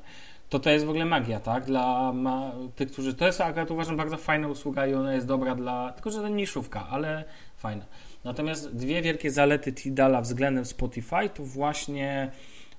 to 0.51 0.59
to 0.59 0.71
jest 0.71 0.87
w 0.87 0.89
ogóle 0.89 1.05
magia, 1.05 1.41
tak? 1.41 1.65
Dla 1.65 2.13
ma, 2.13 2.53
tych, 2.77 2.93
którzy. 2.93 3.15
To 3.15 3.27
jest 3.27 3.41
akurat 3.41 3.71
uważam 3.71 3.97
bardzo 3.97 4.17
fajna 4.17 4.49
usługa 4.49 4.87
i 4.87 4.95
ona 4.95 5.15
jest 5.15 5.27
dobra 5.27 5.55
dla. 5.55 5.93
Tylko, 5.93 6.11
że 6.11 6.21
to 6.21 6.29
niszówka, 6.29 6.89
ale 6.89 7.25
fajna. 7.57 7.85
Natomiast 8.25 8.77
dwie 8.77 9.03
wielkie 9.03 9.31
zalety 9.31 9.73
Tidala 9.73 10.21
względem 10.21 10.65
Spotify 10.65 11.29
to 11.35 11.43
właśnie, 11.45 12.31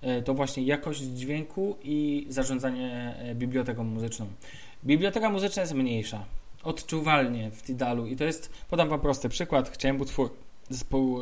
e, 0.01 0.21
to 0.21 0.33
właśnie 0.33 0.63
jakość 0.63 1.01
dźwięku 1.01 1.77
i 1.83 2.25
zarządzanie 2.29 3.15
e, 3.19 3.35
biblioteką 3.35 3.83
muzyczną. 3.83 4.27
Biblioteka 4.85 5.29
muzyczna 5.29 5.61
jest 5.61 5.73
mniejsza, 5.73 6.25
odczuwalnie 6.63 7.51
w 7.51 7.63
Tidalu 7.63 8.07
i 8.07 8.15
to 8.15 8.23
jest, 8.23 8.53
podam 8.69 8.89
wam 8.89 8.99
prosty 8.99 9.29
przykład, 9.29 9.69
chciałem 9.69 10.01
utwór 10.01 10.29
zespołu 10.69 11.19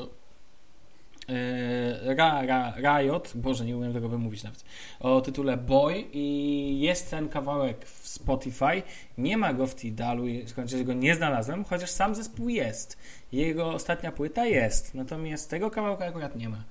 Ra, 2.18 2.46
Ra, 2.46 2.74
Riot, 2.78 3.32
Boże, 3.36 3.66
nie 3.66 3.78
umiem 3.78 3.94
tego 3.94 4.10
wymówić 4.10 4.44
nawet, 4.44 4.64
o 5.00 5.22
tytule 5.22 5.58
Boy 5.58 6.04
i 6.14 6.80
jest 6.82 7.12
ten 7.12 7.30
kawałek 7.30 7.86
w 7.86 8.08
Spotify, 8.08 8.82
nie 9.18 9.38
ma 9.38 9.54
go 9.54 9.68
w 9.68 9.76
Tidalu, 9.76 10.24
skończyć 10.46 10.84
go 10.84 10.94
nie 10.94 11.16
znalazłem, 11.16 11.64
chociaż 11.64 11.90
sam 11.90 12.16
zespół 12.16 12.50
jest. 12.50 12.98
Jego 13.32 13.74
ostatnia 13.74 14.12
płyta 14.12 14.46
jest, 14.46 14.96
natomiast 14.96 15.50
tego 15.50 15.72
kawałka 15.72 16.06
akurat 16.06 16.36
nie 16.36 16.50
ma. 16.50 16.64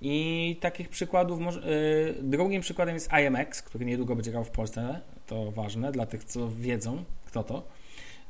I 0.00 0.56
takich 0.60 0.88
przykładów, 0.88 1.40
yy, 1.40 2.14
drugim 2.22 2.62
przykładem 2.62 2.94
jest 2.94 3.10
IMX, 3.12 3.62
który 3.62 3.84
niedługo 3.84 4.16
będzie 4.16 4.30
grał 4.30 4.44
w 4.44 4.50
Polsce, 4.50 5.00
to 5.26 5.50
ważne 5.50 5.92
dla 5.92 6.06
tych, 6.06 6.24
co 6.24 6.50
wiedzą, 6.50 7.04
kto 7.26 7.42
to. 7.42 7.62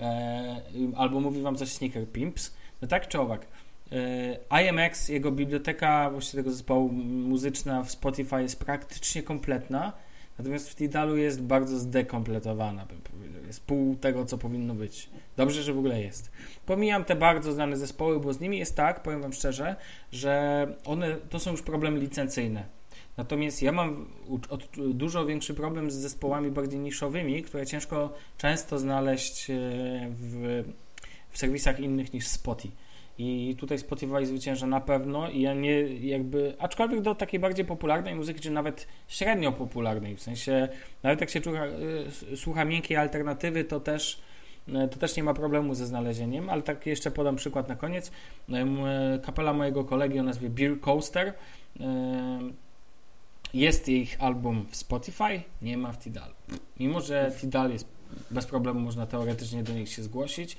E, 0.01 0.61
albo 0.97 1.21
mówi 1.21 1.43
wam 1.43 1.57
coś 1.57 1.69
Sneaker 1.69 2.09
Pimps. 2.09 2.55
No 2.83 2.89
tak 2.89 3.09
czy 3.09 3.21
owak. 3.21 3.47
E, 3.92 4.62
IMX, 4.62 5.09
jego 5.09 5.33
biblioteka 5.33 6.11
właściwie 6.11 6.42
tego 6.42 6.53
zespołu 6.53 6.92
muzyczna 6.92 7.83
w 7.83 7.90
Spotify 7.90 8.42
jest 8.42 8.59
praktycznie 8.59 9.23
kompletna, 9.23 9.92
natomiast 10.38 10.70
w 10.70 10.75
Tidalu 10.75 11.16
jest 11.16 11.42
bardzo 11.42 11.79
zdekompletowana, 11.79 12.87
bym 12.87 13.01
powiedział. 13.01 13.44
Jest 13.47 13.66
pół 13.66 13.97
tego, 13.97 14.25
co 14.25 14.38
powinno 14.38 14.75
być. 14.75 15.11
Dobrze, 15.37 15.62
że 15.62 15.73
w 15.73 15.79
ogóle 15.79 16.03
jest. 16.03 16.31
Pomijam 16.66 17.05
te 17.05 17.16
bardzo 17.16 17.53
znane 17.53 17.77
zespoły, 17.77 18.20
bo 18.20 18.33
z 18.33 18.40
nimi 18.40 18.59
jest 18.59 18.77
tak, 18.77 19.03
powiem 19.03 19.23
wam 19.23 19.33
szczerze, 19.33 19.77
że 20.12 20.66
one 20.85 21.16
to 21.31 21.40
są 21.40 21.51
już 21.51 21.62
problemy 21.62 22.01
licencyjne. 22.01 22.64
Natomiast 23.16 23.62
ja 23.62 23.73
mam 23.73 24.07
dużo 24.77 25.27
większy 25.27 25.55
problem 25.55 25.90
z 25.90 25.94
zespołami 25.94 26.51
bardziej 26.51 26.81
niszowymi, 26.81 27.42
które 27.42 27.66
ciężko 27.66 28.14
często 28.38 28.79
znaleźć 28.79 29.51
e, 29.51 29.55
w, 30.11 30.64
w 31.31 31.38
serwisach 31.38 31.81
innych 31.81 32.12
niż 32.12 32.27
Spotify. 32.27 32.84
I 33.18 33.57
tutaj 33.59 33.79
Spotify 33.79 34.27
zwycięża 34.27 34.66
na 34.66 34.81
pewno 34.81 35.31
i 35.31 35.40
ja 35.40 35.55
nie 35.55 35.81
jakby, 35.96 36.55
aczkolwiek 36.59 37.00
do 37.00 37.14
takiej 37.14 37.40
bardziej 37.40 37.64
popularnej 37.64 38.14
muzyki, 38.14 38.40
czy 38.40 38.50
nawet 38.50 38.87
średnio 39.09 39.53
popularnej, 39.53 40.16
w 40.16 40.22
sensie 40.22 40.68
nawet 41.03 41.20
jak 41.20 41.31
się 41.31 41.40
słucha, 41.40 41.66
e, 42.33 42.37
słucha 42.37 42.64
miękkiej 42.64 42.96
alternatywy, 42.96 43.64
to 43.64 43.81
też 43.81 44.20
e, 44.68 44.88
to 44.88 44.98
też 44.98 45.16
nie 45.16 45.22
ma 45.22 45.35
problemu 45.35 45.74
ze 45.74 45.87
znalezieniem, 45.87 46.50
ale 46.50 46.62
tak 46.62 46.87
jeszcze 46.87 47.11
podam 47.11 47.37
przykład 47.37 47.68
na 47.68 47.77
koniec. 47.77 48.11
Kapela 49.22 49.53
mojego 49.53 49.85
kolegi 49.85 50.18
o 50.18 50.22
nazwie 50.22 50.50
Beer 50.50 50.81
Coaster 50.81 51.33
jest 53.55 53.88
ich 53.88 54.16
album 54.22 54.66
w 54.70 54.77
Spotify, 54.77 55.42
nie 55.62 55.79
ma 55.79 55.92
w 55.92 55.98
Tidal. 55.98 56.31
Mimo, 56.81 57.00
że 57.00 57.33
Tidal 57.40 57.70
jest 57.70 57.88
bez 58.31 58.46
problemu, 58.46 58.81
można 58.81 59.07
teoretycznie 59.07 59.62
do 59.62 59.72
nich 59.72 59.88
się 59.88 60.03
zgłosić, 60.03 60.57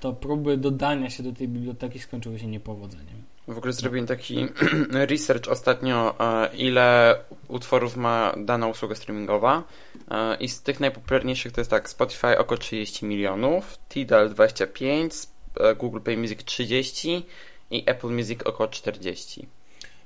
to 0.00 0.12
próby 0.12 0.56
dodania 0.56 1.10
się 1.10 1.22
do 1.22 1.32
tej 1.32 1.48
biblioteki 1.48 1.98
skończyły 1.98 2.38
się 2.38 2.46
niepowodzeniem. 2.46 3.22
W 3.48 3.58
ogóle 3.58 3.72
zrobiłem 3.72 4.06
taki 4.06 4.46
research 5.10 5.48
ostatnio, 5.48 6.14
e, 6.20 6.56
ile 6.56 7.16
utworów 7.48 7.96
ma 7.96 8.34
dana 8.36 8.66
usługa 8.66 8.94
streamingowa 8.94 9.62
e, 10.10 10.36
i 10.36 10.48
z 10.48 10.62
tych 10.62 10.80
najpopularniejszych 10.80 11.52
to 11.52 11.60
jest 11.60 11.70
tak 11.70 11.90
Spotify 11.90 12.38
około 12.38 12.58
30 12.58 13.06
milionów, 13.06 13.78
Tidal 13.88 14.30
25, 14.30 15.14
e, 15.60 15.74
Google 15.74 16.00
Play 16.00 16.16
Music 16.16 16.44
30 16.44 17.26
i 17.70 17.82
Apple 17.86 18.08
Music 18.08 18.42
około 18.42 18.68
40. 18.68 19.48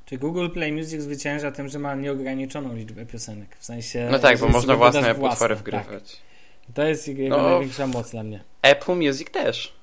Czy 0.07 0.18
Google 0.18 0.48
Play 0.48 0.72
Music 0.72 1.02
zwycięża 1.02 1.52
tym, 1.52 1.68
że 1.68 1.78
ma 1.78 1.94
nieograniczoną 1.94 2.74
liczbę 2.74 3.07
piosenek? 3.07 3.57
W 3.57 3.64
sensie. 3.64 4.09
No 4.11 4.18
tak, 4.18 4.38
bo 4.38 4.48
można 4.48 4.76
własne 4.76 5.14
utwory 5.14 5.55
wgrywać. 5.55 6.12
Tak. 6.12 6.74
To 6.74 6.83
jest 6.83 7.09
jego 7.09 7.37
no, 7.37 7.50
największa 7.50 7.87
moc 7.87 8.11
dla 8.11 8.22
mnie. 8.22 8.44
Apple 8.62 8.94
Music 8.94 9.31
też. 9.31 9.82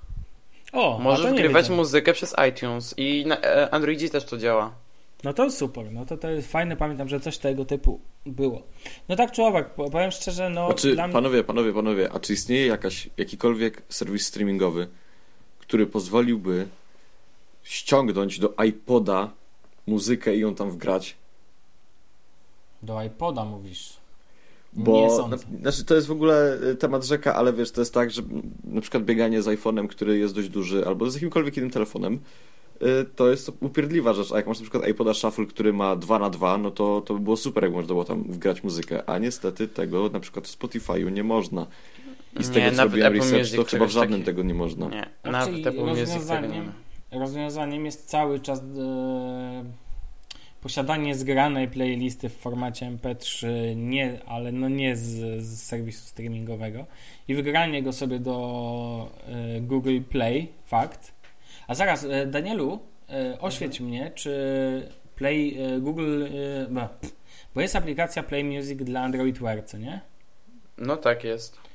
O, 0.73 0.99
Możesz 0.99 1.32
wgrywać 1.32 1.69
muzykę 1.69 2.13
przez 2.13 2.36
iTunes 2.49 2.93
i 2.97 3.25
na 3.25 3.41
e, 3.41 3.73
Androidzie 3.73 4.10
też 4.10 4.25
to 4.25 4.38
działa. 4.38 4.73
No 5.23 5.34
to 5.34 5.51
super, 5.51 5.91
no 5.91 6.05
to, 6.05 6.17
to 6.17 6.29
jest 6.29 6.51
fajne, 6.51 6.77
pamiętam, 6.77 7.10
że 7.10 7.19
coś 7.19 7.38
tego 7.38 7.65
typu 7.65 7.99
było. 8.25 8.63
No 9.10 9.15
tak 9.15 9.32
czy 9.32 9.43
owak, 9.43 9.75
powiem 9.75 10.12
szczerze, 10.12 10.49
no... 10.49 10.65
Znaczy, 10.65 10.93
mnie... 10.93 11.10
panowie, 11.13 11.43
panowie, 11.43 11.73
panowie, 11.73 12.12
a 12.13 12.19
czy 12.19 12.34
istnieje 12.34 12.67
jakaś, 12.67 13.10
jakikolwiek 13.17 13.82
serwis 13.89 14.27
streamingowy, 14.27 14.88
który 15.60 15.88
pozwoliłby 15.88 16.67
ściągnąć 17.63 18.39
do 18.39 18.53
iPoda 18.65 19.32
muzykę 19.88 20.36
i 20.36 20.39
ją 20.39 20.55
tam 20.55 20.71
wgrać. 20.71 21.15
Do 22.82 23.03
iPoda 23.03 23.45
mówisz. 23.45 23.99
Bo 24.73 25.27
na, 25.27 25.38
znaczy 25.38 25.86
to 25.86 25.95
jest 25.95 26.08
w 26.08 26.12
ogóle 26.12 26.60
e, 26.71 26.75
temat 26.75 27.03
rzeka, 27.03 27.36
ale 27.36 27.53
wiesz, 27.53 27.71
to 27.71 27.82
jest 27.82 27.93
tak, 27.93 28.12
że 28.12 28.21
na 28.63 28.82
przykład 28.82 29.03
bieganie 29.03 29.41
z 29.41 29.45
iPhone'em, 29.45 29.88
który 29.88 30.17
jest 30.17 30.36
dość 30.36 30.49
duży, 30.49 30.88
albo 30.88 31.10
z 31.10 31.13
jakimkolwiek 31.13 31.58
innym 31.58 31.69
telefonem, 31.69 32.19
e, 32.82 33.05
to 33.15 33.29
jest 33.29 33.51
upierdliwa 33.60 34.13
rzecz. 34.13 34.32
A 34.32 34.36
jak 34.36 34.47
masz 34.47 34.60
na 34.60 34.63
przykład 34.63 34.88
iPoda 34.88 35.13
Shuffle, 35.13 35.45
który 35.45 35.73
ma 35.73 35.95
2 35.95 36.19
na 36.19 36.29
2 36.29 36.58
no 36.58 36.71
to, 36.71 37.01
to 37.01 37.13
by 37.13 37.19
było 37.19 37.38
super, 37.38 37.63
jak 37.63 37.73
można 37.73 37.88
było 37.88 38.05
tam 38.05 38.23
wgrać 38.23 38.63
muzykę. 38.63 39.10
A 39.10 39.17
niestety 39.17 39.67
tego 39.67 40.10
na 40.10 40.19
przykład 40.19 40.47
w 40.47 40.60
Spotify'u 40.60 41.12
nie 41.12 41.23
można. 41.23 41.67
I 42.39 42.43
z 42.43 42.49
nie, 42.49 42.53
tego 42.53 42.75
co 42.75 42.84
robiłem 42.84 43.13
research, 43.13 43.55
to 43.55 43.63
chyba 43.63 43.86
w 43.86 43.89
żadnym 43.91 44.19
taki... 44.19 44.25
tego 44.25 44.43
nie 44.43 44.53
można. 44.53 44.86
Nie, 44.86 45.10
znaczy, 45.23 45.51
nawet 45.51 45.67
Apple 45.67 45.86
Music 45.86 46.27
tego 46.27 46.47
nie 46.47 46.62
ma 46.62 46.71
rozwiązaniem 47.12 47.86
jest 47.86 48.10
cały 48.10 48.39
czas 48.39 48.60
e, 48.60 49.63
posiadanie 50.62 51.15
zgranej 51.15 51.67
playlisty 51.67 52.30
w 52.30 52.38
formacie 52.38 52.86
MP3, 52.86 53.48
nie, 53.76 54.19
ale 54.26 54.52
no 54.52 54.69
nie 54.69 54.95
z, 54.95 55.43
z 55.43 55.63
serwisu 55.63 56.06
streamingowego 56.06 56.86
i 57.28 57.36
wygranie 57.36 57.84
go 57.84 57.93
sobie 57.93 58.19
do 58.19 59.12
e, 59.28 59.62
Google 59.62 60.00
Play, 60.10 60.48
fakt. 60.65 61.13
A 61.67 61.76
zaraz, 61.76 62.04
e, 62.04 62.26
Danielu, 62.26 62.80
e, 63.10 63.39
oświeć 63.39 63.82
mhm. 63.82 63.89
mnie, 63.89 64.12
czy 64.15 64.89
Play 65.15 65.58
Google, 65.80 66.24
e, 66.76 66.89
bo 67.56 67.62
jest 67.62 67.76
aplikacja 67.76 68.24
Play 68.24 68.43
Music 68.43 68.84
dla 68.84 69.02
Android 69.02 69.39
Wear, 69.39 69.65
co 69.65 69.78
nie? 69.78 70.02
No 70.78 70.98
tak 70.98 71.24
jest 71.24 71.69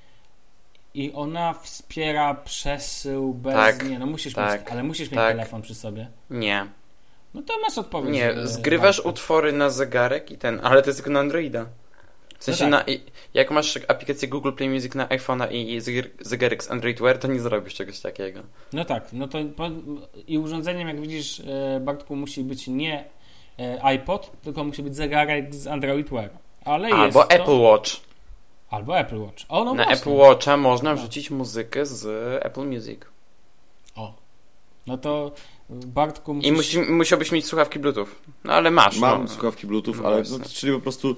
i 0.94 1.12
ona 1.12 1.54
wspiera 1.54 2.34
przesył 2.34 3.34
bez. 3.34 3.54
Tak, 3.54 3.88
nie, 3.88 3.98
no 3.98 4.06
musisz 4.06 4.34
tak, 4.34 4.60
mieć, 4.60 4.70
ale 4.70 4.82
musisz 4.82 5.10
mieć 5.10 5.20
tak. 5.20 5.32
telefon 5.32 5.62
przy 5.62 5.74
sobie. 5.74 6.08
Nie. 6.30 6.66
No 7.34 7.42
to 7.42 7.54
masz 7.62 7.78
odpowiedź. 7.78 8.14
Nie, 8.14 8.30
e, 8.30 8.46
zgrywasz 8.46 9.00
utwory 9.00 9.52
na 9.52 9.70
zegarek 9.70 10.30
i 10.30 10.38
ten, 10.38 10.60
ale 10.62 10.82
to 10.82 10.88
jest 10.88 10.98
tylko 10.98 11.10
na 11.10 11.20
Androida. 11.20 11.66
W 12.38 12.44
sensie, 12.44 12.66
no 12.66 12.78
tak. 12.78 12.88
na, 12.88 12.94
jak 13.34 13.50
masz 13.50 13.78
aplikację 13.88 14.28
Google 14.28 14.52
Play 14.52 14.70
Music 14.70 14.94
na 14.94 15.06
iPhone'a 15.06 15.52
i 15.52 15.80
zegarek 16.20 16.64
z 16.64 16.70
Android 16.70 17.00
Wear, 17.00 17.18
to 17.18 17.28
nie 17.28 17.40
zrobisz 17.40 17.74
czegoś 17.74 18.00
takiego. 18.00 18.40
No 18.72 18.84
tak, 18.84 19.12
no 19.12 19.28
to 19.28 19.38
i 20.26 20.38
urządzeniem, 20.38 20.88
jak 20.88 21.00
widzisz, 21.00 21.40
e, 21.40 21.80
Bartku, 21.80 22.16
musi 22.16 22.44
być 22.44 22.66
nie 22.66 23.04
e, 23.58 23.84
iPod, 23.84 24.32
tylko 24.42 24.64
musi 24.64 24.82
być 24.82 24.96
zegarek 24.96 25.54
z 25.54 25.66
Android 25.66 26.10
Wear. 26.10 26.30
Ale 26.64 26.88
Albo 26.88 27.20
jest 27.20 27.32
Apple 27.32 27.44
to... 27.44 27.58
Watch. 27.58 27.90
Albo 28.70 28.98
Apple 28.98 29.18
Watch. 29.18 29.44
O, 29.48 29.64
no 29.64 29.74
Na 29.74 29.84
właśnie. 29.84 30.02
Apple 30.02 30.16
Watcha 30.22 30.56
można 30.56 30.90
no. 30.90 30.96
wrzucić 30.96 31.30
muzykę 31.30 31.86
z 31.86 32.06
Apple 32.44 32.66
Music. 32.66 33.00
O. 33.96 34.14
No 34.86 34.98
to 34.98 35.32
Bartku 35.70 36.34
musisz... 36.34 36.48
I 36.48 36.52
musi, 36.52 36.80
musiałbyś 36.80 37.32
mieć 37.32 37.46
słuchawki 37.46 37.78
Bluetooth. 37.78 38.08
No 38.44 38.52
ale 38.52 38.70
masz. 38.70 38.98
Mam 38.98 39.22
no. 39.22 39.28
słuchawki 39.28 39.66
Bluetooth, 39.66 39.94
no 40.02 40.08
ale 40.08 40.22
no, 40.30 40.38
czyli 40.54 40.72
po 40.72 40.80
prostu 40.80 41.16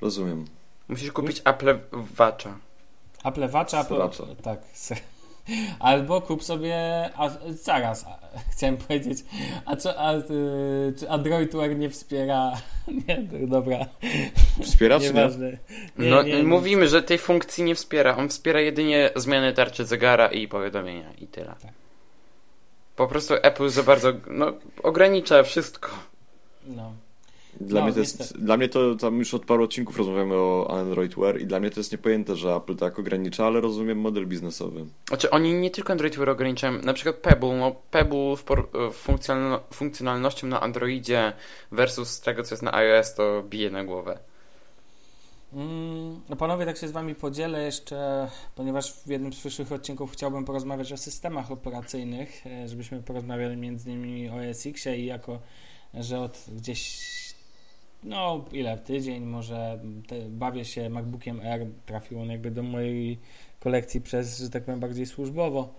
rozumiem. 0.00 0.44
Musisz 0.88 1.12
kupić 1.12 1.42
Apple 1.44 1.78
Watcha. 2.18 2.58
Apple 3.24 3.48
Watcha? 3.52 3.80
Apple... 3.80 4.08
Tak. 4.42 4.60
Albo 5.78 6.20
kup 6.20 6.44
sobie. 6.44 6.74
A, 7.16 7.30
zaraz, 7.50 8.06
chciałem 8.52 8.76
powiedzieć. 8.76 9.18
A, 9.64 9.76
co, 9.76 9.98
a 10.00 10.22
czy 10.98 11.10
Android 11.10 11.52
Wear 11.52 11.76
nie 11.76 11.90
wspiera. 11.90 12.52
Nie, 13.08 13.22
dobra. 13.46 13.86
Wspiera 14.62 15.00
czy 15.00 15.14
nie? 15.14 15.30
nie, 15.98 16.10
no, 16.10 16.22
nie, 16.22 16.42
mówimy, 16.42 16.88
że 16.88 17.02
tej 17.02 17.18
funkcji 17.18 17.64
nie 17.64 17.74
wspiera. 17.74 18.16
On 18.16 18.28
wspiera 18.28 18.60
jedynie 18.60 19.10
zmiany 19.16 19.52
tarczy 19.52 19.84
zegara 19.84 20.28
i 20.28 20.48
powiadomienia 20.48 21.12
i 21.18 21.26
tyle. 21.26 21.54
Tak. 21.62 21.72
Po 22.98 23.06
prostu 23.06 23.34
Apple 23.42 23.68
za 23.68 23.82
bardzo 23.82 24.12
no, 24.30 24.52
ogranicza 24.82 25.42
wszystko. 25.42 25.90
No. 26.66 26.92
Dla, 27.60 27.80
no, 27.80 27.86
mnie 27.86 27.94
to 27.94 28.00
jest, 28.00 28.38
dla 28.38 28.56
mnie 28.56 28.68
to 28.68 28.94
tam 28.94 29.18
już 29.18 29.34
od 29.34 29.44
paru 29.44 29.64
odcinków 29.64 29.98
rozmawiamy 29.98 30.34
o 30.34 30.78
Android 30.80 31.14
Wear 31.14 31.40
i 31.40 31.46
dla 31.46 31.60
mnie 31.60 31.70
to 31.70 31.80
jest 31.80 31.92
niepojęte, 31.92 32.36
że 32.36 32.54
Apple 32.54 32.76
tak 32.76 32.98
ogranicza, 32.98 33.46
ale 33.46 33.60
rozumiem 33.60 33.98
model 33.98 34.26
biznesowy. 34.26 34.84
Znaczy 35.08 35.30
oni 35.30 35.54
nie 35.54 35.70
tylko 35.70 35.92
Android 35.92 36.16
Wear 36.16 36.30
ograniczają, 36.30 36.82
na 36.82 36.92
przykład 36.92 37.16
Pebble, 37.16 37.56
no 37.56 37.76
Pebble 37.90 38.36
w 38.36 38.94
funkcjonal 38.94 39.60
funkcjonalnością 39.74 40.46
na 40.46 40.60
Androidzie 40.60 41.32
versus 41.72 42.20
tego 42.20 42.42
co 42.42 42.54
jest 42.54 42.62
na 42.62 42.74
iOS 42.74 43.14
to 43.14 43.42
bije 43.48 43.70
na 43.70 43.84
głowę. 43.84 44.18
Mm, 45.52 46.20
no 46.28 46.36
panowie, 46.36 46.66
tak 46.66 46.76
się 46.76 46.88
z 46.88 46.92
wami 46.92 47.14
podzielę 47.14 47.64
jeszcze, 47.64 48.28
ponieważ 48.54 48.92
w 48.92 49.06
jednym 49.06 49.32
z 49.32 49.38
przyszłych 49.38 49.72
odcinków 49.72 50.12
chciałbym 50.12 50.44
porozmawiać 50.44 50.92
o 50.92 50.96
systemach 50.96 51.50
operacyjnych, 51.50 52.46
e, 52.46 52.68
żebyśmy 52.68 53.02
porozmawiali 53.02 53.56
między 53.56 53.90
innymi 53.90 54.28
o 54.28 54.54
SX-ie 54.54 54.96
i 54.96 55.06
jako, 55.06 55.40
że 55.94 56.20
od 56.20 56.44
gdzieś 56.48 57.08
no 58.02 58.44
ile, 58.52 58.78
tydzień 58.78 59.24
może 59.24 59.80
te, 60.06 60.20
bawię 60.20 60.64
się 60.64 60.90
MacBookiem 60.90 61.40
R, 61.40 61.66
trafił 61.86 62.20
on 62.20 62.30
jakby 62.30 62.50
do 62.50 62.62
mojej 62.62 63.18
kolekcji 63.60 64.00
przez, 64.00 64.38
że 64.38 64.50
tak 64.50 64.64
powiem, 64.64 64.80
bardziej 64.80 65.06
służbowo. 65.06 65.74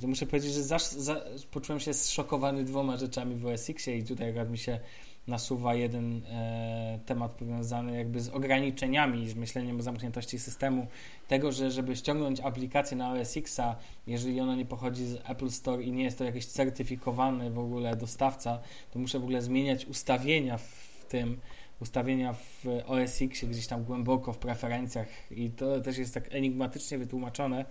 To 0.00 0.06
muszę 0.06 0.26
powiedzieć, 0.26 0.52
że 0.52 0.62
za, 0.62 0.78
za, 0.78 1.24
poczułem 1.50 1.80
się 1.80 1.94
zszokowany 1.94 2.64
dwoma 2.64 2.96
rzeczami 2.96 3.36
w 3.36 3.46
OS 3.46 3.70
X-ie 3.70 3.98
i 3.98 4.04
tutaj 4.04 4.34
jak 4.34 4.50
mi 4.50 4.58
się 4.58 4.80
nasuwa 5.28 5.74
jeden 5.74 6.22
e, 6.24 6.98
temat 7.06 7.32
powiązany 7.32 7.96
jakby 7.96 8.20
z 8.20 8.28
ograniczeniami, 8.28 9.28
z 9.28 9.34
myśleniem 9.34 9.78
o 9.78 9.82
zamkniętości 9.82 10.38
systemu, 10.38 10.86
tego, 11.28 11.52
że 11.52 11.70
żeby 11.70 11.96
ściągnąć 11.96 12.40
aplikację 12.40 12.96
na 12.96 13.12
OS 13.12 13.36
X-a, 13.36 13.76
jeżeli 14.06 14.40
ona 14.40 14.56
nie 14.56 14.66
pochodzi 14.66 15.06
z 15.06 15.18
Apple 15.28 15.50
Store 15.50 15.82
i 15.82 15.92
nie 15.92 16.04
jest 16.04 16.18
to 16.18 16.24
jakiś 16.24 16.46
certyfikowany 16.46 17.50
w 17.50 17.58
ogóle 17.58 17.96
dostawca, 17.96 18.58
to 18.92 18.98
muszę 18.98 19.18
w 19.18 19.22
ogóle 19.22 19.42
zmieniać 19.42 19.86
ustawienia 19.86 20.58
w 20.58 21.04
tym, 21.08 21.40
ustawienia 21.80 22.32
w 22.32 22.64
OS 22.86 23.22
X 23.22 23.44
gdzieś 23.44 23.66
tam 23.66 23.84
głęboko 23.84 24.32
w 24.32 24.38
preferencjach 24.38 25.08
i 25.30 25.50
to 25.50 25.80
też 25.80 25.98
jest 25.98 26.14
tak 26.14 26.34
enigmatycznie 26.34 26.98
wytłumaczone, 26.98 27.64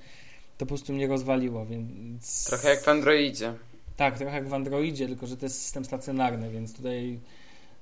to 0.57 0.65
po 0.65 0.65
prostu 0.65 0.93
mnie 0.93 1.07
rozwaliło, 1.07 1.65
więc... 1.65 2.45
Trochę 2.45 2.69
jak 2.69 2.83
w 2.83 2.87
Androidzie. 2.87 3.53
Tak, 3.95 4.17
trochę 4.17 4.35
jak 4.35 4.47
w 4.47 4.53
Androidzie, 4.53 5.07
tylko 5.07 5.27
że 5.27 5.37
to 5.37 5.45
jest 5.45 5.61
system 5.61 5.85
stacjonarny, 5.85 6.49
więc 6.49 6.75
tutaj 6.75 7.19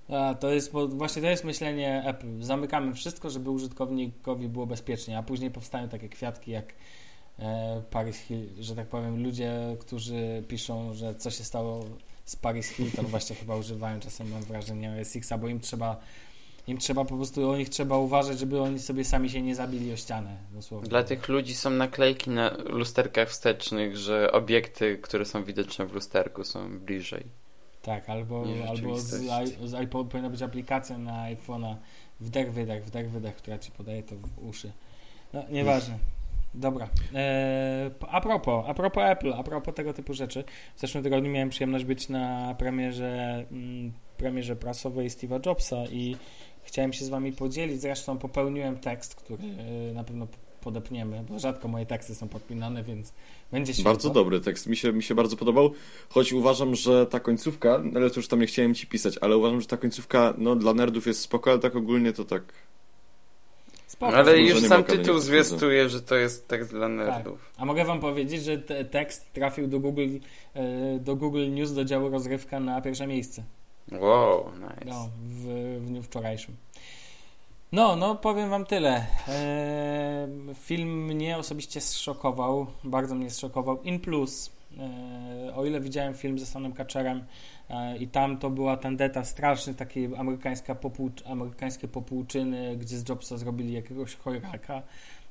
a, 0.09 0.35
to 0.35 0.51
jest 0.51 0.71
właśnie 0.71 1.21
to 1.21 1.27
jest 1.27 1.43
myślenie 1.43 2.03
Apple. 2.05 2.41
Zamykamy 2.41 2.93
wszystko, 2.93 3.29
żeby 3.29 3.49
użytkownikowi 3.49 4.49
było 4.49 4.65
bezpiecznie, 4.65 5.17
a 5.17 5.23
później 5.23 5.51
powstają 5.51 5.89
takie 5.89 6.09
kwiatki 6.09 6.51
jak 6.51 6.73
e, 7.39 7.81
Paris 7.89 8.17
Hill, 8.17 8.49
że 8.59 8.75
tak 8.75 8.87
powiem, 8.87 9.23
ludzie, 9.23 9.77
którzy 9.79 10.43
piszą, 10.47 10.93
że 10.93 11.15
co 11.15 11.31
się 11.31 11.43
stało 11.43 11.85
z 12.25 12.35
Paris 12.35 12.69
Hilton 12.69 13.05
właśnie 13.05 13.35
chyba 13.35 13.55
używają 13.55 13.99
czasem 13.99 14.29
mam 14.29 14.41
wrażenie 14.41 14.97
OS 15.01 15.17
bo 15.39 15.47
im 15.47 15.59
trzeba 15.59 15.99
im 16.67 16.77
trzeba 16.77 17.05
po 17.05 17.15
prostu, 17.15 17.49
o 17.49 17.57
nich 17.57 17.69
trzeba 17.69 17.97
uważać, 17.97 18.39
żeby 18.39 18.61
oni 18.61 18.79
sobie 18.79 19.05
sami 19.05 19.29
się 19.29 19.41
nie 19.41 19.55
zabili 19.55 19.93
o 19.93 19.97
ścianę, 19.97 20.37
dosłownie. 20.53 20.89
Dla 20.89 21.03
tych 21.03 21.27
ludzi 21.29 21.55
są 21.55 21.69
naklejki 21.69 22.29
na 22.29 22.57
lusterkach 22.65 23.29
wstecznych, 23.29 23.97
że 23.97 24.31
obiekty, 24.31 24.97
które 24.97 25.25
są 25.25 25.43
widoczne 25.43 25.85
w 25.85 25.93
lusterku 25.93 26.43
są 26.43 26.79
bliżej. 26.79 27.42
Tak, 27.83 28.09
albo, 28.09 28.45
albo 28.69 28.99
z, 28.99 29.09
z 29.63 29.73
iPod 29.73 30.07
powinna 30.07 30.29
być 30.29 30.41
aplikacja 30.41 30.97
na 30.97 31.13
iPhone'a 31.13 31.75
wdech, 32.19 32.53
wydech, 32.53 32.85
wdech, 32.85 33.11
wydech, 33.11 33.35
która 33.35 33.59
ci 33.59 33.71
podaje 33.71 34.03
to 34.03 34.15
w 34.15 34.47
uszy. 34.47 34.71
No, 35.33 35.43
nieważne. 35.49 35.97
Dobra. 36.53 36.89
Eee, 37.13 37.91
a 38.09 38.21
propos, 38.21 38.65
a 38.67 38.73
propos 38.73 39.03
Apple, 39.03 39.33
a 39.33 39.43
propos 39.43 39.75
tego 39.75 39.93
typu 39.93 40.13
rzeczy. 40.13 40.43
W 40.75 40.79
zeszłym 40.79 41.03
tygodniu 41.03 41.31
miałem 41.31 41.49
przyjemność 41.49 41.85
być 41.85 42.09
na 42.09 42.55
premierze, 42.57 43.45
mm, 43.51 43.93
premierze 44.17 44.55
prasowej 44.55 45.09
Steve'a 45.09 45.45
Jobsa 45.45 45.85
i 45.85 46.15
chciałem 46.63 46.93
się 46.93 47.05
z 47.05 47.09
wami 47.09 47.31
podzielić. 47.31 47.81
Zresztą 47.81 48.17
popełniłem 48.17 48.77
tekst, 48.79 49.15
który 49.15 49.43
e, 49.43 49.93
na 49.93 50.03
pewno 50.03 50.27
podepniemy, 50.63 51.23
bo 51.29 51.39
rzadko 51.39 51.67
moje 51.67 51.85
teksty 51.85 52.15
są 52.15 52.27
podpinane, 52.27 52.83
więc 52.83 53.13
będzie 53.51 53.73
świetnie. 53.73 53.91
Bardzo 53.91 54.09
dobry 54.09 54.41
tekst, 54.41 54.67
mi 54.67 54.75
się, 54.75 54.93
mi 54.93 55.03
się 55.03 55.15
bardzo 55.15 55.37
podobał, 55.37 55.71
choć 56.09 56.33
uważam, 56.33 56.75
że 56.75 57.05
ta 57.05 57.19
końcówka, 57.19 57.83
ale 57.95 58.09
to 58.09 58.19
już 58.19 58.27
tam 58.27 58.39
nie 58.39 58.47
chciałem 58.47 58.75
ci 58.75 58.87
pisać, 58.87 59.17
ale 59.21 59.37
uważam, 59.37 59.61
że 59.61 59.67
ta 59.67 59.77
końcówka 59.77 60.33
no, 60.37 60.55
dla 60.55 60.73
nerdów 60.73 61.07
jest 61.07 61.21
spoko, 61.21 61.51
ale 61.51 61.59
tak 61.59 61.75
ogólnie 61.75 62.13
to 62.13 62.25
tak... 62.25 62.43
Spoko. 63.87 64.17
Ale 64.17 64.41
już 64.41 64.61
sam 64.61 64.83
tytuł 64.83 65.19
zwiastuje, 65.19 65.89
że 65.89 66.01
to 66.01 66.15
jest 66.15 66.47
tekst 66.47 66.71
dla 66.71 66.87
tak. 66.87 66.91
nerdów. 66.91 67.39
Tak. 67.51 67.61
A 67.61 67.65
mogę 67.65 67.85
wam 67.85 67.99
powiedzieć, 67.99 68.43
że 68.43 68.57
tekst 68.91 69.33
trafił 69.33 69.67
do 69.67 69.79
Google, 69.79 70.07
e, 70.53 70.99
do 70.99 71.15
Google 71.15 71.49
News, 71.49 71.73
do 71.73 71.85
działu 71.85 72.09
rozrywka 72.09 72.59
na 72.59 72.81
pierwsze 72.81 73.07
miejsce. 73.07 73.43
Wow, 73.91 74.51
nice. 74.55 74.85
No, 74.85 75.09
w, 75.23 75.45
w 75.81 75.85
dniu 75.85 76.03
wczorajszym. 76.03 76.55
No, 77.73 77.95
no 77.95 78.15
powiem 78.15 78.49
wam 78.49 78.65
tyle. 78.65 79.05
Eee, 79.27 80.55
film 80.55 81.05
mnie 81.05 81.37
osobiście 81.37 81.81
zszokował, 81.81 82.67
bardzo 82.83 83.15
mnie 83.15 83.29
zszokował. 83.29 83.81
In 83.83 83.99
plus, 83.99 84.51
eee, 84.77 85.53
o 85.55 85.65
ile 85.65 85.79
widziałem 85.79 86.13
film 86.13 86.39
ze 86.39 86.45
Stanem 86.45 86.73
Kaczerem 86.73 87.23
eee, 87.69 88.03
i 88.03 88.07
tam 88.07 88.37
to 88.37 88.49
była 88.49 88.77
tandeta 88.77 89.23
straszny, 89.23 89.73
takie 89.73 90.09
amerykańska 90.17 90.75
amerykańskie 91.25 91.87
popłuczyny, 91.87 92.77
gdzie 92.77 92.97
z 92.97 93.09
Jobsa 93.09 93.37
zrobili 93.37 93.73
jakiegoś 93.73 94.15
chojraka, 94.15 94.81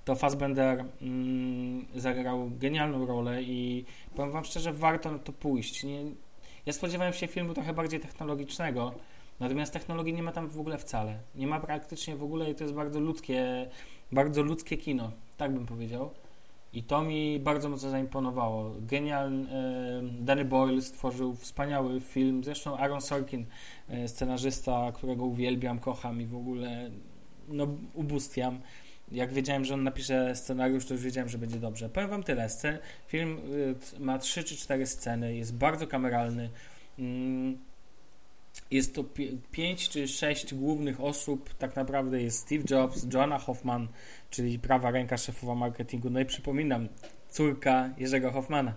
to 0.04 0.14
Fassbender 0.14 0.84
mm, 1.02 1.86
zagrał 1.94 2.50
genialną 2.50 3.06
rolę 3.06 3.42
i 3.42 3.84
powiem 4.16 4.32
wam 4.32 4.44
szczerze, 4.44 4.72
warto 4.72 5.12
na 5.12 5.18
to 5.18 5.32
pójść. 5.32 5.84
Nie, 5.84 6.02
ja 6.66 6.72
spodziewałem 6.72 7.12
się 7.12 7.26
filmu 7.26 7.54
trochę 7.54 7.72
bardziej 7.72 8.00
technologicznego, 8.00 8.94
natomiast 9.40 9.72
technologii 9.72 10.14
nie 10.14 10.22
ma 10.22 10.32
tam 10.32 10.48
w 10.48 10.60
ogóle 10.60 10.78
wcale. 10.78 11.18
Nie 11.34 11.46
ma 11.46 11.60
praktycznie 11.60 12.16
w 12.16 12.22
ogóle 12.22 12.50
i 12.50 12.54
to 12.54 12.64
jest 12.64 12.74
bardzo 12.74 13.00
ludzkie, 13.00 13.68
bardzo 14.12 14.42
ludzkie 14.42 14.76
kino, 14.76 15.12
tak 15.36 15.54
bym 15.54 15.66
powiedział. 15.66 16.10
I 16.72 16.82
to 16.82 17.02
mi 17.02 17.40
bardzo 17.40 17.68
mocno 17.68 17.90
zaimponowało. 17.90 18.74
Genialny 18.80 19.46
Danny 20.20 20.44
Boyle 20.44 20.82
stworzył 20.82 21.34
wspaniały 21.34 22.00
film. 22.00 22.44
Zresztą 22.44 22.76
Aaron 22.78 23.00
Sorkin, 23.00 23.46
e, 23.88 24.08
scenarzysta, 24.08 24.92
którego 24.94 25.24
uwielbiam, 25.24 25.78
kocham 25.78 26.20
i 26.20 26.26
w 26.26 26.36
ogóle 26.36 26.90
no, 27.48 27.66
ubóstwiam. 27.94 28.60
Jak 29.12 29.32
wiedziałem, 29.32 29.64
że 29.64 29.74
on 29.74 29.82
napisze 29.82 30.36
scenariusz, 30.36 30.86
to 30.86 30.94
już 30.94 31.02
wiedziałem, 31.02 31.28
że 31.28 31.38
będzie 31.38 31.58
dobrze. 31.58 31.88
Powiem 31.88 32.10
wam 32.10 32.22
tyle. 32.22 32.48
Film 33.06 33.38
y, 33.98 34.00
ma 34.00 34.18
3 34.18 34.44
czy 34.44 34.56
4 34.56 34.86
sceny, 34.86 35.36
jest 35.36 35.56
bardzo 35.56 35.86
kameralny. 35.86 36.50
Jest 38.70 38.94
to 38.94 39.04
5 39.50 39.88
czy 39.88 40.08
6 40.08 40.54
głównych 40.54 41.00
osób. 41.00 41.54
Tak 41.54 41.76
naprawdę 41.76 42.22
jest 42.22 42.38
Steve 42.38 42.64
Jobs, 42.70 43.06
Joanna 43.14 43.38
Hoffman, 43.38 43.88
czyli 44.30 44.58
prawa 44.58 44.90
ręka 44.90 45.16
szefowa 45.16 45.54
marketingu. 45.54 46.10
No 46.10 46.20
i 46.20 46.24
przypominam, 46.24 46.88
córka 47.28 47.90
Jerzego 47.98 48.30
Hoffmana. 48.30 48.74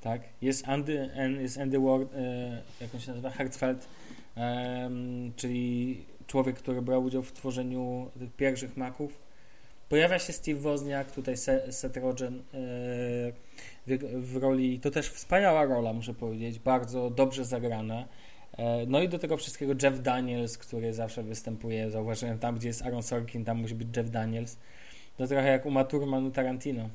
Tak? 0.00 0.22
Jest 0.42 0.68
Andy, 0.68 1.10
jest 1.40 1.58
Andy 1.58 1.78
Ward, 1.80 2.14
e, 2.14 2.62
jak 2.80 2.94
on 2.94 3.00
się 3.00 3.10
nazywa, 3.10 3.30
Hertzfeld, 3.30 3.88
czyli 5.36 6.04
człowiek, 6.26 6.56
który 6.56 6.82
brał 6.82 7.04
udział 7.04 7.22
w 7.22 7.32
tworzeniu 7.32 8.10
tych 8.18 8.32
pierwszych 8.32 8.76
Maców 8.76 9.26
Pojawia 9.88 10.18
się 10.18 10.32
Steve 10.32 10.60
Wozniak, 10.60 11.10
tutaj 11.10 11.36
Seth 11.70 11.96
Rogen 11.96 12.42
e, 12.54 14.02
w 14.20 14.36
roli, 14.36 14.80
to 14.80 14.90
też 14.90 15.10
wspaniała 15.10 15.64
rola, 15.64 15.92
muszę 15.92 16.14
powiedzieć, 16.14 16.58
bardzo 16.58 17.10
dobrze 17.10 17.44
zagrana. 17.44 18.04
E, 18.58 18.86
no 18.86 19.00
i 19.02 19.08
do 19.08 19.18
tego 19.18 19.36
wszystkiego 19.36 19.72
Jeff 19.82 20.02
Daniels, 20.02 20.58
który 20.58 20.92
zawsze 20.92 21.22
występuje, 21.22 21.90
zauważyłem, 21.90 22.38
tam 22.38 22.56
gdzie 22.56 22.68
jest 22.68 22.82
Aaron 22.82 23.02
Sorkin, 23.02 23.44
tam 23.44 23.58
musi 23.58 23.74
być 23.74 23.96
Jeff 23.96 24.10
Daniels. 24.10 24.56
To 25.16 25.26
trochę 25.26 25.48
jak 25.48 25.66
Uma 25.66 25.84
Thurmanu 25.84 26.30
Tarantino 26.30 26.88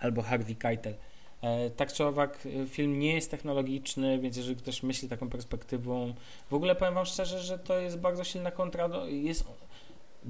albo 0.00 0.22
Harvey 0.22 0.56
Keitel. 0.56 0.94
E, 1.42 1.70
tak 1.70 1.92
czy 1.92 2.04
owak, 2.04 2.48
film 2.68 2.98
nie 2.98 3.14
jest 3.14 3.30
technologiczny, 3.30 4.18
więc 4.18 4.36
jeżeli 4.36 4.56
ktoś 4.56 4.82
myśli 4.82 5.08
taką 5.08 5.30
perspektywą, 5.30 6.14
w 6.50 6.54
ogóle 6.54 6.74
powiem 6.74 6.94
Wam 6.94 7.04
szczerze, 7.04 7.38
że 7.38 7.58
to 7.58 7.78
jest 7.78 7.98
bardzo 7.98 8.24
silna 8.24 8.50
kontra, 8.50 8.88
do, 8.88 9.06
jest 9.06 9.44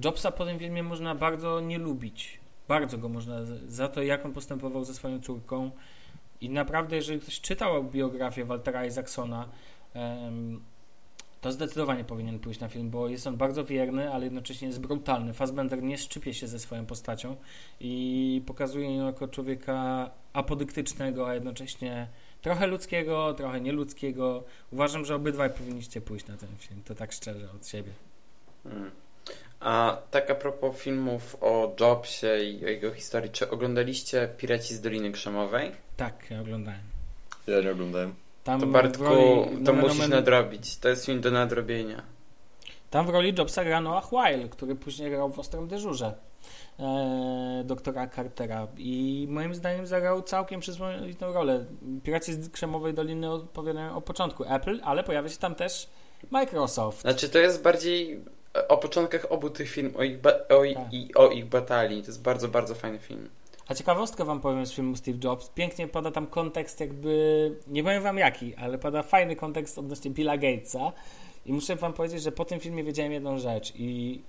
Jobsa 0.05 0.31
po 0.31 0.45
tym 0.45 0.59
filmie 0.59 0.83
można 0.83 1.15
bardzo 1.15 1.61
nie 1.61 1.79
lubić. 1.79 2.41
Bardzo 2.69 2.99
go 2.99 3.09
można 3.09 3.39
za 3.69 3.89
to, 3.89 4.03
jak 4.03 4.27
on 4.27 4.33
postępował 4.33 4.85
ze 4.85 4.95
swoją 4.95 5.21
córką. 5.21 5.71
I 6.41 6.51
naprawdę, 6.51 6.97
jeżeli 6.97 7.21
ktoś 7.21 7.41
czytał 7.41 7.85
biografię 7.85 8.45
Waltera 8.45 8.87
Isaacsona, 8.87 9.49
to 11.41 11.53
zdecydowanie 11.53 12.05
powinien 12.05 12.39
pójść 12.39 12.61
na 12.61 12.69
film, 12.69 12.91
bo 12.91 13.09
jest 13.09 13.27
on 13.27 13.37
bardzo 13.37 13.65
wierny, 13.65 14.13
ale 14.13 14.25
jednocześnie 14.25 14.69
jest 14.69 14.81
brutalny. 14.81 15.33
Fassbender 15.33 15.83
nie 15.83 15.99
szczypie 15.99 16.35
się 16.35 16.47
ze 16.47 16.59
swoją 16.59 16.87
postacią 16.87 17.37
i 17.81 18.43
pokazuje 18.47 18.97
ją 18.97 19.07
jako 19.07 19.29
człowieka 19.29 20.11
apodyktycznego, 20.33 21.29
a 21.29 21.35
jednocześnie 21.35 22.09
trochę 22.43 22.67
ludzkiego, 22.67 23.35
trochę 23.35 23.61
nieludzkiego. 23.61 24.45
Uważam, 24.73 25.05
że 25.05 25.15
obydwaj 25.15 25.51
powinniście 25.51 26.01
pójść 26.01 26.27
na 26.27 26.37
ten 26.37 26.49
film, 26.59 26.83
to 26.85 26.95
tak 26.95 27.13
szczerze 27.13 27.51
od 27.51 27.67
siebie. 27.67 27.93
Hmm. 28.65 28.91
A 29.61 29.99
tak 30.11 30.31
a 30.31 30.35
propos 30.35 30.77
filmów 30.77 31.37
o 31.41 31.77
Jobsie 31.81 32.27
i 32.27 32.65
o 32.65 32.69
jego 32.69 32.91
historii, 32.91 33.31
czy 33.31 33.51
oglądaliście 33.51 34.29
Piraci 34.37 34.75
z 34.75 34.81
Doliny 34.81 35.13
Krzemowej? 35.13 35.73
Tak, 35.97 36.31
ja 36.31 36.41
oglądałem. 36.41 36.81
Ja 37.47 37.61
nie 37.61 37.71
oglądałem. 37.71 38.15
Tam 38.47 38.61
to 38.61 38.67
Bartku, 38.67 39.05
roli, 39.05 39.65
to 39.65 39.73
musisz 39.73 39.99
nomen... 39.99 40.11
nadrobić. 40.11 40.77
To 40.77 40.89
jest 40.89 41.07
film 41.07 41.21
do 41.21 41.31
nadrobienia. 41.31 42.03
Tam 42.91 43.07
w 43.07 43.09
roli 43.09 43.35
Jobsa 43.39 43.65
gra 43.65 43.81
Noah 43.81 44.11
Weil, 44.13 44.49
który 44.49 44.75
później 44.75 45.11
grał 45.11 45.31
w 45.33 45.39
Ostrym 45.39 45.69
Dyżurze 45.69 46.15
e, 46.79 47.63
doktora 47.65 48.09
Cartera 48.09 48.67
i 48.79 49.27
moim 49.31 49.55
zdaniem 49.55 49.87
zagrał 49.87 50.23
całkiem 50.23 50.61
przyzwoitą 50.61 51.33
rolę. 51.33 51.65
Piraci 52.05 52.33
z 52.33 52.51
Krzemowej 52.51 52.95
Doliny 52.95 53.31
opowiadają 53.33 53.97
o 53.97 54.01
początku 54.01 54.45
Apple, 54.55 54.81
ale 54.85 55.05
pojawia 55.05 55.29
się 55.29 55.37
tam 55.39 55.55
też 55.55 55.89
Microsoft. 56.31 57.01
Znaczy 57.01 57.29
to 57.29 57.39
jest 57.39 57.63
bardziej 57.63 58.21
o 58.69 58.77
początkach 58.77 59.27
obu 59.33 59.51
tych 59.51 59.71
filmów, 59.71 59.97
o 59.97 60.03
ich, 60.03 60.21
ba- 60.21 60.39
o, 60.49 60.65
i- 60.65 60.75
Tak. 60.75 60.93
i 60.95 61.15
o 61.15 61.29
ich 61.29 61.47
batalii. 61.47 62.03
To 62.03 62.07
jest 62.07 62.23
bardzo, 62.23 62.49
bardzo 62.49 62.75
fajny 62.75 62.99
film. 62.99 63.29
A 63.69 63.75
ciekawostkę 63.75 64.25
wam 64.25 64.41
powiem 64.41 64.67
z 64.67 64.73
filmu 64.73 64.97
Steve 64.97 65.19
Jobs. 65.25 65.49
Pięknie 65.49 65.89
pada 65.89 66.11
tam 66.11 66.27
kontekst 66.27 66.81
jakby, 66.81 67.57
nie 67.69 67.83
powiem 67.83 68.03
wam 68.03 68.19
jaki, 68.19 68.55
ale 68.55 68.79
pada 68.79 69.03
fajny 69.03 69.37
kontekst 69.37 69.79
odnośnie 69.79 70.11
Billa 70.11 70.39
Gatesa. 70.39 70.93
I 71.47 71.53
muszę 71.53 71.77
wam 71.77 71.93
powiedzieć, 71.93 72.23
że 72.23 72.33
po 72.33 72.45
tym 72.45 72.61
filmie 72.61 72.85
wiedziałem 72.85 73.13
jedną 73.13 73.39
rzecz 73.39 73.73
i 73.77 74.21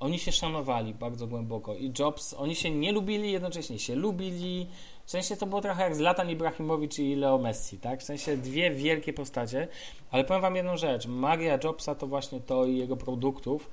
oni 0.00 0.18
się 0.18 0.32
szanowali 0.32 0.94
bardzo 0.94 1.26
głęboko. 1.26 1.74
I 1.74 1.92
Jobs, 1.98 2.34
oni 2.34 2.54
się 2.54 2.70
nie 2.70 2.92
lubili, 2.92 3.32
jednocześnie 3.32 3.78
się 3.78 3.94
lubili. 3.94 4.66
W 5.04 5.10
sensie 5.10 5.36
to 5.36 5.46
było 5.46 5.60
trochę 5.60 5.82
jak 5.82 5.96
Zlatan 5.96 6.30
Ibrahimowicz 6.30 6.98
i 6.98 7.14
Leo 7.14 7.38
Messi, 7.38 7.78
tak? 7.78 8.00
W 8.00 8.04
sensie 8.04 8.36
dwie 8.36 8.70
wielkie 8.70 9.12
postacie. 9.12 9.68
Ale 10.10 10.24
powiem 10.24 10.42
wam 10.42 10.56
jedną 10.56 10.76
rzecz. 10.76 11.06
Magia 11.06 11.58
Jobsa 11.64 11.94
to 11.94 12.06
właśnie 12.06 12.40
to 12.40 12.64
i 12.64 12.76
jego 12.76 12.96
produktów. 12.96 13.70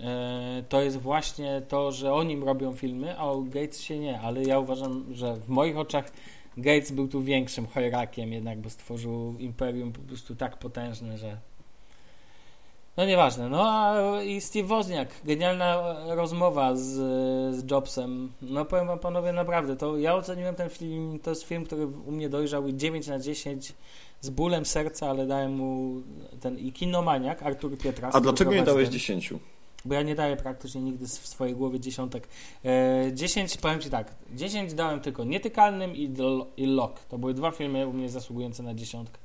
E, 0.00 0.62
to 0.68 0.82
jest 0.82 0.96
właśnie 0.96 1.62
to, 1.68 1.92
że 1.92 2.12
oni 2.12 2.40
robią 2.40 2.72
filmy, 2.72 3.18
a 3.18 3.24
o 3.24 3.40
Gates 3.40 3.80
się 3.80 3.98
nie, 3.98 4.20
ale 4.20 4.42
ja 4.42 4.58
uważam, 4.58 5.04
że 5.12 5.36
w 5.36 5.48
moich 5.48 5.78
oczach 5.78 6.12
Gates 6.56 6.90
był 6.90 7.08
tu 7.08 7.22
większym 7.22 7.66
chojrakiem 7.66 8.32
jednak, 8.32 8.58
bo 8.58 8.70
stworzył 8.70 9.34
imperium 9.38 9.92
po 9.92 10.00
prostu 10.00 10.36
tak 10.36 10.58
potężne, 10.58 11.18
że 11.18 11.38
no 12.96 13.06
nieważne. 13.06 13.48
No 13.48 13.70
a 13.70 14.22
i 14.22 14.40
Steve 14.40 14.68
Wozniak, 14.68 15.08
genialna 15.24 15.96
rozmowa 16.14 16.76
z, 16.76 16.84
z 17.56 17.70
Jobsem. 17.70 18.32
No 18.42 18.64
powiem 18.64 18.86
wam 18.86 18.98
panowie, 18.98 19.32
naprawdę, 19.32 19.76
to 19.76 19.98
ja 19.98 20.14
oceniłem 20.14 20.54
ten 20.54 20.70
film, 20.70 21.18
to 21.22 21.30
jest 21.30 21.42
film, 21.42 21.64
który 21.64 21.86
u 21.86 22.12
mnie 22.12 22.28
dojrzał 22.28 22.68
i 22.68 22.76
9 22.76 23.06
na 23.06 23.18
10 23.18 23.72
z 24.20 24.30
bólem 24.30 24.66
serca, 24.66 25.10
ale 25.10 25.26
dałem 25.26 25.52
mu 25.52 26.02
ten 26.40 26.58
i 26.58 26.72
kinomaniak 26.72 27.42
Artur 27.42 27.78
Pietras. 27.78 28.14
A 28.14 28.20
dlaczego 28.20 28.52
nie 28.52 28.62
dałeś 28.62 28.84
ten- 28.84 28.92
10? 28.92 29.34
Bo 29.84 29.94
ja 29.94 30.02
nie 30.02 30.14
daję 30.14 30.36
praktycznie 30.36 30.80
nigdy 30.80 31.06
w 31.06 31.10
swojej 31.10 31.54
głowie 31.54 31.80
dziesiątek. 31.80 32.28
E, 32.64 33.10
10, 33.14 33.56
powiem 33.56 33.80
Ci 33.80 33.90
tak, 33.90 34.14
10 34.34 34.74
dałem 34.74 35.00
tylko 35.00 35.24
Nietykalnym 35.24 35.96
i, 35.96 36.14
i 36.56 36.66
Lock. 36.66 37.04
To 37.04 37.18
były 37.18 37.34
dwa 37.34 37.50
filmy 37.50 37.86
u 37.86 37.92
mnie 37.92 38.08
zasługujące 38.08 38.62
na 38.62 38.74
dziesiątkę. 38.74 39.18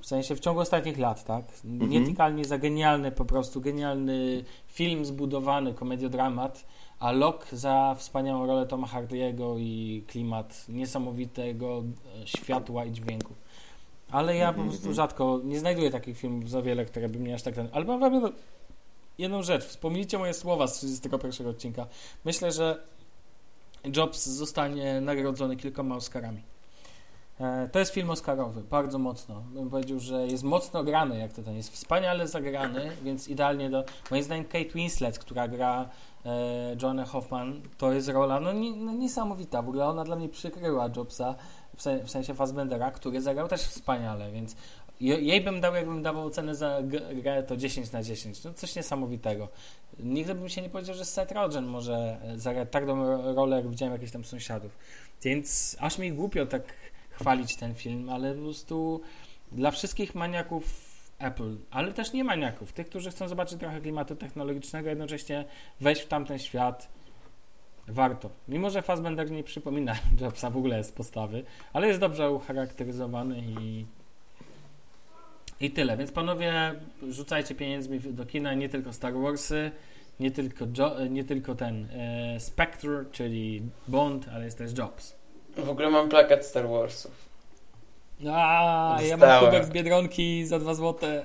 W 0.00 0.06
sensie 0.06 0.36
w 0.36 0.40
ciągu 0.40 0.60
ostatnich 0.60 0.98
lat, 0.98 1.24
tak? 1.24 1.44
Mhm. 1.64 1.90
Nietykalnie 1.90 2.44
za 2.44 2.58
genialny, 2.58 3.12
po 3.12 3.24
prostu 3.24 3.60
genialny 3.60 4.44
film 4.66 5.04
zbudowany, 5.04 5.74
komediodramat, 5.74 6.66
a 6.98 7.12
Lock 7.12 7.48
za 7.52 7.94
wspaniałą 7.98 8.46
rolę 8.46 8.66
Toma 8.66 8.86
Hardy'ego 8.86 9.56
i 9.60 10.04
klimat 10.06 10.64
niesamowitego 10.68 11.84
e, 12.22 12.26
światła 12.26 12.84
i 12.84 12.92
dźwięku. 12.92 13.34
Ale 14.10 14.36
ja 14.36 14.46
po 14.46 14.50
Mhm, 14.50 14.68
prostu 14.68 14.88
mhm. 14.88 14.94
rzadko 14.94 15.40
nie 15.44 15.58
znajduję 15.58 15.90
takich 15.90 16.18
filmów 16.18 16.50
za 16.50 16.62
wiele, 16.62 16.84
które 16.84 17.08
by 17.08 17.18
mnie 17.18 17.34
aż 17.34 17.42
tak. 17.42 17.54
Ale 17.72 17.84
mam 17.84 18.00
jedną 19.18 19.42
rzecz. 19.42 19.64
Wspomnijcie 19.64 20.18
moje 20.18 20.34
słowa 20.34 20.66
z 20.66 20.72
31 20.72 21.46
odcinka. 21.46 21.86
Myślę, 22.24 22.52
że 22.52 22.80
Jobs 23.96 24.26
zostanie 24.26 25.00
nagrodzony 25.00 25.56
kilkoma 25.56 25.96
Oscarami. 25.96 26.42
E, 27.40 27.68
To 27.72 27.78
jest 27.78 27.92
film 27.92 28.10
Oscarowy, 28.10 28.62
bardzo 28.62 28.98
mocno. 28.98 29.42
Bym 29.54 29.70
powiedział, 29.70 30.00
że 30.00 30.26
jest 30.26 30.44
mocno 30.44 30.84
grany, 30.84 31.18
jak 31.18 31.32
to 31.32 31.42
ten 31.42 31.56
jest 31.56 31.72
wspaniale 31.72 32.28
zagrany, 32.28 32.90
więc 33.02 33.28
idealnie 33.28 33.70
do. 33.70 33.84
Moim 34.10 34.22
zdaniem 34.22 34.44
Kate 34.44 34.64
Winslet, 34.74 35.18
która 35.18 35.48
gra 35.48 35.88
e, 36.26 36.76
Joanna 36.82 37.04
Hoffman, 37.04 37.60
to 37.78 37.92
jest 37.92 38.08
rola 38.08 38.40
no, 38.40 38.52
nie, 38.52 38.76
no, 38.76 38.92
niesamowita. 38.92 39.62
W 39.62 39.68
ogóle 39.68 39.86
ona 39.86 40.04
dla 40.04 40.16
mnie 40.16 40.28
przykryła 40.28 40.88
Jobsa, 40.96 41.34
w, 41.76 41.82
sen, 41.82 42.06
w 42.06 42.10
sensie 42.10 42.34
Fassbendera, 42.34 42.90
który 42.90 43.22
zagrał 43.22 43.48
też 43.48 43.60
wspaniale, 43.60 44.32
więc 44.32 44.56
jej 45.00 45.40
bym 45.40 45.60
dał, 45.60 45.74
jakbym 45.74 46.02
dawał 46.02 46.26
ocenę 46.26 46.54
za 46.54 46.82
grę, 47.14 47.42
to 47.42 47.56
10 47.56 47.92
na 47.92 48.02
10. 48.02 48.44
No 48.44 48.54
coś 48.54 48.76
niesamowitego. 48.76 49.48
Nigdy 49.98 50.34
bym 50.34 50.48
się 50.48 50.62
nie 50.62 50.70
powiedział, 50.70 50.94
że 50.94 51.04
Seth 51.04 51.32
Rogen 51.32 51.66
może 51.66 52.18
e, 52.22 52.38
zagrać 52.38 52.68
tak 52.70 52.86
dobrą 52.86 53.34
rolę, 53.34 53.56
jak 53.56 53.68
widziałem 53.68 53.92
jakichś 53.92 54.12
tam 54.12 54.24
sąsiadów. 54.24 54.78
Więc 55.22 55.76
aż 55.80 55.98
mi 55.98 56.12
głupio 56.12 56.46
tak 56.46 56.62
chwalić 57.10 57.56
ten 57.56 57.74
film, 57.74 58.08
ale 58.08 58.34
po 58.34 58.42
prostu 58.42 59.00
dla 59.52 59.70
wszystkich 59.70 60.14
maniaków 60.14 60.94
Apple, 61.18 61.56
ale 61.70 61.92
też 61.92 62.12
nie 62.12 62.24
maniaków, 62.24 62.72
tych, 62.72 62.88
którzy 62.88 63.10
chcą 63.10 63.28
zobaczyć 63.28 63.58
trochę 63.58 63.80
klimatu 63.80 64.16
technologicznego, 64.16 64.88
jednocześnie 64.88 65.44
wejść 65.80 66.02
w 66.02 66.08
tamten 66.08 66.38
świat, 66.38 66.88
warto. 67.88 68.30
Mimo, 68.48 68.70
że 68.70 68.82
Fassbender 68.82 69.30
nie 69.30 69.44
przypomina 69.44 69.94
Jobsa 70.20 70.50
w 70.50 70.56
ogóle 70.56 70.84
z 70.84 70.92
postawy, 70.92 71.44
ale 71.72 71.88
jest 71.88 72.00
dobrze 72.00 72.30
ucharakteryzowany 72.30 73.38
i 73.38 73.86
i 75.64 75.70
tyle. 75.70 75.96
Więc 75.96 76.12
panowie, 76.12 76.74
rzucajcie 77.08 77.54
pieniędzmi 77.54 78.00
do 78.00 78.26
kina, 78.26 78.54
nie 78.54 78.68
tylko 78.68 78.92
Star 78.92 79.14
Warsy, 79.14 79.70
nie 80.20 80.30
tylko, 80.30 80.64
jo- 80.78 81.06
nie 81.10 81.24
tylko 81.24 81.54
ten 81.54 81.88
e, 81.92 82.40
Spectre, 82.40 83.04
czyli 83.12 83.62
Bond, 83.88 84.26
ale 84.34 84.44
jest 84.44 84.58
też 84.58 84.78
Jobs. 84.78 85.14
W 85.56 85.68
ogóle 85.68 85.90
mam 85.90 86.08
plakat 86.08 86.46
Star 86.46 86.68
Warsów. 86.68 87.24
A, 88.30 88.98
ja 89.08 89.16
mam 89.16 89.44
kubek 89.44 89.64
z 89.64 89.70
Biedronki 89.70 90.46
za 90.46 90.58
2 90.58 90.74
złote. 90.74 91.24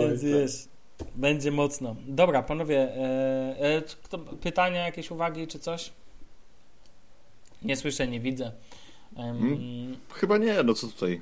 Więc 0.00 0.20
tak. 0.20 0.30
wiesz, 0.30 0.52
będzie 1.14 1.50
mocno. 1.50 1.96
Dobra, 2.06 2.42
panowie, 2.42 2.78
e, 2.78 3.56
e, 3.60 3.82
kto, 4.02 4.18
pytania, 4.18 4.86
jakieś 4.86 5.10
uwagi 5.10 5.46
czy 5.46 5.58
coś? 5.58 5.92
Nie 7.62 7.76
słyszę, 7.76 8.08
nie 8.08 8.20
widzę. 8.20 8.52
Hmm? 9.16 9.96
Chyba 10.14 10.38
nie, 10.38 10.62
no 10.62 10.74
co 10.74 10.86
tutaj? 10.86 11.20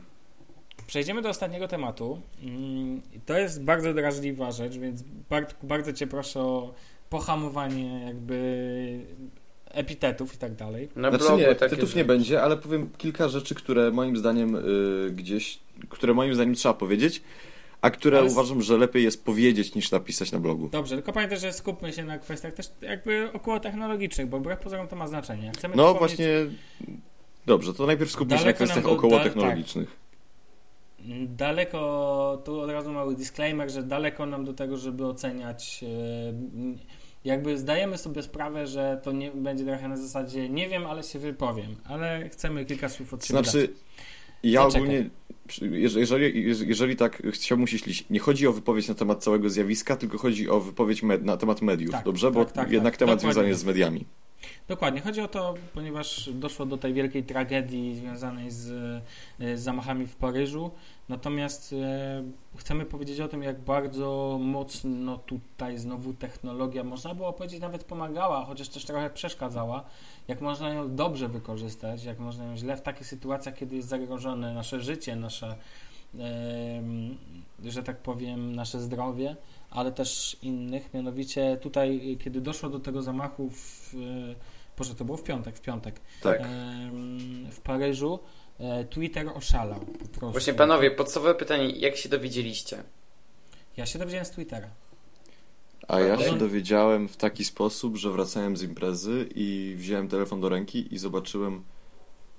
Przejdziemy 0.86 1.22
do 1.22 1.28
ostatniego 1.28 1.68
tematu. 1.68 2.20
Mm, 2.43 3.03
To 3.26 3.38
jest 3.38 3.64
bardzo 3.64 3.95
drażliwa 3.95 4.53
rzecz, 4.53 4.78
więc 4.78 5.03
Bartku, 5.30 5.66
bardzo 5.66 5.93
Cię 5.93 6.07
proszę 6.07 6.41
o 6.41 6.74
pohamowanie 7.11 8.05
jakby 8.07 9.01
epitetów 9.70 10.34
i 10.34 10.38
tak 10.38 10.55
dalej. 10.55 10.88
Na 10.97 11.11
Znaczy 11.11 11.36
nie, 11.36 11.49
epitetów 11.49 11.95
nie 11.95 12.05
będzie, 12.05 12.43
ale 12.43 12.57
powiem 12.57 12.91
kilka 12.99 13.28
rzeczy, 13.28 13.55
które 13.55 13.91
moim 13.91 14.16
zdaniem 14.16 14.57
y, 14.57 15.11
gdzieś, 15.11 15.59
które 15.88 16.14
moim 16.14 16.34
zdaniem 16.34 16.55
trzeba 16.55 16.74
powiedzieć, 16.74 17.22
a 17.80 17.91
które 17.91 18.18
Ale 18.18 18.30
uważam, 18.30 18.62
że 18.62 18.78
lepiej 18.78 19.05
jest 19.05 19.24
powiedzieć 19.24 19.74
niż 19.74 19.91
napisać 19.91 20.32
na 20.32 20.38
blogu. 20.38 20.68
Dobrze, 20.68 20.95
tylko 20.95 21.12
pamiętaj, 21.12 21.38
że 21.38 21.53
skupmy 21.53 21.93
się 21.93 22.05
na 22.05 22.18
kwestiach 22.18 22.55
też 22.55 22.70
jakby 22.80 23.28
około 23.32 23.61
technologicznych, 23.61 24.26
bo 24.26 24.38
wbrew 24.38 24.61
pozorom 24.61 24.88
to 24.88 24.97
ma 24.97 25.07
znaczenie. 25.07 25.53
Chcemy 25.55 25.76
No 25.76 25.95
właśnie, 25.95 26.28
dobrze, 27.55 27.74
to 27.74 27.86
najpierw 27.86 28.11
skupmy 28.11 28.38
się 28.38 28.44
na 28.44 28.53
kwestiach 28.53 28.82
do- 28.84 28.90
około 28.92 29.16
da- 29.18 29.24
technologicznych. 29.24 29.96
Daleko, 31.26 32.42
tu 32.44 32.61
od 32.61 32.70
razu 32.70 32.92
mały 32.92 33.14
disclaimer, 33.14 33.70
że 33.70 33.82
daleko 33.82 34.26
nam 34.26 34.44
do 34.44 34.53
tego, 34.53 34.76
żeby 34.76 35.07
oceniać. 35.07 35.84
e, 35.84 36.32
Jakby 37.24 37.59
zdajemy 37.59 37.98
sobie 37.98 38.22
sprawę, 38.22 38.66
że 38.66 39.01
to 39.03 39.12
nie 39.12 39.30
będzie 39.30 39.64
trochę 39.64 39.88
na 39.88 39.96
zasadzie 39.96 40.48
nie 40.48 40.68
wiem, 40.68 40.86
ale 40.86 41.03
się 41.03 41.18
wypowiem, 41.18 41.76
ale 41.84 42.28
chcemy 42.28 42.64
kilka 42.64 42.88
słów 42.88 43.14
od 43.14 43.24
siebie 43.26 43.42
znaczy, 43.42 43.68
ja 44.42 44.62
Zaczekaj. 44.62 44.82
ogólnie, 44.82 45.11
jeżeli, 45.80 46.44
jeżeli, 46.68 46.96
tak 46.96 47.22
chciałbym 47.30 47.66
się 47.66 47.78
ślić, 47.78 48.05
nie 48.11 48.20
chodzi 48.20 48.46
o 48.46 48.53
wypowiedź 48.53 48.88
na 48.88 48.94
temat 48.94 49.24
całego 49.24 49.51
zjawiska, 49.51 49.96
tylko 49.96 50.18
chodzi 50.18 50.48
o 50.48 50.61
wypowiedź 50.61 51.03
med, 51.03 51.24
na 51.24 51.36
temat 51.36 51.62
mediów, 51.62 51.92
Tak, 51.92 52.05
dobrze? 52.05 52.30
Bo 52.30 52.44
tak, 52.44 52.53
tak, 52.55 52.70
jednak 52.70 52.92
tak. 52.92 52.98
temat 52.98 53.14
Dokładnie. 53.18 53.32
związany 53.32 53.48
jest 53.48 53.61
z 53.61 53.64
mediami. 53.64 54.05
Dokładnie, 54.68 55.01
chodzi 55.01 55.20
o 55.20 55.28
to, 55.28 55.55
ponieważ 55.74 56.30
doszło 56.32 56.66
do 56.66 56.78
tej 56.78 56.95
wielkiej 56.95 57.24
tragedii 57.24 57.97
związanej 57.97 58.51
z, 58.51 58.70
e, 59.41 59.57
z 59.57 59.61
zamachami 59.61 60.07
w 60.07 60.16
Paryżu. 60.16 60.70
Natomiast 61.09 61.72
e, 61.72 62.22
chcemy 62.57 62.86
powiedzieć 62.86 63.20
o 63.20 63.28
tym, 63.28 63.43
jak 63.43 63.61
bardzo 63.61 64.38
mocno 64.41 65.18
tutaj 65.18 65.78
znowu 65.78 66.14
technologia, 66.14 66.84
można 66.84 67.14
było 67.14 67.32
powiedzieć, 67.32 67.61
nawet 67.61 67.84
pomagała, 67.84 68.45
chociaż 68.45 68.68
też 68.68 68.84
trochę 68.84 69.11
przeszkadzała. 69.11 69.84
Jak 70.28 70.41
można 70.41 70.70
ją 70.70 70.95
dobrze 70.95 71.28
wykorzystać, 71.28 72.05
jak 72.05 72.18
można 72.18 72.45
ją 72.45 72.57
źle 72.57 72.76
w 72.76 72.82
takich 72.82 73.07
sytuacjach, 73.07 73.55
kiedy 73.55 73.76
jest 73.76 73.88
zagrożone 73.88 74.55
nasze 74.55 74.80
życie, 74.80 75.16
nasze, 75.16 75.57
em, 76.18 77.18
że 77.64 77.82
tak 77.82 77.97
powiem, 77.97 78.57
nasze 78.57 78.80
zdrowie 78.80 79.36
ale 79.71 79.93
też 79.93 80.37
innych. 80.43 80.95
Mianowicie 80.95 81.59
tutaj, 81.62 82.18
kiedy 82.25 82.41
doszło 82.41 82.68
do 82.68 82.81
tego 82.81 83.03
zamachu 83.03 83.51
w, 83.51 83.95
e, 83.95 84.35
Boże, 84.79 84.95
to 84.95 85.05
było 85.05 85.18
w 85.18 85.23
piątek, 85.23 85.57
w 85.57 85.61
piątek, 85.61 86.01
Tak. 86.23 86.41
w 87.51 87.61
Paryżu, 87.61 88.18
e, 88.59 88.85
Twitter 88.85 89.29
oszalał 89.35 89.81
po 89.81 90.09
prostu. 90.09 90.31
Właśnie 90.31 90.55
panowie, 90.55 90.91
podstawowe 90.91 91.35
pytanie, 91.35 91.71
jak 91.71 91.97
się 91.97 92.09
dowiedzieliście? 92.09 92.83
Ja 93.77 93.87
się 93.87 93.99
dowiedziałem 93.99 94.25
z 94.27 94.31
Twittera. 94.31 94.68
A 95.89 96.01
ja 96.01 96.18
się 96.18 96.39
dowiedziałem 96.39 97.09
w 97.09 97.16
taki 97.16 97.45
sposób, 97.45 97.97
że 97.97 98.11
wracałem 98.11 98.57
z 98.57 98.62
imprezy 98.62 99.29
i 99.35 99.75
wziąłem 99.79 100.09
telefon 100.09 100.41
do 100.41 100.49
ręki 100.49 100.95
i 100.95 100.99
zobaczyłem 100.99 101.64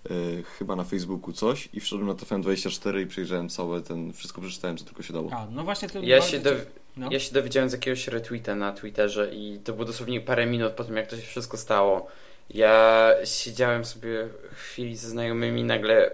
e, 0.10 0.14
chyba 0.44 0.76
na 0.76 0.84
Facebooku 0.84 1.34
coś 1.34 1.70
i 1.74 1.80
wszedłem 1.80 2.08
na 2.08 2.14
TFM24 2.14 3.02
i 3.02 3.08
przejrzałem 3.08 3.50
całe 3.50 3.82
ten, 3.82 4.14
wszystko 4.14 4.42
przeczytałem, 4.42 4.78
co 4.78 4.86
tylko 4.86 5.04
się 5.04 5.14
dało. 5.14 5.32
A, 5.34 5.48
no 5.52 5.64
właśnie 5.64 5.90
to 5.90 6.00
Ja 6.02 6.22
się, 6.22 6.40
dow- 6.40 6.66
no. 6.98 7.08
ja 7.12 7.20
się 7.20 7.34
dowiedziałem 7.34 7.70
z 7.70 7.74
jakiegoś 7.74 8.08
retweeta 8.08 8.56
na 8.56 8.72
Twitterze 8.74 9.32
i 9.36 9.60
to 9.64 9.74
było 9.74 9.86
dosłownie 9.86 10.22
parę 10.22 10.46
minut 10.46 10.74
po 10.74 10.84
tym, 10.84 10.96
jak 10.98 11.08
to 11.08 11.16
się 11.16 11.22
wszystko 11.22 11.58
stało. 11.58 12.08
Ja 12.50 13.12
siedziałem 13.26 13.86
sobie 13.86 14.28
w 14.54 14.56
chwili 14.56 14.96
ze 14.98 15.10
znajomymi, 15.10 15.64
nagle 15.64 16.12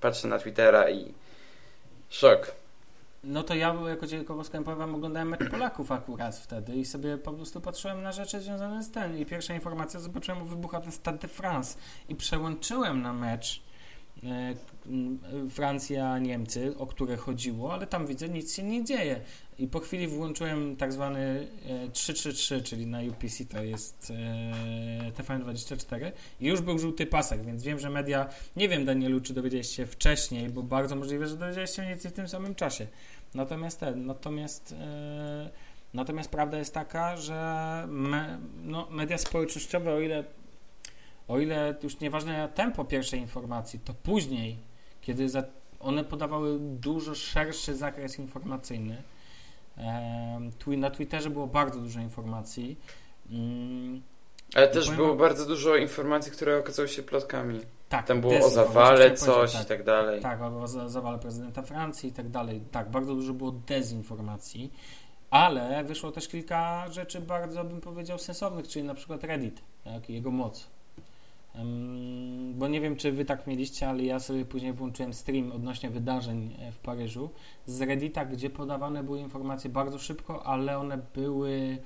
patrzę 0.00 0.28
na 0.28 0.38
Twittera 0.38 0.90
i 0.90 1.14
szok. 2.10 2.52
No 3.24 3.42
to 3.42 3.54
ja 3.54 3.74
jako 3.88 4.06
ciekawostkę 4.06 4.64
powiem, 4.64 4.94
oglądałem 4.94 5.28
mecz 5.28 5.50
Polaków 5.50 5.92
akurat 5.92 6.36
wtedy 6.36 6.76
i 6.76 6.84
sobie 6.84 7.18
po 7.18 7.32
prostu 7.32 7.60
patrzyłem 7.60 8.02
na 8.02 8.12
rzeczy 8.12 8.40
związane 8.40 8.82
z 8.82 8.90
tym. 8.90 9.18
I 9.18 9.26
pierwsza 9.26 9.54
informacja, 9.54 10.00
zobaczyłem, 10.00 10.46
wybucha 10.46 10.80
ten 10.80 10.92
Stade 10.92 11.18
de 11.18 11.28
France 11.28 11.78
i 12.08 12.14
przełączyłem 12.14 13.02
na 13.02 13.12
mecz 13.12 13.62
e, 14.24 14.54
Francja-Niemcy, 15.50 16.78
o 16.78 16.86
które 16.86 17.16
chodziło, 17.16 17.72
ale 17.72 17.86
tam 17.86 18.06
widzę, 18.06 18.28
nic 18.28 18.56
się 18.56 18.62
nie 18.62 18.84
dzieje. 18.84 19.20
I 19.58 19.68
po 19.68 19.80
chwili 19.80 20.08
włączyłem 20.08 20.76
tak 20.76 20.92
zwany 20.92 21.48
333, 21.92 22.62
czyli 22.62 22.86
na 22.86 23.00
UPC 23.00 23.44
to 23.44 23.62
jest 23.62 24.12
e, 25.06 25.22
TVN24 25.22 26.12
i 26.40 26.46
już 26.46 26.60
był 26.60 26.78
żółty 26.78 27.06
pasek, 27.06 27.44
więc 27.44 27.62
wiem, 27.62 27.78
że 27.78 27.90
media, 27.90 28.28
nie 28.56 28.68
wiem 28.68 28.84
Danielu, 28.84 29.20
czy 29.20 29.34
dowiedziałeś 29.34 29.68
się 29.76 29.86
wcześniej, 29.86 30.48
bo 30.48 30.62
bardzo 30.62 30.96
możliwe, 30.96 31.26
że 31.26 31.36
dowiedziałeś 31.36 31.70
się 31.70 31.82
mniej 31.82 31.96
w 31.96 32.12
tym 32.12 32.28
samym 32.28 32.54
czasie. 32.54 32.86
Natomiast 33.34 33.80
ten, 33.80 34.06
natomiast 34.06 34.74
e, 34.80 35.50
natomiast 35.94 36.30
prawda 36.30 36.58
jest 36.58 36.74
taka, 36.74 37.16
że 37.16 37.84
me, 37.88 38.38
no, 38.64 38.88
media 38.90 39.18
społecznościowe, 39.18 39.94
o 39.94 40.00
ile 40.00 40.24
o 41.28 41.38
ile 41.38 41.74
już 41.82 42.00
nieważne 42.00 42.48
tempo 42.48 42.84
pierwszej 42.84 43.20
informacji, 43.20 43.80
to 43.80 43.94
później, 43.94 44.56
kiedy 45.00 45.28
za, 45.28 45.44
one 45.80 46.04
podawały 46.04 46.58
dużo 46.60 47.14
szerszy 47.14 47.74
zakres 47.74 48.18
informacyjny, 48.18 49.02
na 50.66 50.90
Twitterze 50.90 51.30
było 51.30 51.46
bardzo 51.46 51.80
dużo 51.80 52.00
informacji. 52.00 52.78
Mm, 53.30 54.02
Ale 54.54 54.68
też 54.68 54.90
było 54.90 55.14
bardzo 55.14 55.46
dużo 55.46 55.76
informacji, 55.76 56.32
które 56.32 56.58
okazały 56.58 56.88
się 56.88 57.02
plotkami. 57.02 57.60
Tak, 57.92 58.06
Tam 58.06 58.20
było 58.20 58.46
o 58.46 58.50
zawale 58.50 59.14
coś 59.14 59.52
tak, 59.52 59.62
i 59.62 59.66
tak 59.66 59.84
dalej. 59.84 60.20
Tak, 60.20 60.42
o 60.42 60.66
zawale 60.66 61.18
prezydenta 61.18 61.62
Francji 61.62 62.08
i 62.08 62.12
tak 62.12 62.28
dalej. 62.28 62.60
Tak, 62.70 62.90
bardzo 62.90 63.14
dużo 63.14 63.32
było 63.32 63.52
dezinformacji, 63.52 64.72
ale 65.30 65.84
wyszło 65.84 66.12
też 66.12 66.28
kilka 66.28 66.90
rzeczy 66.90 67.20
bardzo, 67.20 67.64
bym 67.64 67.80
powiedział, 67.80 68.18
sensownych, 68.18 68.68
czyli 68.68 68.84
na 68.84 68.94
przykład 68.94 69.24
Reddit, 69.24 69.62
tak, 69.84 70.10
jego 70.10 70.30
moc. 70.30 70.70
Um, 71.58 72.54
bo 72.54 72.68
nie 72.68 72.80
wiem, 72.80 72.96
czy 72.96 73.12
wy 73.12 73.24
tak 73.24 73.46
mieliście, 73.46 73.88
ale 73.88 74.02
ja 74.02 74.18
sobie 74.18 74.44
później 74.44 74.72
włączyłem 74.72 75.14
stream 75.14 75.52
odnośnie 75.52 75.90
wydarzeń 75.90 76.56
e, 76.58 76.72
w 76.72 76.78
Paryżu 76.78 77.30
z 77.66 77.80
Reddita, 77.80 78.24
gdzie 78.24 78.50
podawane 78.50 79.04
były 79.04 79.20
informacje 79.20 79.70
bardzo 79.70 79.98
szybko, 79.98 80.46
ale 80.46 80.78
one 80.78 80.98
były 81.14 81.78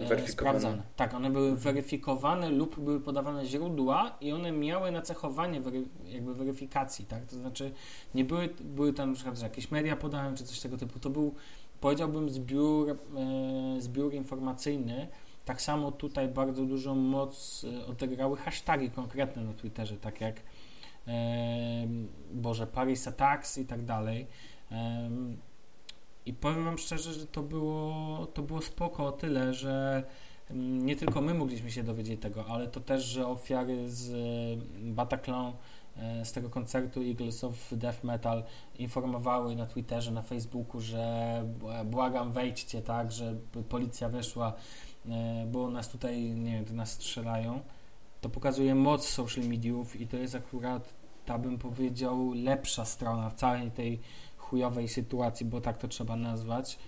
e, 0.00 0.28
sprawdzane. 0.28 0.82
Tak, 0.96 1.14
one 1.14 1.30
były 1.30 1.56
weryfikowane 1.56 2.50
lub 2.50 2.80
były 2.80 3.00
podawane 3.00 3.46
źródła 3.46 4.16
i 4.20 4.32
one 4.32 4.52
miały 4.52 4.90
nacechowanie 4.90 5.60
wery, 5.60 5.82
jakby 6.04 6.34
weryfikacji, 6.34 7.04
tak? 7.04 7.26
To 7.26 7.36
znaczy 7.36 7.72
nie 8.14 8.24
były, 8.24 8.48
były 8.60 8.92
tam 8.92 9.08
na 9.08 9.14
przykład, 9.14 9.38
że 9.38 9.44
jakieś 9.44 9.70
media 9.70 9.96
podałem 9.96 10.36
czy 10.36 10.44
coś 10.44 10.60
tego 10.60 10.76
typu. 10.76 10.98
To 10.98 11.10
był, 11.10 11.34
powiedziałbym, 11.80 12.30
zbiór, 12.30 12.90
e, 12.90 12.96
zbiór 13.80 14.14
informacyjny, 14.14 15.08
tak 15.44 15.62
samo 15.62 15.92
tutaj 15.92 16.28
bardzo 16.28 16.64
dużą 16.64 16.94
moc 16.94 17.64
e, 17.82 17.86
odegrały 17.86 18.36
hasztagi 18.36 18.90
konkretne 18.90 19.44
na 19.44 19.52
Twitterze, 19.52 19.96
tak 19.96 20.20
jak 20.20 20.36
e, 21.08 21.12
Boże, 22.32 22.66
Paris 22.66 23.08
Attacks 23.08 23.58
i 23.58 23.66
tak 23.66 23.84
dalej. 23.84 24.26
E, 24.72 25.10
I 26.26 26.32
powiem 26.32 26.64
Wam 26.64 26.78
szczerze, 26.78 27.12
że 27.12 27.26
to 27.26 27.42
było, 27.42 28.26
to 28.34 28.42
było 28.42 28.62
spoko 28.62 29.06
o 29.06 29.12
tyle, 29.12 29.54
że 29.54 30.04
mm, 30.50 30.86
nie 30.86 30.96
tylko 30.96 31.20
my 31.20 31.34
mogliśmy 31.34 31.70
się 31.70 31.82
dowiedzieć 31.82 32.20
tego, 32.20 32.46
ale 32.46 32.68
to 32.68 32.80
też, 32.80 33.04
że 33.04 33.26
ofiary 33.26 33.90
z 33.90 34.10
Bataclan 34.82 35.52
e, 35.96 36.24
z 36.24 36.32
tego 36.32 36.50
koncertu 36.50 37.02
Eagles 37.02 37.44
of 37.44 37.54
Death 37.72 38.04
Metal 38.04 38.44
informowały 38.78 39.56
na 39.56 39.66
Twitterze, 39.66 40.10
na 40.10 40.22
Facebooku, 40.22 40.80
że 40.80 41.44
błagam 41.84 42.32
wejdźcie, 42.32 42.82
tak, 42.82 43.12
że 43.12 43.36
policja 43.68 44.08
weszła 44.08 44.52
E, 45.10 45.46
bo 45.46 45.70
nas 45.70 45.88
tutaj, 45.88 46.22
nie 46.22 46.52
wiem, 46.52 46.64
to 46.64 46.74
nas 46.74 46.92
strzelają, 46.92 47.60
to 48.20 48.28
pokazuje 48.28 48.74
moc 48.74 49.08
social 49.08 49.44
mediów 49.44 50.00
i 50.00 50.06
to 50.06 50.16
jest 50.16 50.34
akurat, 50.34 50.94
ta 51.26 51.38
bym 51.38 51.58
powiedział, 51.58 52.32
lepsza 52.32 52.84
strona 52.84 53.30
w 53.30 53.34
całej 53.34 53.70
tej 53.70 54.00
chujowej 54.50 54.88
sytuacji, 54.88 55.46
bo 55.46 55.60
tak 55.60 55.78
to 55.78 55.88
trzeba 55.88 56.16
nazwać 56.16 56.78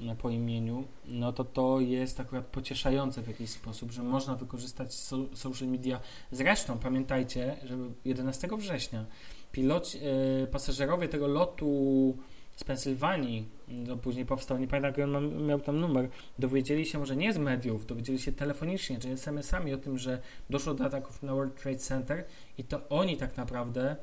e, 0.00 0.16
po 0.16 0.30
imieniu, 0.30 0.84
no 1.06 1.32
to 1.32 1.44
to 1.44 1.80
jest 1.80 2.20
akurat 2.20 2.46
pocieszające 2.46 3.22
w 3.22 3.28
jakiś 3.28 3.50
sposób, 3.50 3.92
że 3.92 4.02
można 4.02 4.34
wykorzystać 4.34 4.94
so, 4.94 5.16
social 5.34 5.68
media. 5.68 6.00
Zresztą 6.32 6.78
pamiętajcie, 6.78 7.56
że 7.64 7.76
11 8.04 8.48
września 8.58 9.04
piloci, 9.52 9.98
e, 10.42 10.46
pasażerowie 10.46 11.08
tego 11.08 11.26
lotu 11.26 12.16
z 12.56 12.64
Pensylwanii, 12.64 13.48
no 13.68 13.96
później 13.96 14.26
powstał, 14.26 14.58
nie 14.58 14.68
pamiętam 14.68 14.90
jaki 14.90 15.02
on 15.02 15.46
miał 15.46 15.60
tam 15.60 15.80
numer, 15.80 16.08
dowiedzieli 16.38 16.86
się 16.86 16.98
może 16.98 17.16
nie 17.16 17.32
z 17.32 17.38
mediów, 17.38 17.86
dowiedzieli 17.86 18.18
się 18.18 18.32
telefonicznie, 18.32 18.98
czy 18.98 19.08
SMS-ami 19.08 19.74
o 19.74 19.78
tym, 19.78 19.98
że 19.98 20.22
doszło 20.50 20.74
do 20.74 20.84
ataków 20.84 21.22
na 21.22 21.34
World 21.34 21.62
Trade 21.62 21.78
Center 21.78 22.24
i 22.58 22.64
to 22.64 22.88
oni 22.88 23.16
tak 23.16 23.36
naprawdę 23.36 23.96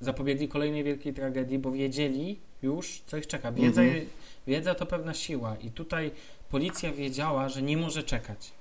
zapobiegli 0.00 0.48
kolejnej 0.48 0.84
wielkiej 0.84 1.14
tragedii, 1.14 1.58
bo 1.58 1.72
wiedzieli 1.72 2.40
już, 2.62 3.02
co 3.06 3.16
ich 3.16 3.26
czeka. 3.26 3.52
Wiedza, 3.52 3.82
mhm. 3.82 4.06
wiedza 4.46 4.74
to 4.74 4.86
pewna 4.86 5.14
siła 5.14 5.56
i 5.56 5.70
tutaj 5.70 6.10
policja 6.50 6.92
wiedziała, 6.92 7.48
że 7.48 7.62
nie 7.62 7.76
może 7.76 8.02
czekać. 8.02 8.52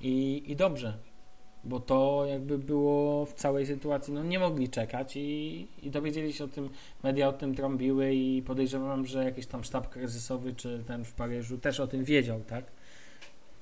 I, 0.00 0.42
i 0.46 0.56
dobrze, 0.56 0.98
bo 1.64 1.80
to 1.80 2.26
jakby 2.28 2.58
było 2.58 3.26
w 3.26 3.32
całej 3.32 3.66
sytuacji, 3.66 4.12
no 4.12 4.24
nie 4.24 4.38
mogli 4.38 4.68
czekać 4.68 5.16
i, 5.16 5.66
i 5.82 5.90
dowiedzieli 5.90 6.32
się 6.32 6.44
o 6.44 6.48
tym, 6.48 6.68
media 7.02 7.28
o 7.28 7.32
tym 7.32 7.54
trąbiły 7.54 8.14
i 8.14 8.42
podejrzewam, 8.42 9.06
że 9.06 9.24
jakiś 9.24 9.46
tam 9.46 9.64
sztab 9.64 9.88
kryzysowy 9.88 10.54
czy 10.54 10.84
ten 10.86 11.04
w 11.04 11.12
Paryżu 11.12 11.58
też 11.58 11.80
o 11.80 11.86
tym 11.86 12.04
wiedział, 12.04 12.40
tak? 12.40 12.64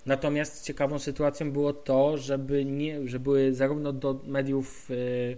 Natomiast 0.06 0.64
ciekawą 0.64 0.98
sytuacją 0.98 1.52
było 1.52 1.72
to, 1.72 2.18
żeby 2.18 2.64
nie, 2.64 3.08
że 3.08 3.20
były 3.20 3.54
zarówno 3.54 3.92
do 3.92 4.20
mediów 4.26 4.90
y, 4.90 5.36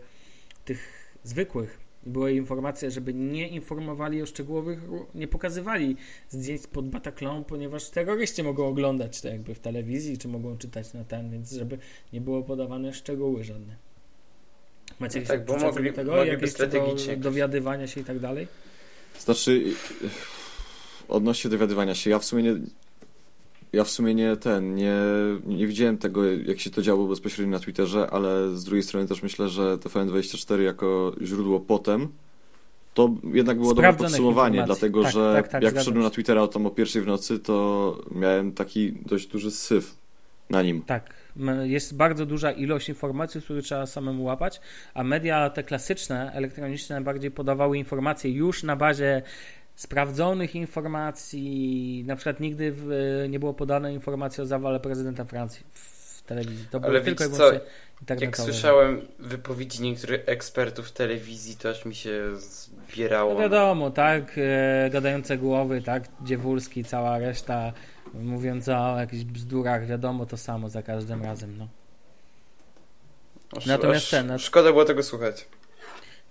tych 0.64 0.99
zwykłych, 1.24 1.78
były 2.06 2.32
informacje, 2.32 2.90
żeby 2.90 3.14
nie 3.14 3.48
informowali 3.48 4.22
o 4.22 4.26
szczegółowych, 4.26 4.78
nie 5.14 5.28
pokazywali 5.28 5.96
zdjęć 6.28 6.66
pod 6.66 6.88
Bataclan, 6.88 7.44
ponieważ 7.44 7.88
terroryści 7.88 8.42
mogą 8.42 8.66
oglądać 8.66 9.20
to 9.20 9.28
jakby 9.28 9.54
w 9.54 9.58
telewizji, 9.58 10.18
czy 10.18 10.28
mogą 10.28 10.58
czytać 10.58 10.92
na 10.92 11.04
ten, 11.04 11.30
więc 11.30 11.52
żeby 11.52 11.78
nie 12.12 12.20
było 12.20 12.42
podawane 12.42 12.92
szczegóły 12.92 13.44
żadne. 13.44 13.76
Macie 15.00 15.20
no 15.20 15.26
tak, 15.26 15.44
bo 15.44 15.56
mogli, 15.56 15.92
tego, 15.92 16.24
jakieś 16.24 16.50
strategicznie 16.50 17.16
do, 17.16 17.22
dowiadywania 17.22 17.86
się 17.86 18.00
i 18.00 18.04
tak 18.04 18.18
dalej? 18.18 18.48
Znaczy, 19.18 19.64
odnośnie 21.08 21.50
dowiadywania 21.50 21.94
się, 21.94 22.10
ja 22.10 22.18
w 22.18 22.24
sumie 22.24 22.42
nie, 22.42 22.56
ja 23.72 23.84
w 23.84 23.90
sumie 23.90 24.14
nie 24.14 24.36
ten, 24.36 24.74
nie, 24.74 24.96
nie 25.46 25.66
widziałem 25.66 25.98
tego, 25.98 26.24
jak 26.24 26.60
się 26.60 26.70
to 26.70 26.82
działo 26.82 27.06
bezpośrednio 27.06 27.52
na 27.52 27.58
Twitterze, 27.58 28.10
ale 28.10 28.56
z 28.56 28.64
drugiej 28.64 28.82
strony 28.82 29.06
też 29.06 29.22
myślę, 29.22 29.48
że 29.48 29.76
TVN24 29.76 30.60
jako 30.60 31.14
źródło 31.22 31.60
potem 31.60 32.08
to 32.94 33.14
jednak 33.32 33.58
było 33.58 33.74
dobre 33.74 33.94
podsumowanie, 33.94 34.62
dlatego 34.66 35.02
tak, 35.02 35.12
że 35.12 35.32
tak, 35.36 35.48
tak, 35.48 35.62
jak 35.62 35.78
wszedłem 35.78 36.04
na 36.04 36.10
Twittera 36.10 36.48
tam 36.48 36.66
o 36.66 36.70
pierwszej 36.70 37.02
w 37.02 37.06
nocy, 37.06 37.38
to 37.38 37.98
miałem 38.14 38.52
taki 38.52 38.92
dość 38.92 39.26
duży 39.26 39.50
syf 39.50 39.94
na 40.50 40.62
nim. 40.62 40.82
Tak, 40.82 41.14
jest 41.62 41.96
bardzo 41.96 42.26
duża 42.26 42.52
ilość 42.52 42.88
informacji, 42.88 43.42
które 43.42 43.62
trzeba 43.62 43.86
samemu 43.86 44.24
łapać, 44.24 44.60
a 44.94 45.04
media 45.04 45.50
te 45.50 45.62
klasyczne, 45.62 46.32
elektroniczne 46.32 47.00
bardziej 47.00 47.30
podawały 47.30 47.78
informacje 47.78 48.30
już 48.30 48.62
na 48.62 48.76
bazie 48.76 49.22
sprawdzonych 49.80 50.54
informacji. 50.54 52.04
Na 52.06 52.16
przykład 52.16 52.40
nigdy 52.40 52.72
w, 52.76 52.88
nie 53.28 53.38
było 53.38 53.54
podane 53.54 53.94
informacji 53.94 54.42
o 54.42 54.46
zawale 54.46 54.80
prezydenta 54.80 55.24
Francji 55.24 55.64
w 55.74 56.22
telewizji. 56.22 56.66
To 56.70 56.80
Ale 56.82 57.00
tylko 57.00 57.28
co, 57.28 57.52
jak 58.20 58.36
słyszałem 58.36 59.00
wypowiedzi 59.18 59.82
niektórych 59.82 60.20
ekspertów 60.26 60.88
w 60.88 60.92
telewizji, 60.92 61.56
to 61.56 61.70
aż 61.70 61.84
mi 61.84 61.94
się 61.94 62.36
zbierało. 62.36 63.34
No 63.34 63.40
wiadomo, 63.40 63.90
tak, 63.90 64.38
e, 64.38 64.90
gadające 64.90 65.38
głowy, 65.38 65.82
tak, 65.82 66.04
Dziewulski, 66.24 66.84
cała 66.84 67.18
reszta, 67.18 67.72
mówiąc 68.14 68.68
o 68.68 68.96
jakichś 69.00 69.24
bzdurach, 69.24 69.86
wiadomo, 69.86 70.26
to 70.26 70.36
samo 70.36 70.68
za 70.68 70.82
każdym 70.82 71.22
razem, 71.22 71.58
no. 71.58 71.68
Natomiast 73.66 74.10
ten... 74.10 74.38
Szkoda 74.38 74.70
było 74.70 74.84
tego 74.84 75.02
słuchać. 75.02 75.46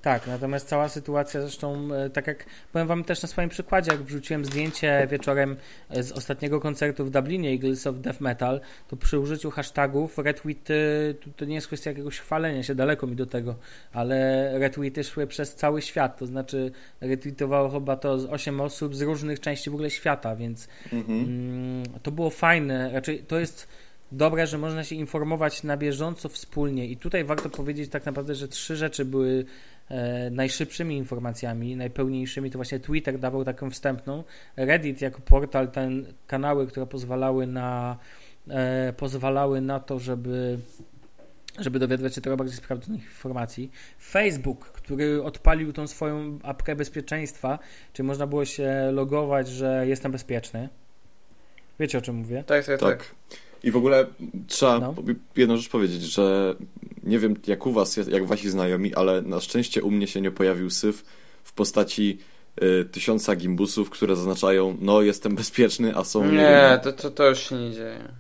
Tak, 0.02 0.28
natomiast 0.28 0.68
cała 0.68 0.90
sytuacja 0.90 1.42
zresztą, 1.42 1.94
e, 1.94 2.10
tak 2.10 2.28
jak 2.28 2.46
powiem 2.74 2.88
wam 2.88 3.04
też 3.04 3.22
na 3.22 3.28
swoim 3.28 3.50
przykładzie, 3.50 3.92
jak 3.92 4.02
wrzuciłem 4.02 4.46
zdjęcie 4.46 5.08
wieczorem 5.12 5.56
e, 5.90 6.04
z 6.04 6.12
ostatniego 6.12 6.60
koncertu 6.60 7.06
w 7.06 7.10
Dublinie 7.10 7.50
Eagles 7.50 7.88
of 7.88 7.96
Death 7.96 8.22
Metal, 8.22 8.62
to 8.88 8.96
przy 8.96 9.20
użyciu 9.20 9.52
hashtagów 9.52 10.18
retweety, 10.18 11.16
to, 11.36 11.46
nie 11.46 11.56
jest 11.56 11.68
kwestia 11.68 11.90
jakiegoś 11.90 12.20
chwalenia 12.20 12.64
się, 12.64 12.76
daleko 12.76 13.08
mi 13.08 13.16
do 13.16 13.26
tego, 13.26 13.56
ale 13.94 14.60
retweety 14.60 15.04
szły 15.04 15.28
przez 15.28 15.56
cały 15.56 15.82
świat, 15.82 16.18
to 16.18 16.26
znaczy 16.26 16.72
retweetowało 17.02 17.70
chyba 17.70 17.96
to 17.96 18.20
z 18.20 18.26
8 18.26 18.62
osób 18.62 18.96
z 18.96 19.02
różnych 19.02 19.40
części 19.40 19.70
w 19.70 19.74
ogóle 19.74 19.90
świata, 19.90 20.36
więc 20.36 20.68
mhm. 20.94 21.20
mm, 21.20 21.84
to 22.04 22.12
było 22.12 22.30
fajne, 22.30 22.92
raczej 22.92 23.20
to 23.20 23.40
jest 23.40 23.68
dobre, 24.12 24.48
że 24.48 24.58
można 24.58 24.84
się 24.84 24.96
informować 24.96 25.64
na 25.64 25.78
bieżąco 25.78 26.30
wspólnie. 26.30 26.86
I 26.88 26.98
tutaj 26.98 27.24
warto 27.24 27.50
powiedzieć 27.50 27.90
tak 27.90 28.06
naprawdę, 28.06 28.36
że 28.36 28.48
trzy 28.48 28.76
rzeczy 28.76 29.06
były 29.06 29.46
najszybszymi 30.32 30.98
informacjami, 30.98 31.76
najpełniejszymi. 31.76 32.52
To 32.52 32.58
właśnie 32.58 32.80
Twitter 32.80 33.20
dawał 33.20 33.46
taką 33.46 33.70
wstępną, 33.70 34.24
Reddit 34.56 35.02
jako 35.02 35.22
portal, 35.22 35.72
ten 35.72 36.06
kanały, 36.28 36.68
które 36.68 36.88
pozwalały 36.88 37.48
na 37.48 37.98
e, 38.50 38.94
pozwalały 38.98 39.62
na 39.62 39.80
to, 39.80 40.00
żeby 40.00 40.60
żeby 41.60 41.80
dowiadywać 41.80 42.16
się 42.16 42.22
trochę 42.22 42.38
bardziej 42.38 42.58
sprawdzonych 42.58 43.04
informacji. 43.04 43.72
Facebook, 44.02 44.66
który 44.66 45.24
odpalił 45.24 45.74
tą 45.74 45.88
swoją 45.88 46.40
apkę 46.44 46.76
bezpieczeństwa, 46.76 47.60
czy 47.94 48.04
można 48.04 48.28
było 48.28 48.46
się 48.46 48.90
logować, 48.92 49.48
że 49.48 49.88
jestem 49.88 50.12
bezpieczny. 50.12 50.70
Wiecie 51.80 51.98
o 51.98 52.02
czym 52.02 52.16
mówię? 52.16 52.44
Tak, 52.48 52.66
tak, 52.66 52.80
tak. 52.80 52.98
tak. 52.98 53.16
I 53.64 53.72
w 53.72 53.78
ogóle 53.78 54.06
trzeba 54.48 54.80
no. 54.80 54.96
jedną 55.36 55.58
rzecz 55.58 55.70
powiedzieć, 55.70 56.02
że 56.02 56.56
nie 57.10 57.20
wiem 57.20 57.36
jak 57.48 57.66
u 57.66 57.72
was, 57.72 57.98
jak 57.98 58.26
wasi 58.26 58.50
znajomi, 58.50 58.96
ale 58.96 59.22
na 59.22 59.40
szczęście 59.40 59.84
u 59.84 59.92
mnie 59.92 60.08
się 60.08 60.22
nie 60.22 60.32
pojawił 60.32 60.70
syf 60.70 61.04
w 61.44 61.54
postaci 61.54 62.18
y, 62.64 62.86
tysiąca 62.86 63.36
gimbusów, 63.36 63.90
które 63.90 64.16
zaznaczają, 64.16 64.78
no 64.82 65.02
jestem 65.02 65.36
bezpieczny, 65.36 65.96
a 65.96 66.04
są... 66.04 66.26
Nie, 66.26 66.32
nie 66.32 66.80
to, 66.84 66.94
to, 66.94 67.12
to 67.12 67.30
już 67.30 67.40
się 67.50 67.56
nie 67.56 67.72
dzieje. 67.72 68.14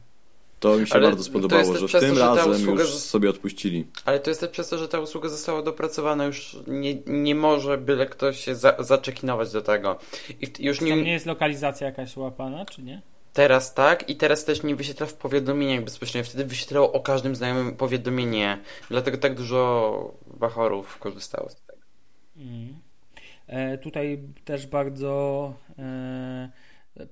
To 0.59 0.77
mi 0.77 0.87
się 0.87 0.93
ale 0.93 1.07
bardzo 1.07 1.23
spodobało, 1.23 1.77
że 1.77 1.87
w 1.87 1.91
tym 1.91 2.15
to, 2.15 2.35
razem 2.35 2.69
już 2.69 2.93
z... 2.93 3.09
sobie 3.09 3.29
odpuścili. 3.29 3.87
Ale 4.05 4.19
to 4.19 4.29
jest 4.29 4.41
też 4.41 4.49
przez 4.49 4.69
to, 4.69 4.77
że 4.77 4.87
ta 4.87 4.99
usługa 4.99 5.29
została 5.29 5.61
dopracowana, 5.61 6.25
już 6.25 6.57
nie, 6.67 6.95
nie 7.07 7.35
może 7.35 7.77
byle 7.77 8.05
ktoś 8.05 8.39
się 8.39 8.55
za, 8.55 8.75
zaczekinować 8.79 9.51
do 9.51 9.61
tego. 9.61 9.99
I 10.41 10.65
już 10.65 10.81
nie... 10.81 11.01
nie 11.03 11.11
jest 11.11 11.25
lokalizacja 11.25 11.87
jakaś 11.87 12.17
łapana, 12.17 12.65
czy 12.65 12.83
nie? 12.83 13.01
Teraz 13.33 13.73
tak 13.73 14.09
i 14.09 14.15
teraz 14.15 14.45
też 14.45 14.63
nie 14.63 14.75
wyświetla 14.75 15.05
w 15.05 15.13
powiadomieniach 15.13 15.83
bezpośrednio. 15.83 16.29
Wtedy 16.29 16.45
wyświetlało 16.45 16.91
o 16.91 16.99
każdym 16.99 17.35
znajomym 17.35 17.75
powiadomienie. 17.75 18.59
Dlatego 18.89 19.17
tak 19.17 19.35
dużo 19.35 20.13
bachorów 20.27 20.97
korzystało 20.97 21.49
z 21.49 21.55
tego. 21.55 21.79
Mm. 22.37 22.79
E, 23.47 23.77
tutaj 23.77 24.23
też 24.45 24.67
bardzo 24.67 25.53
e, 25.79 26.49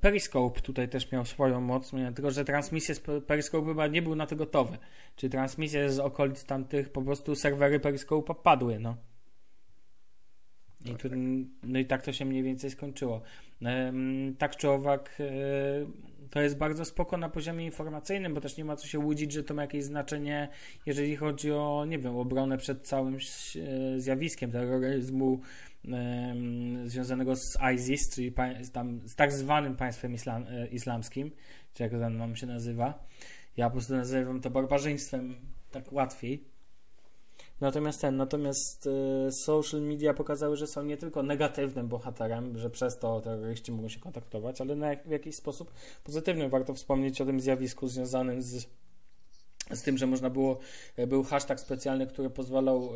Periscope 0.02 0.62
tutaj 0.62 0.90
też 0.90 1.12
miał 1.12 1.26
swoją 1.26 1.62
moc, 1.62 1.92
tylko 2.16 2.32
że 2.32 2.46
transmisje 2.46 2.96
z 2.96 3.02
Periscope 3.28 3.68
chyba 3.68 3.88
nie 3.88 4.02
był 4.02 4.16
na 4.16 4.28
to 4.28 4.36
gotowy. 4.36 4.78
Czy 5.16 5.30
transmisje 5.30 5.90
z 5.90 6.00
okolic 6.00 6.46
tamtych, 6.46 6.90
po 6.90 7.02
prostu 7.02 7.36
serwery 7.36 7.80
Periscope 7.80 8.36
padły, 8.36 8.80
no. 8.80 8.98
I 10.86 10.96
tu, 10.96 11.10
no 11.64 11.80
i 11.80 11.86
tak 11.86 12.02
to 12.02 12.14
się 12.14 12.26
mniej 12.26 12.44
więcej 12.44 12.70
skończyło. 12.70 13.22
Tak 14.38 14.56
czy 14.56 14.70
owak, 14.70 15.18
e, 15.20 15.26
to 16.30 16.42
jest 16.42 16.58
bardzo 16.58 16.86
spoko 16.86 17.18
na 17.18 17.30
poziomie 17.30 17.66
informacyjnym, 17.66 18.34
bo 18.34 18.42
też 18.42 18.58
nie 18.58 18.66
ma 18.66 18.76
co 18.76 18.88
się 18.88 19.00
łudzić, 19.00 19.32
że 19.32 19.44
to 19.44 19.54
ma 19.54 19.62
jakieś 19.62 19.84
znaczenie, 19.84 20.50
jeżeli 20.86 21.16
chodzi 21.16 21.52
o, 21.52 21.86
nie 21.88 22.00
wiem, 22.00 22.16
obronę 22.16 22.58
przed 22.58 22.88
całym 22.88 23.16
e, 23.16 23.20
zjawiskiem 24.00 24.52
terroryzmu 24.52 25.42
związanego 26.86 27.36
z 27.36 27.58
ISIS, 27.76 28.16
czyli 28.16 28.34
tam, 28.74 29.02
z 29.06 29.16
tak 29.16 29.32
zwanym 29.32 29.76
państwem 29.76 30.14
islam, 30.14 30.46
e, 30.50 30.68
islamskim, 30.68 31.32
czy 31.74 31.84
jak 31.84 31.92
ten 31.92 32.18
nam 32.18 32.36
się 32.36 32.48
nazywa. 32.48 33.08
Ja 33.58 33.66
po 33.66 33.72
prostu 33.72 33.94
nazywam 33.94 34.42
to 34.42 34.50
barbarzyństwem 34.50 35.36
tak 35.72 35.94
łatwiej. 35.94 36.44
Natomiast 37.62 38.02
ten, 38.02 38.18
natomiast 38.18 38.88
e, 39.28 39.32
social 39.32 39.82
media 39.82 40.14
pokazały, 40.14 40.58
że 40.58 40.68
są 40.68 40.84
nie 40.84 40.98
tylko 40.98 41.24
negatywnym 41.24 41.88
bohaterem, 41.88 42.58
że 42.58 42.70
przez 42.70 43.00
to 43.00 43.22
terroryści 43.22 43.72
mogą 43.72 43.90
się 43.90 44.00
kontaktować, 44.00 44.62
ale 44.62 44.76
na, 44.76 44.96
w 45.06 45.10
jakiś 45.10 45.36
sposób 45.36 45.72
pozytywnym. 46.04 46.50
Warto 46.50 46.74
wspomnieć 46.74 47.22
o 47.22 47.26
tym 47.26 47.40
zjawisku 47.40 47.88
związanym 47.88 48.42
z 48.42 48.66
z 49.76 49.82
tym, 49.82 49.98
że 49.98 50.08
można 50.08 50.30
było, 50.30 50.60
e, 50.96 51.08
był 51.08 51.24
hashtag 51.24 51.60
specjalny, 51.60 52.08
który 52.08 52.30
pozwalał, 52.30 52.90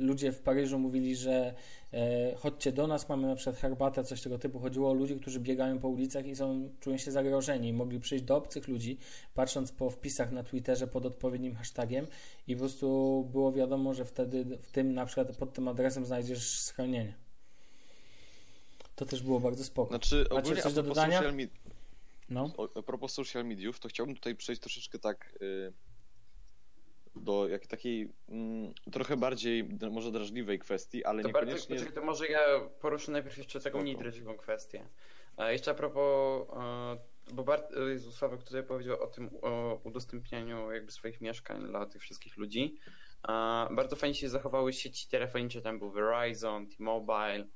ludzie 0.00 0.32
w 0.32 0.40
Paryżu 0.40 0.78
mówili, 0.78 1.16
że 1.16 1.54
e, 1.92 2.34
chodźcie 2.36 2.72
do 2.72 2.86
nas, 2.86 3.08
mamy 3.08 3.28
na 3.28 3.34
przykład 3.34 3.56
herbatę, 3.56 4.04
coś 4.04 4.22
tego 4.22 4.38
typu. 4.38 4.60
Chodziło 4.60 4.90
o 4.90 4.94
ludzi, 4.94 5.16
którzy 5.16 5.40
biegają 5.40 5.78
po 5.78 5.88
ulicach 5.88 6.26
i 6.26 6.36
są, 6.36 6.70
czują 6.80 6.96
się 6.96 7.10
zagrożeni. 7.10 7.72
Mogli 7.72 8.00
przyjść 8.00 8.24
do 8.24 8.36
obcych 8.36 8.68
ludzi, 8.68 8.98
patrząc 9.34 9.72
po 9.72 9.90
wpisach 9.90 10.32
na 10.32 10.42
Twitterze 10.42 10.86
pod 10.86 11.06
odpowiednim 11.06 11.54
hashtagiem 11.54 12.06
i 12.46 12.54
po 12.54 12.60
prostu 12.60 13.28
było 13.32 13.52
wiadomo, 13.52 13.94
że 13.94 14.04
wtedy 14.04 14.58
w 14.60 14.70
tym 14.70 14.94
na 14.94 15.06
przykład 15.06 15.36
pod 15.36 15.52
tym 15.52 15.68
adresem 15.68 16.06
znajdziesz 16.06 16.60
schronienie. 16.60 17.14
To 18.94 19.06
też 19.06 19.22
było 19.22 19.40
bardzo 19.40 19.64
spoko. 19.64 19.88
Znaczy, 19.88 20.26
Macie 20.34 20.56
coś 20.56 20.72
do 20.72 20.82
dodania? 20.82 21.22
No. 22.30 22.52
A 22.74 22.82
propos 22.82 23.12
social 23.12 23.44
mediów, 23.44 23.80
to 23.80 23.88
chciałbym 23.88 24.14
tutaj 24.14 24.34
przejść 24.34 24.62
troszeczkę 24.62 24.98
tak... 24.98 25.38
Yy 25.40 25.87
do 27.18 27.48
jak 27.48 27.66
takiej 27.66 28.12
mm, 28.28 28.72
trochę 28.92 29.16
bardziej 29.16 29.68
może 29.90 30.12
drażliwej 30.12 30.58
kwestii, 30.58 31.04
ale 31.04 31.22
to 31.22 31.28
niekoniecznie... 31.28 31.76
Bardzo, 31.76 31.92
to 31.92 32.02
może 32.02 32.26
ja 32.26 32.40
poruszę 32.80 33.12
najpierw 33.12 33.38
jeszcze 33.38 33.60
taką 33.60 33.82
mniej 33.82 33.96
drażliwą 33.96 34.36
kwestię. 34.36 34.88
A 35.36 35.50
jeszcze 35.50 35.70
a 35.70 35.74
propos, 35.74 36.48
e, 36.56 37.34
bo 37.34 37.44
Bart, 37.44 37.72
Jezu, 37.88 38.12
Sławek 38.12 38.44
tutaj 38.44 38.62
powiedział 38.62 39.02
o 39.02 39.06
tym 39.06 39.30
o 39.42 39.80
udostępnianiu 39.84 40.72
jakby 40.72 40.92
swoich 40.92 41.20
mieszkań 41.20 41.66
dla 41.66 41.86
tych 41.86 42.02
wszystkich 42.02 42.36
ludzi. 42.36 42.78
Bardzo 43.70 43.96
fajnie 43.96 44.14
się 44.14 44.28
zachowały 44.28 44.72
sieci 44.72 45.08
telefoniczne, 45.08 45.60
tam 45.60 45.78
był 45.78 45.90
Verizon, 45.90 46.66
T-Mobile, 46.66 47.46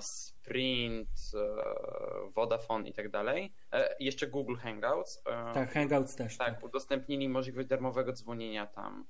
Sprint, 0.00 1.08
e, 1.34 2.30
Vodafone 2.30 2.88
i 2.88 2.92
tak 2.92 3.10
dalej. 3.10 3.52
E, 3.72 3.96
jeszcze 4.00 4.26
Google 4.26 4.56
Hangouts. 4.56 5.22
E, 5.26 5.52
tak, 5.54 5.72
Hangouts 5.72 6.16
też. 6.16 6.36
Tak, 6.36 6.54
tak, 6.54 6.64
udostępnili 6.64 7.28
możliwość 7.28 7.68
darmowego 7.68 8.12
dzwonienia 8.12 8.66
tam 8.66 9.06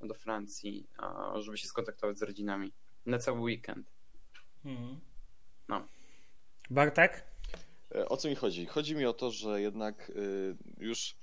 do 0.00 0.14
Francji, 0.14 0.88
żeby 1.34 1.56
się 1.56 1.66
skontaktować 1.68 2.18
z 2.18 2.22
rodzinami 2.22 2.72
na 3.06 3.18
cały 3.18 3.40
weekend. 3.40 3.86
Hmm. 4.62 5.00
No. 5.68 5.88
Bartek? 6.70 7.24
O 8.08 8.16
co 8.16 8.28
mi 8.28 8.34
chodzi? 8.34 8.66
Chodzi 8.66 8.96
mi 8.96 9.06
o 9.06 9.12
to, 9.12 9.30
że 9.30 9.60
jednak 9.60 10.12
już 10.78 11.16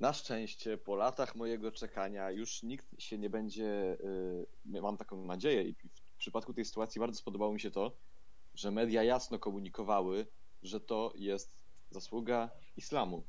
na 0.00 0.12
szczęście 0.12 0.78
po 0.78 0.96
latach 0.96 1.34
mojego 1.34 1.72
czekania 1.72 2.30
już 2.30 2.62
nikt 2.62 3.02
się 3.02 3.18
nie 3.18 3.30
będzie, 3.30 3.96
mam 4.64 4.96
taką 4.96 5.24
nadzieję 5.24 5.62
i 5.62 5.74
w 6.14 6.16
przypadku 6.16 6.54
tej 6.54 6.64
sytuacji 6.64 6.98
bardzo 6.98 7.18
spodobało 7.18 7.52
mi 7.52 7.60
się 7.60 7.70
to, 7.70 7.96
że 8.54 8.70
media 8.70 9.02
jasno 9.02 9.38
komunikowały, 9.38 10.26
że 10.62 10.80
to 10.80 11.12
jest 11.16 11.56
zasługa 11.90 12.50
islamu. 12.76 13.22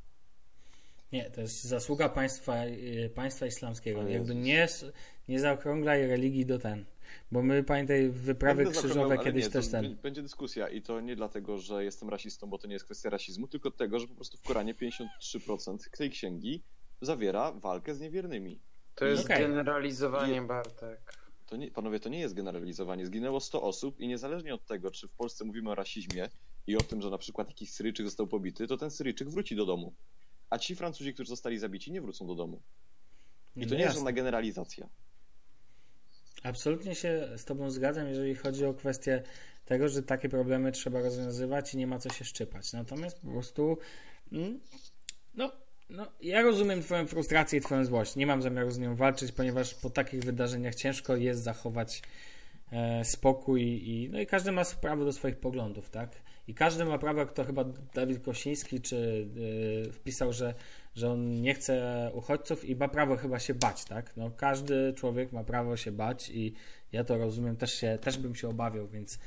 Nie, 1.12 1.30
to 1.30 1.42
jest 1.42 1.64
zasługa 1.64 2.10
państwa, 2.10 2.66
y, 2.66 3.12
państwa 3.16 3.46
islamskiego. 3.46 4.08
Jakby 4.08 4.36
nie, 4.36 4.68
nie 5.28 5.40
zaokrąglaj 5.40 6.08
religii 6.08 6.46
do 6.46 6.60
ten. 6.60 6.86
Bo 7.32 7.42
my 7.42 7.64
pamiętaj 7.64 8.10
wyprawy 8.10 8.66
krzyżowe 8.66 9.18
kiedyś 9.18 9.44
nie, 9.44 9.52
też 9.52 9.68
ten. 9.68 9.96
Będzie 9.96 10.22
dyskusja 10.22 10.70
i 10.70 10.82
to 10.82 11.02
nie 11.02 11.16
dlatego, 11.16 11.58
że 11.58 11.84
jestem 11.84 12.10
rasistą, 12.10 12.50
bo 12.50 12.58
to 12.58 12.68
nie 12.68 12.74
jest 12.74 12.86
kwestia 12.86 13.10
rasizmu, 13.10 13.48
tylko 13.48 13.72
tego, 13.72 14.00
że 14.00 14.08
po 14.08 14.16
prostu 14.16 14.38
w 14.38 14.42
Koranie 14.42 14.76
53% 14.76 15.78
tej 15.98 16.10
księgi 16.10 16.64
zawiera 17.02 17.52
walkę 17.52 17.96
z 17.96 18.00
niewiernymi. 18.00 18.60
To 18.96 19.06
jest 19.06 19.26
okay. 19.26 19.40
generalizowanie, 19.40 20.42
Bartek 20.42 21.25
to 21.46 21.58
nie, 21.58 21.72
panowie, 21.72 22.00
to 22.00 22.10
nie 22.10 22.20
jest 22.20 22.34
generalizowanie. 22.34 23.06
Zginęło 23.06 23.40
100 23.40 23.62
osób 23.62 24.00
i 24.00 24.08
niezależnie 24.08 24.54
od 24.54 24.66
tego, 24.66 24.92
czy 24.92 25.08
w 25.08 25.12
Polsce 25.12 25.46
mówimy 25.46 25.72
o 25.72 25.76
rasizmie 25.76 26.30
i 26.68 26.76
o 26.78 26.82
tym, 26.82 27.02
że 27.02 27.10
na 27.10 27.18
przykład 27.18 27.48
jakiś 27.48 27.72
Syryjczyk 27.72 28.06
został 28.06 28.28
pobity, 28.28 28.68
to 28.68 28.78
ten 28.78 28.92
Syryjczyk 28.92 29.30
wróci 29.30 29.56
do 29.56 29.66
domu. 29.66 29.94
A 30.50 30.58
ci 30.58 30.76
Francuzi, 30.76 31.14
którzy 31.14 31.30
zostali 31.30 31.60
zabici, 31.60 31.92
nie 31.92 32.02
wrócą 32.02 32.28
do 32.28 32.36
domu. 32.36 32.62
I 33.56 33.64
to 33.64 33.70
no 33.70 33.76
nie 33.76 33.84
jest 33.84 33.96
żadna 33.96 34.12
generalizacja. 34.12 34.90
Absolutnie 36.44 36.96
się 36.96 37.30
z 37.38 37.46
Tobą 37.46 37.72
zgadzam, 37.72 38.08
jeżeli 38.08 38.36
chodzi 38.36 38.66
o 38.66 38.74
kwestię 38.74 39.24
tego, 39.66 39.90
że 39.90 40.04
takie 40.04 40.30
problemy 40.30 40.72
trzeba 40.72 41.02
rozwiązywać 41.02 41.74
i 41.74 41.78
nie 41.78 41.88
ma 41.88 42.00
co 42.00 42.10
się 42.10 42.26
szczypać. 42.26 42.74
Natomiast 42.74 43.20
po 43.22 43.28
prostu, 43.28 43.78
mm, 44.32 44.60
no, 45.34 45.52
no, 45.90 46.08
ja 46.22 46.42
rozumiem 46.42 46.82
Twoją 46.82 47.08
frustrację 47.08 47.60
i 47.60 47.62
Twoją 47.62 47.86
złość. 47.86 48.16
Nie 48.16 48.28
mam 48.28 48.42
zamiaru 48.42 48.72
z 48.72 48.80
nią 48.80 48.96
walczyć, 48.96 49.32
ponieważ 49.32 49.74
po 49.74 49.90
takich 49.90 50.24
wydarzeniach 50.24 50.76
ciężko 50.76 51.16
jest 51.16 51.44
zachować 51.44 52.02
e, 52.72 53.06
spokój 53.06 53.62
i, 53.64 54.10
no 54.12 54.20
i 54.20 54.26
każdy 54.26 54.52
ma 54.52 54.64
prawo 54.82 55.06
do 55.06 55.14
swoich 55.14 55.38
poglądów, 55.38 55.90
tak? 55.90 56.10
I 56.48 56.54
każdy 56.54 56.86
ma 56.86 56.98
prawo, 56.98 57.20
jak 57.20 57.34
to 57.34 57.44
chyba 57.44 57.66
Dawid 57.94 58.24
Kosiński 58.24 58.82
czy 58.82 59.28
e, 59.88 59.92
wpisał, 59.92 60.34
że, 60.34 60.54
że 60.96 61.12
on 61.12 61.42
nie 61.42 61.54
chce 61.54 62.12
uchodźców 62.14 62.66
i 62.66 62.76
ma 62.76 62.88
prawo 62.88 63.18
chyba 63.18 63.40
się 63.40 63.54
bać, 63.54 63.86
tak? 63.86 64.18
No, 64.18 64.32
każdy 64.32 64.94
człowiek 64.94 65.32
ma 65.32 65.44
prawo 65.44 65.78
się 65.78 65.92
bać 65.92 66.30
i 66.30 66.54
ja 66.92 67.04
to 67.04 67.18
rozumiem, 67.18 67.58
też, 67.58 67.74
się, 67.74 67.98
też 68.02 68.18
bym 68.18 68.36
się 68.36 68.50
obawiał, 68.50 68.88
więc 68.88 69.20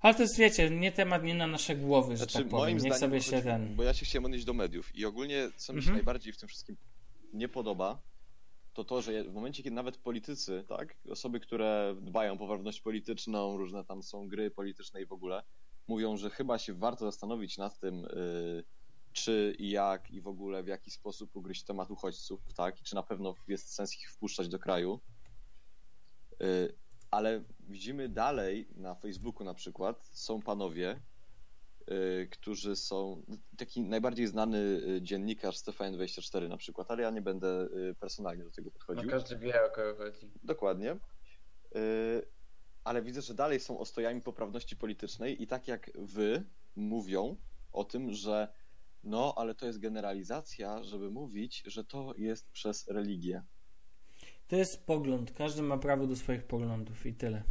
ale 0.00 0.14
to 0.14 0.22
jest, 0.22 0.36
wiecie, 0.38 0.70
nie 0.70 0.92
temat, 0.92 1.24
nie 1.24 1.34
na 1.34 1.46
nasze 1.46 1.76
głowy, 1.76 2.12
że 2.12 2.16
znaczy, 2.16 2.38
tak 2.38 2.48
powiem. 2.48 2.64
Moim 2.64 2.78
Niech 2.78 2.96
sobie 2.96 3.22
się 3.22 3.42
ten... 3.42 3.76
Bo 3.76 3.82
ja 3.82 3.94
się 3.94 4.06
chciałem 4.06 4.24
odnieść 4.24 4.44
do 4.44 4.54
mediów 4.54 4.96
i 4.96 5.04
ogólnie, 5.04 5.50
co 5.56 5.72
mi 5.72 5.82
się 5.82 5.88
mhm. 5.88 5.96
najbardziej 5.96 6.32
w 6.32 6.38
tym 6.38 6.48
wszystkim 6.48 6.76
nie 7.32 7.48
podoba, 7.48 8.02
to 8.72 8.84
to, 8.84 9.02
że 9.02 9.24
w 9.24 9.32
momencie, 9.32 9.62
kiedy 9.62 9.76
nawet 9.76 9.96
politycy, 9.96 10.64
tak, 10.68 10.96
osoby, 11.10 11.40
które 11.40 11.96
dbają 12.00 12.32
o 12.32 12.36
poprawność 12.36 12.80
polityczną, 12.80 13.56
różne 13.56 13.84
tam 13.84 14.02
są 14.02 14.28
gry 14.28 14.50
polityczne 14.50 15.02
i 15.02 15.06
w 15.06 15.12
ogóle, 15.12 15.42
mówią, 15.88 16.16
że 16.16 16.30
chyba 16.30 16.58
się 16.58 16.74
warto 16.74 17.04
zastanowić 17.04 17.58
nad 17.58 17.78
tym, 17.78 18.02
yy, 18.02 18.64
czy 19.12 19.56
i 19.58 19.70
jak 19.70 20.10
i 20.10 20.20
w 20.20 20.28
ogóle 20.28 20.62
w 20.62 20.66
jaki 20.66 20.90
sposób 20.90 21.36
ugryźć 21.36 21.64
temat 21.64 21.90
uchodźców, 21.90 22.40
tak? 22.54 22.80
I 22.80 22.84
czy 22.84 22.94
na 22.94 23.02
pewno 23.02 23.34
jest 23.48 23.74
sens 23.74 23.94
ich 23.94 24.10
wpuszczać 24.10 24.48
do 24.48 24.58
kraju. 24.58 25.00
Y, 26.42 26.74
ale 27.10 27.44
widzimy 27.60 28.08
dalej 28.08 28.68
na 28.76 28.94
Facebooku 28.94 29.44
na 29.44 29.54
przykład 29.54 30.08
są 30.12 30.42
panowie, 30.42 31.00
y, 31.90 32.28
którzy 32.30 32.76
są 32.76 33.22
taki 33.56 33.82
najbardziej 33.82 34.26
znany 34.26 34.58
y, 34.58 35.02
dziennikarz 35.02 35.58
z 35.58 35.64
TVN24 35.64 36.48
na 36.48 36.56
przykład, 36.56 36.90
ale 36.90 37.02
ja 37.02 37.10
nie 37.10 37.22
będę 37.22 37.68
personalnie 38.00 38.44
do 38.44 38.50
tego 38.50 38.70
podchodził. 38.70 39.04
No 39.04 39.10
każdy 39.10 39.38
wie 39.38 39.64
o 39.64 39.70
kogo 39.70 39.94
chodzi. 39.96 40.30
Dokładnie. 40.44 40.96
Ale 42.84 43.02
widzę, 43.02 43.22
że 43.22 43.34
dalej 43.34 43.60
są 43.60 43.78
ostojami 43.78 44.20
poprawności 44.20 44.76
politycznej 44.76 45.42
i 45.42 45.46
tak 45.46 45.68
jak 45.68 45.90
wy 45.94 46.44
mówią 46.76 47.36
o 47.72 47.84
tym, 47.84 48.12
że 48.12 48.48
no, 49.04 49.34
ale 49.36 49.54
to 49.54 49.66
jest 49.66 49.78
generalizacja, 49.78 50.82
żeby 50.82 51.10
mówić, 51.10 51.62
że 51.66 51.84
to 51.84 52.14
jest 52.16 52.50
przez 52.50 52.88
religię. 52.88 53.42
To 54.48 54.56
jest 54.56 54.86
pogląd. 54.86 55.32
Każdy 55.32 55.62
ma 55.62 55.78
prawo 55.78 56.06
do 56.06 56.16
swoich 56.16 56.44
poglądów 56.44 57.06
i 57.06 57.14
tyle. 57.14 57.42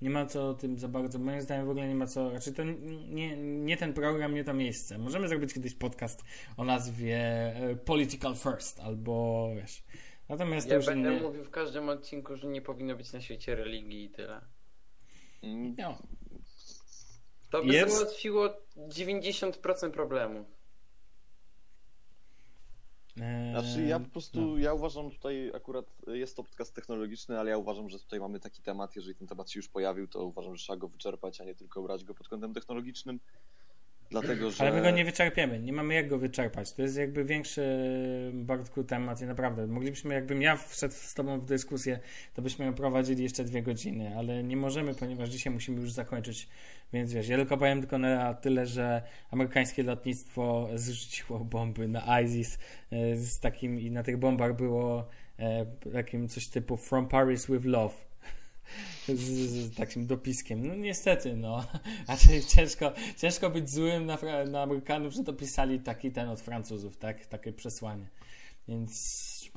Nie 0.00 0.10
ma 0.10 0.26
co 0.26 0.48
o 0.48 0.54
tym 0.54 0.78
za 0.78 0.88
bardzo. 0.88 1.18
Moim 1.18 1.42
zdaniem 1.42 1.66
w 1.66 1.70
ogóle 1.70 1.88
nie 1.88 1.94
ma 1.94 2.06
co. 2.06 2.30
Znaczy 2.30 2.52
to 2.52 2.62
nie, 3.08 3.36
nie 3.36 3.76
ten 3.76 3.92
program, 3.92 4.34
nie 4.34 4.44
to 4.44 4.54
miejsce. 4.54 4.98
Możemy 4.98 5.28
zrobić 5.28 5.54
kiedyś 5.54 5.74
podcast 5.74 6.24
o 6.56 6.64
nazwie 6.64 7.16
e, 7.16 7.76
Political 7.76 8.36
First 8.36 8.80
albo 8.80 9.50
wiesz. 9.56 9.84
Natomiast 10.28 10.68
ja 10.68 10.80
będę 10.80 11.14
nie... 11.14 11.20
mówił 11.20 11.44
w 11.44 11.50
każdym 11.50 11.88
odcinku, 11.88 12.36
że 12.36 12.46
nie 12.46 12.62
powinno 12.62 12.96
być 12.96 13.12
na 13.12 13.20
świecie 13.20 13.54
religii 13.54 14.04
i 14.04 14.10
tyle. 14.10 14.40
Mm. 15.42 15.74
No. 15.78 15.98
To 17.50 17.64
by 17.64 17.74
jest... 17.74 17.96
załatwiło 17.96 18.48
90% 18.76 19.90
problemu. 19.90 20.44
Eee, 23.20 23.50
znaczy 23.50 23.86
ja 23.86 24.00
po 24.00 24.08
prostu, 24.10 24.40
no. 24.40 24.58
ja 24.58 24.74
uważam 24.74 25.10
tutaj 25.10 25.52
akurat, 25.54 25.86
jest 26.06 26.36
to 26.36 26.44
podcast 26.44 26.74
technologiczny, 26.74 27.40
ale 27.40 27.50
ja 27.50 27.58
uważam, 27.58 27.88
że 27.88 27.98
tutaj 27.98 28.20
mamy 28.20 28.40
taki 28.40 28.62
temat, 28.62 28.96
jeżeli 28.96 29.16
ten 29.16 29.28
temat 29.28 29.50
się 29.50 29.58
już 29.58 29.68
pojawił, 29.68 30.08
to 30.08 30.24
uważam, 30.24 30.56
że 30.56 30.64
trzeba 30.64 30.76
go 30.76 30.88
wyczerpać, 30.88 31.40
a 31.40 31.44
nie 31.44 31.54
tylko 31.54 31.82
brać 31.82 32.04
go 32.04 32.14
pod 32.14 32.28
kątem 32.28 32.54
technologicznym. 32.54 33.20
Dlatego, 34.10 34.50
że... 34.50 34.60
Ale 34.60 34.72
my 34.72 34.82
go 34.82 34.90
nie 34.90 35.04
wyczerpiemy, 35.04 35.60
nie 35.60 35.72
mamy 35.72 35.94
jak 35.94 36.08
go 36.08 36.18
wyczerpać. 36.18 36.72
To 36.72 36.82
jest 36.82 36.96
jakby 36.96 37.24
większy 37.24 37.62
Bartku 38.34 38.84
temat 38.84 39.22
i 39.22 39.24
naprawdę 39.24 39.66
moglibyśmy, 39.66 40.14
jakbym 40.14 40.42
ja 40.42 40.56
wszedł 40.56 40.94
z 40.94 41.14
Tobą 41.14 41.40
w 41.40 41.44
dyskusję, 41.44 41.98
to 42.34 42.42
byśmy 42.42 42.64
ją 42.64 42.74
prowadzili 42.74 43.22
jeszcze 43.22 43.44
dwie 43.44 43.62
godziny, 43.62 44.16
ale 44.16 44.42
nie 44.42 44.56
możemy, 44.56 44.94
ponieważ 44.94 45.28
dzisiaj 45.28 45.52
musimy 45.52 45.80
już 45.80 45.92
zakończyć, 45.92 46.48
więc 46.92 47.12
wiesz, 47.12 47.28
ja 47.28 47.36
tylko 47.36 47.56
powiem 47.56 47.80
tylko 47.80 47.98
na 47.98 48.34
tyle, 48.34 48.66
że 48.66 49.02
amerykańskie 49.30 49.82
lotnictwo 49.82 50.68
zrzuciło 50.74 51.38
bomby 51.38 51.88
na 51.88 52.20
ISIS 52.20 52.58
e, 52.92 53.16
z 53.16 53.40
takim 53.40 53.80
i 53.80 53.90
na 53.90 54.02
tych 54.02 54.16
bombach 54.16 54.56
było 54.56 55.08
e, 55.38 55.66
takim 55.92 56.28
coś 56.28 56.48
typu 56.48 56.76
From 56.76 57.08
Paris 57.08 57.46
with 57.46 57.64
Love 57.64 57.94
z, 59.08 59.12
z, 59.14 59.74
takim 59.74 60.06
dopiskiem. 60.06 60.66
No 60.66 60.74
niestety, 60.74 61.36
no. 61.36 61.64
A 62.06 62.16
ciężko, 62.56 62.92
ciężko 63.16 63.50
być 63.50 63.70
złym 63.70 64.06
na, 64.06 64.18
na 64.50 64.62
Amerykanów, 64.62 65.14
że 65.14 65.22
dopisali 65.22 65.80
taki 65.80 66.12
ten 66.12 66.28
od 66.28 66.40
Francuzów, 66.40 66.96
tak? 66.96 67.26
Takie 67.26 67.52
przesłanie. 67.52 68.06
Więc 68.68 69.50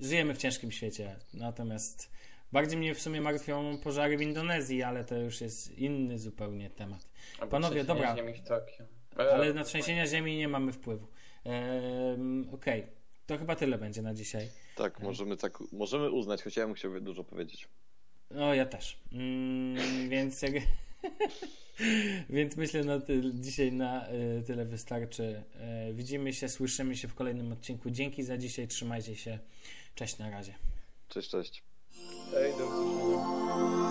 żyjemy 0.00 0.34
w 0.34 0.38
ciężkim 0.38 0.72
świecie. 0.72 1.16
Natomiast 1.34 2.10
bardziej 2.52 2.78
mnie 2.78 2.94
w 2.94 3.00
sumie 3.00 3.20
martwią 3.20 3.78
pożary 3.78 4.16
w 4.16 4.22
Indonezji, 4.22 4.82
ale 4.82 5.04
to 5.04 5.16
już 5.16 5.40
jest 5.40 5.78
inny 5.78 6.18
zupełnie 6.18 6.70
temat. 6.70 7.08
Albo 7.38 7.50
Panowie, 7.50 7.84
dobra. 7.84 8.16
Ziemi 8.16 8.34
w 8.34 8.48
Tokio. 8.48 8.84
Ale 9.16 9.54
na 9.54 9.64
trzęsienia 9.64 10.06
ziemi 10.06 10.36
nie 10.36 10.48
mamy 10.48 10.72
wpływu. 10.72 11.06
Ehm, 11.44 12.48
Okej. 12.52 12.80
Okay. 12.80 12.98
To 13.26 13.38
chyba 13.38 13.56
tyle 13.56 13.78
będzie 13.78 14.02
na 14.02 14.14
dzisiaj. 14.14 14.48
Tak, 14.76 15.00
możemy 15.00 15.36
tak, 15.36 15.58
możemy 15.72 16.10
uznać, 16.10 16.42
choć 16.42 16.56
ja 16.56 16.66
bym 16.66 16.74
chciał 16.74 17.00
dużo 17.00 17.24
powiedzieć. 17.24 17.68
No, 18.30 18.54
ja 18.54 18.66
też. 18.66 18.98
Mm, 19.12 20.08
więc 20.08 20.42
jak... 20.42 20.52
Więc 22.30 22.56
myślę, 22.56 22.82
że 22.82 23.00
ty, 23.00 23.22
dzisiaj 23.34 23.72
na 23.72 24.08
y, 24.10 24.42
tyle 24.46 24.64
wystarczy. 24.64 25.42
Y, 25.90 25.94
widzimy 25.94 26.32
się, 26.32 26.48
słyszymy 26.48 26.96
się 26.96 27.08
w 27.08 27.14
kolejnym 27.14 27.52
odcinku. 27.52 27.90
Dzięki 27.90 28.22
za 28.22 28.38
dzisiaj, 28.38 28.68
trzymajcie 28.68 29.16
się. 29.16 29.38
Cześć 29.94 30.18
na 30.18 30.30
razie. 30.30 30.54
Cześć, 31.08 31.30
cześć. 31.30 31.62
Hej, 32.34 32.52
do 32.58 32.66
usłyszenia. 32.66 33.87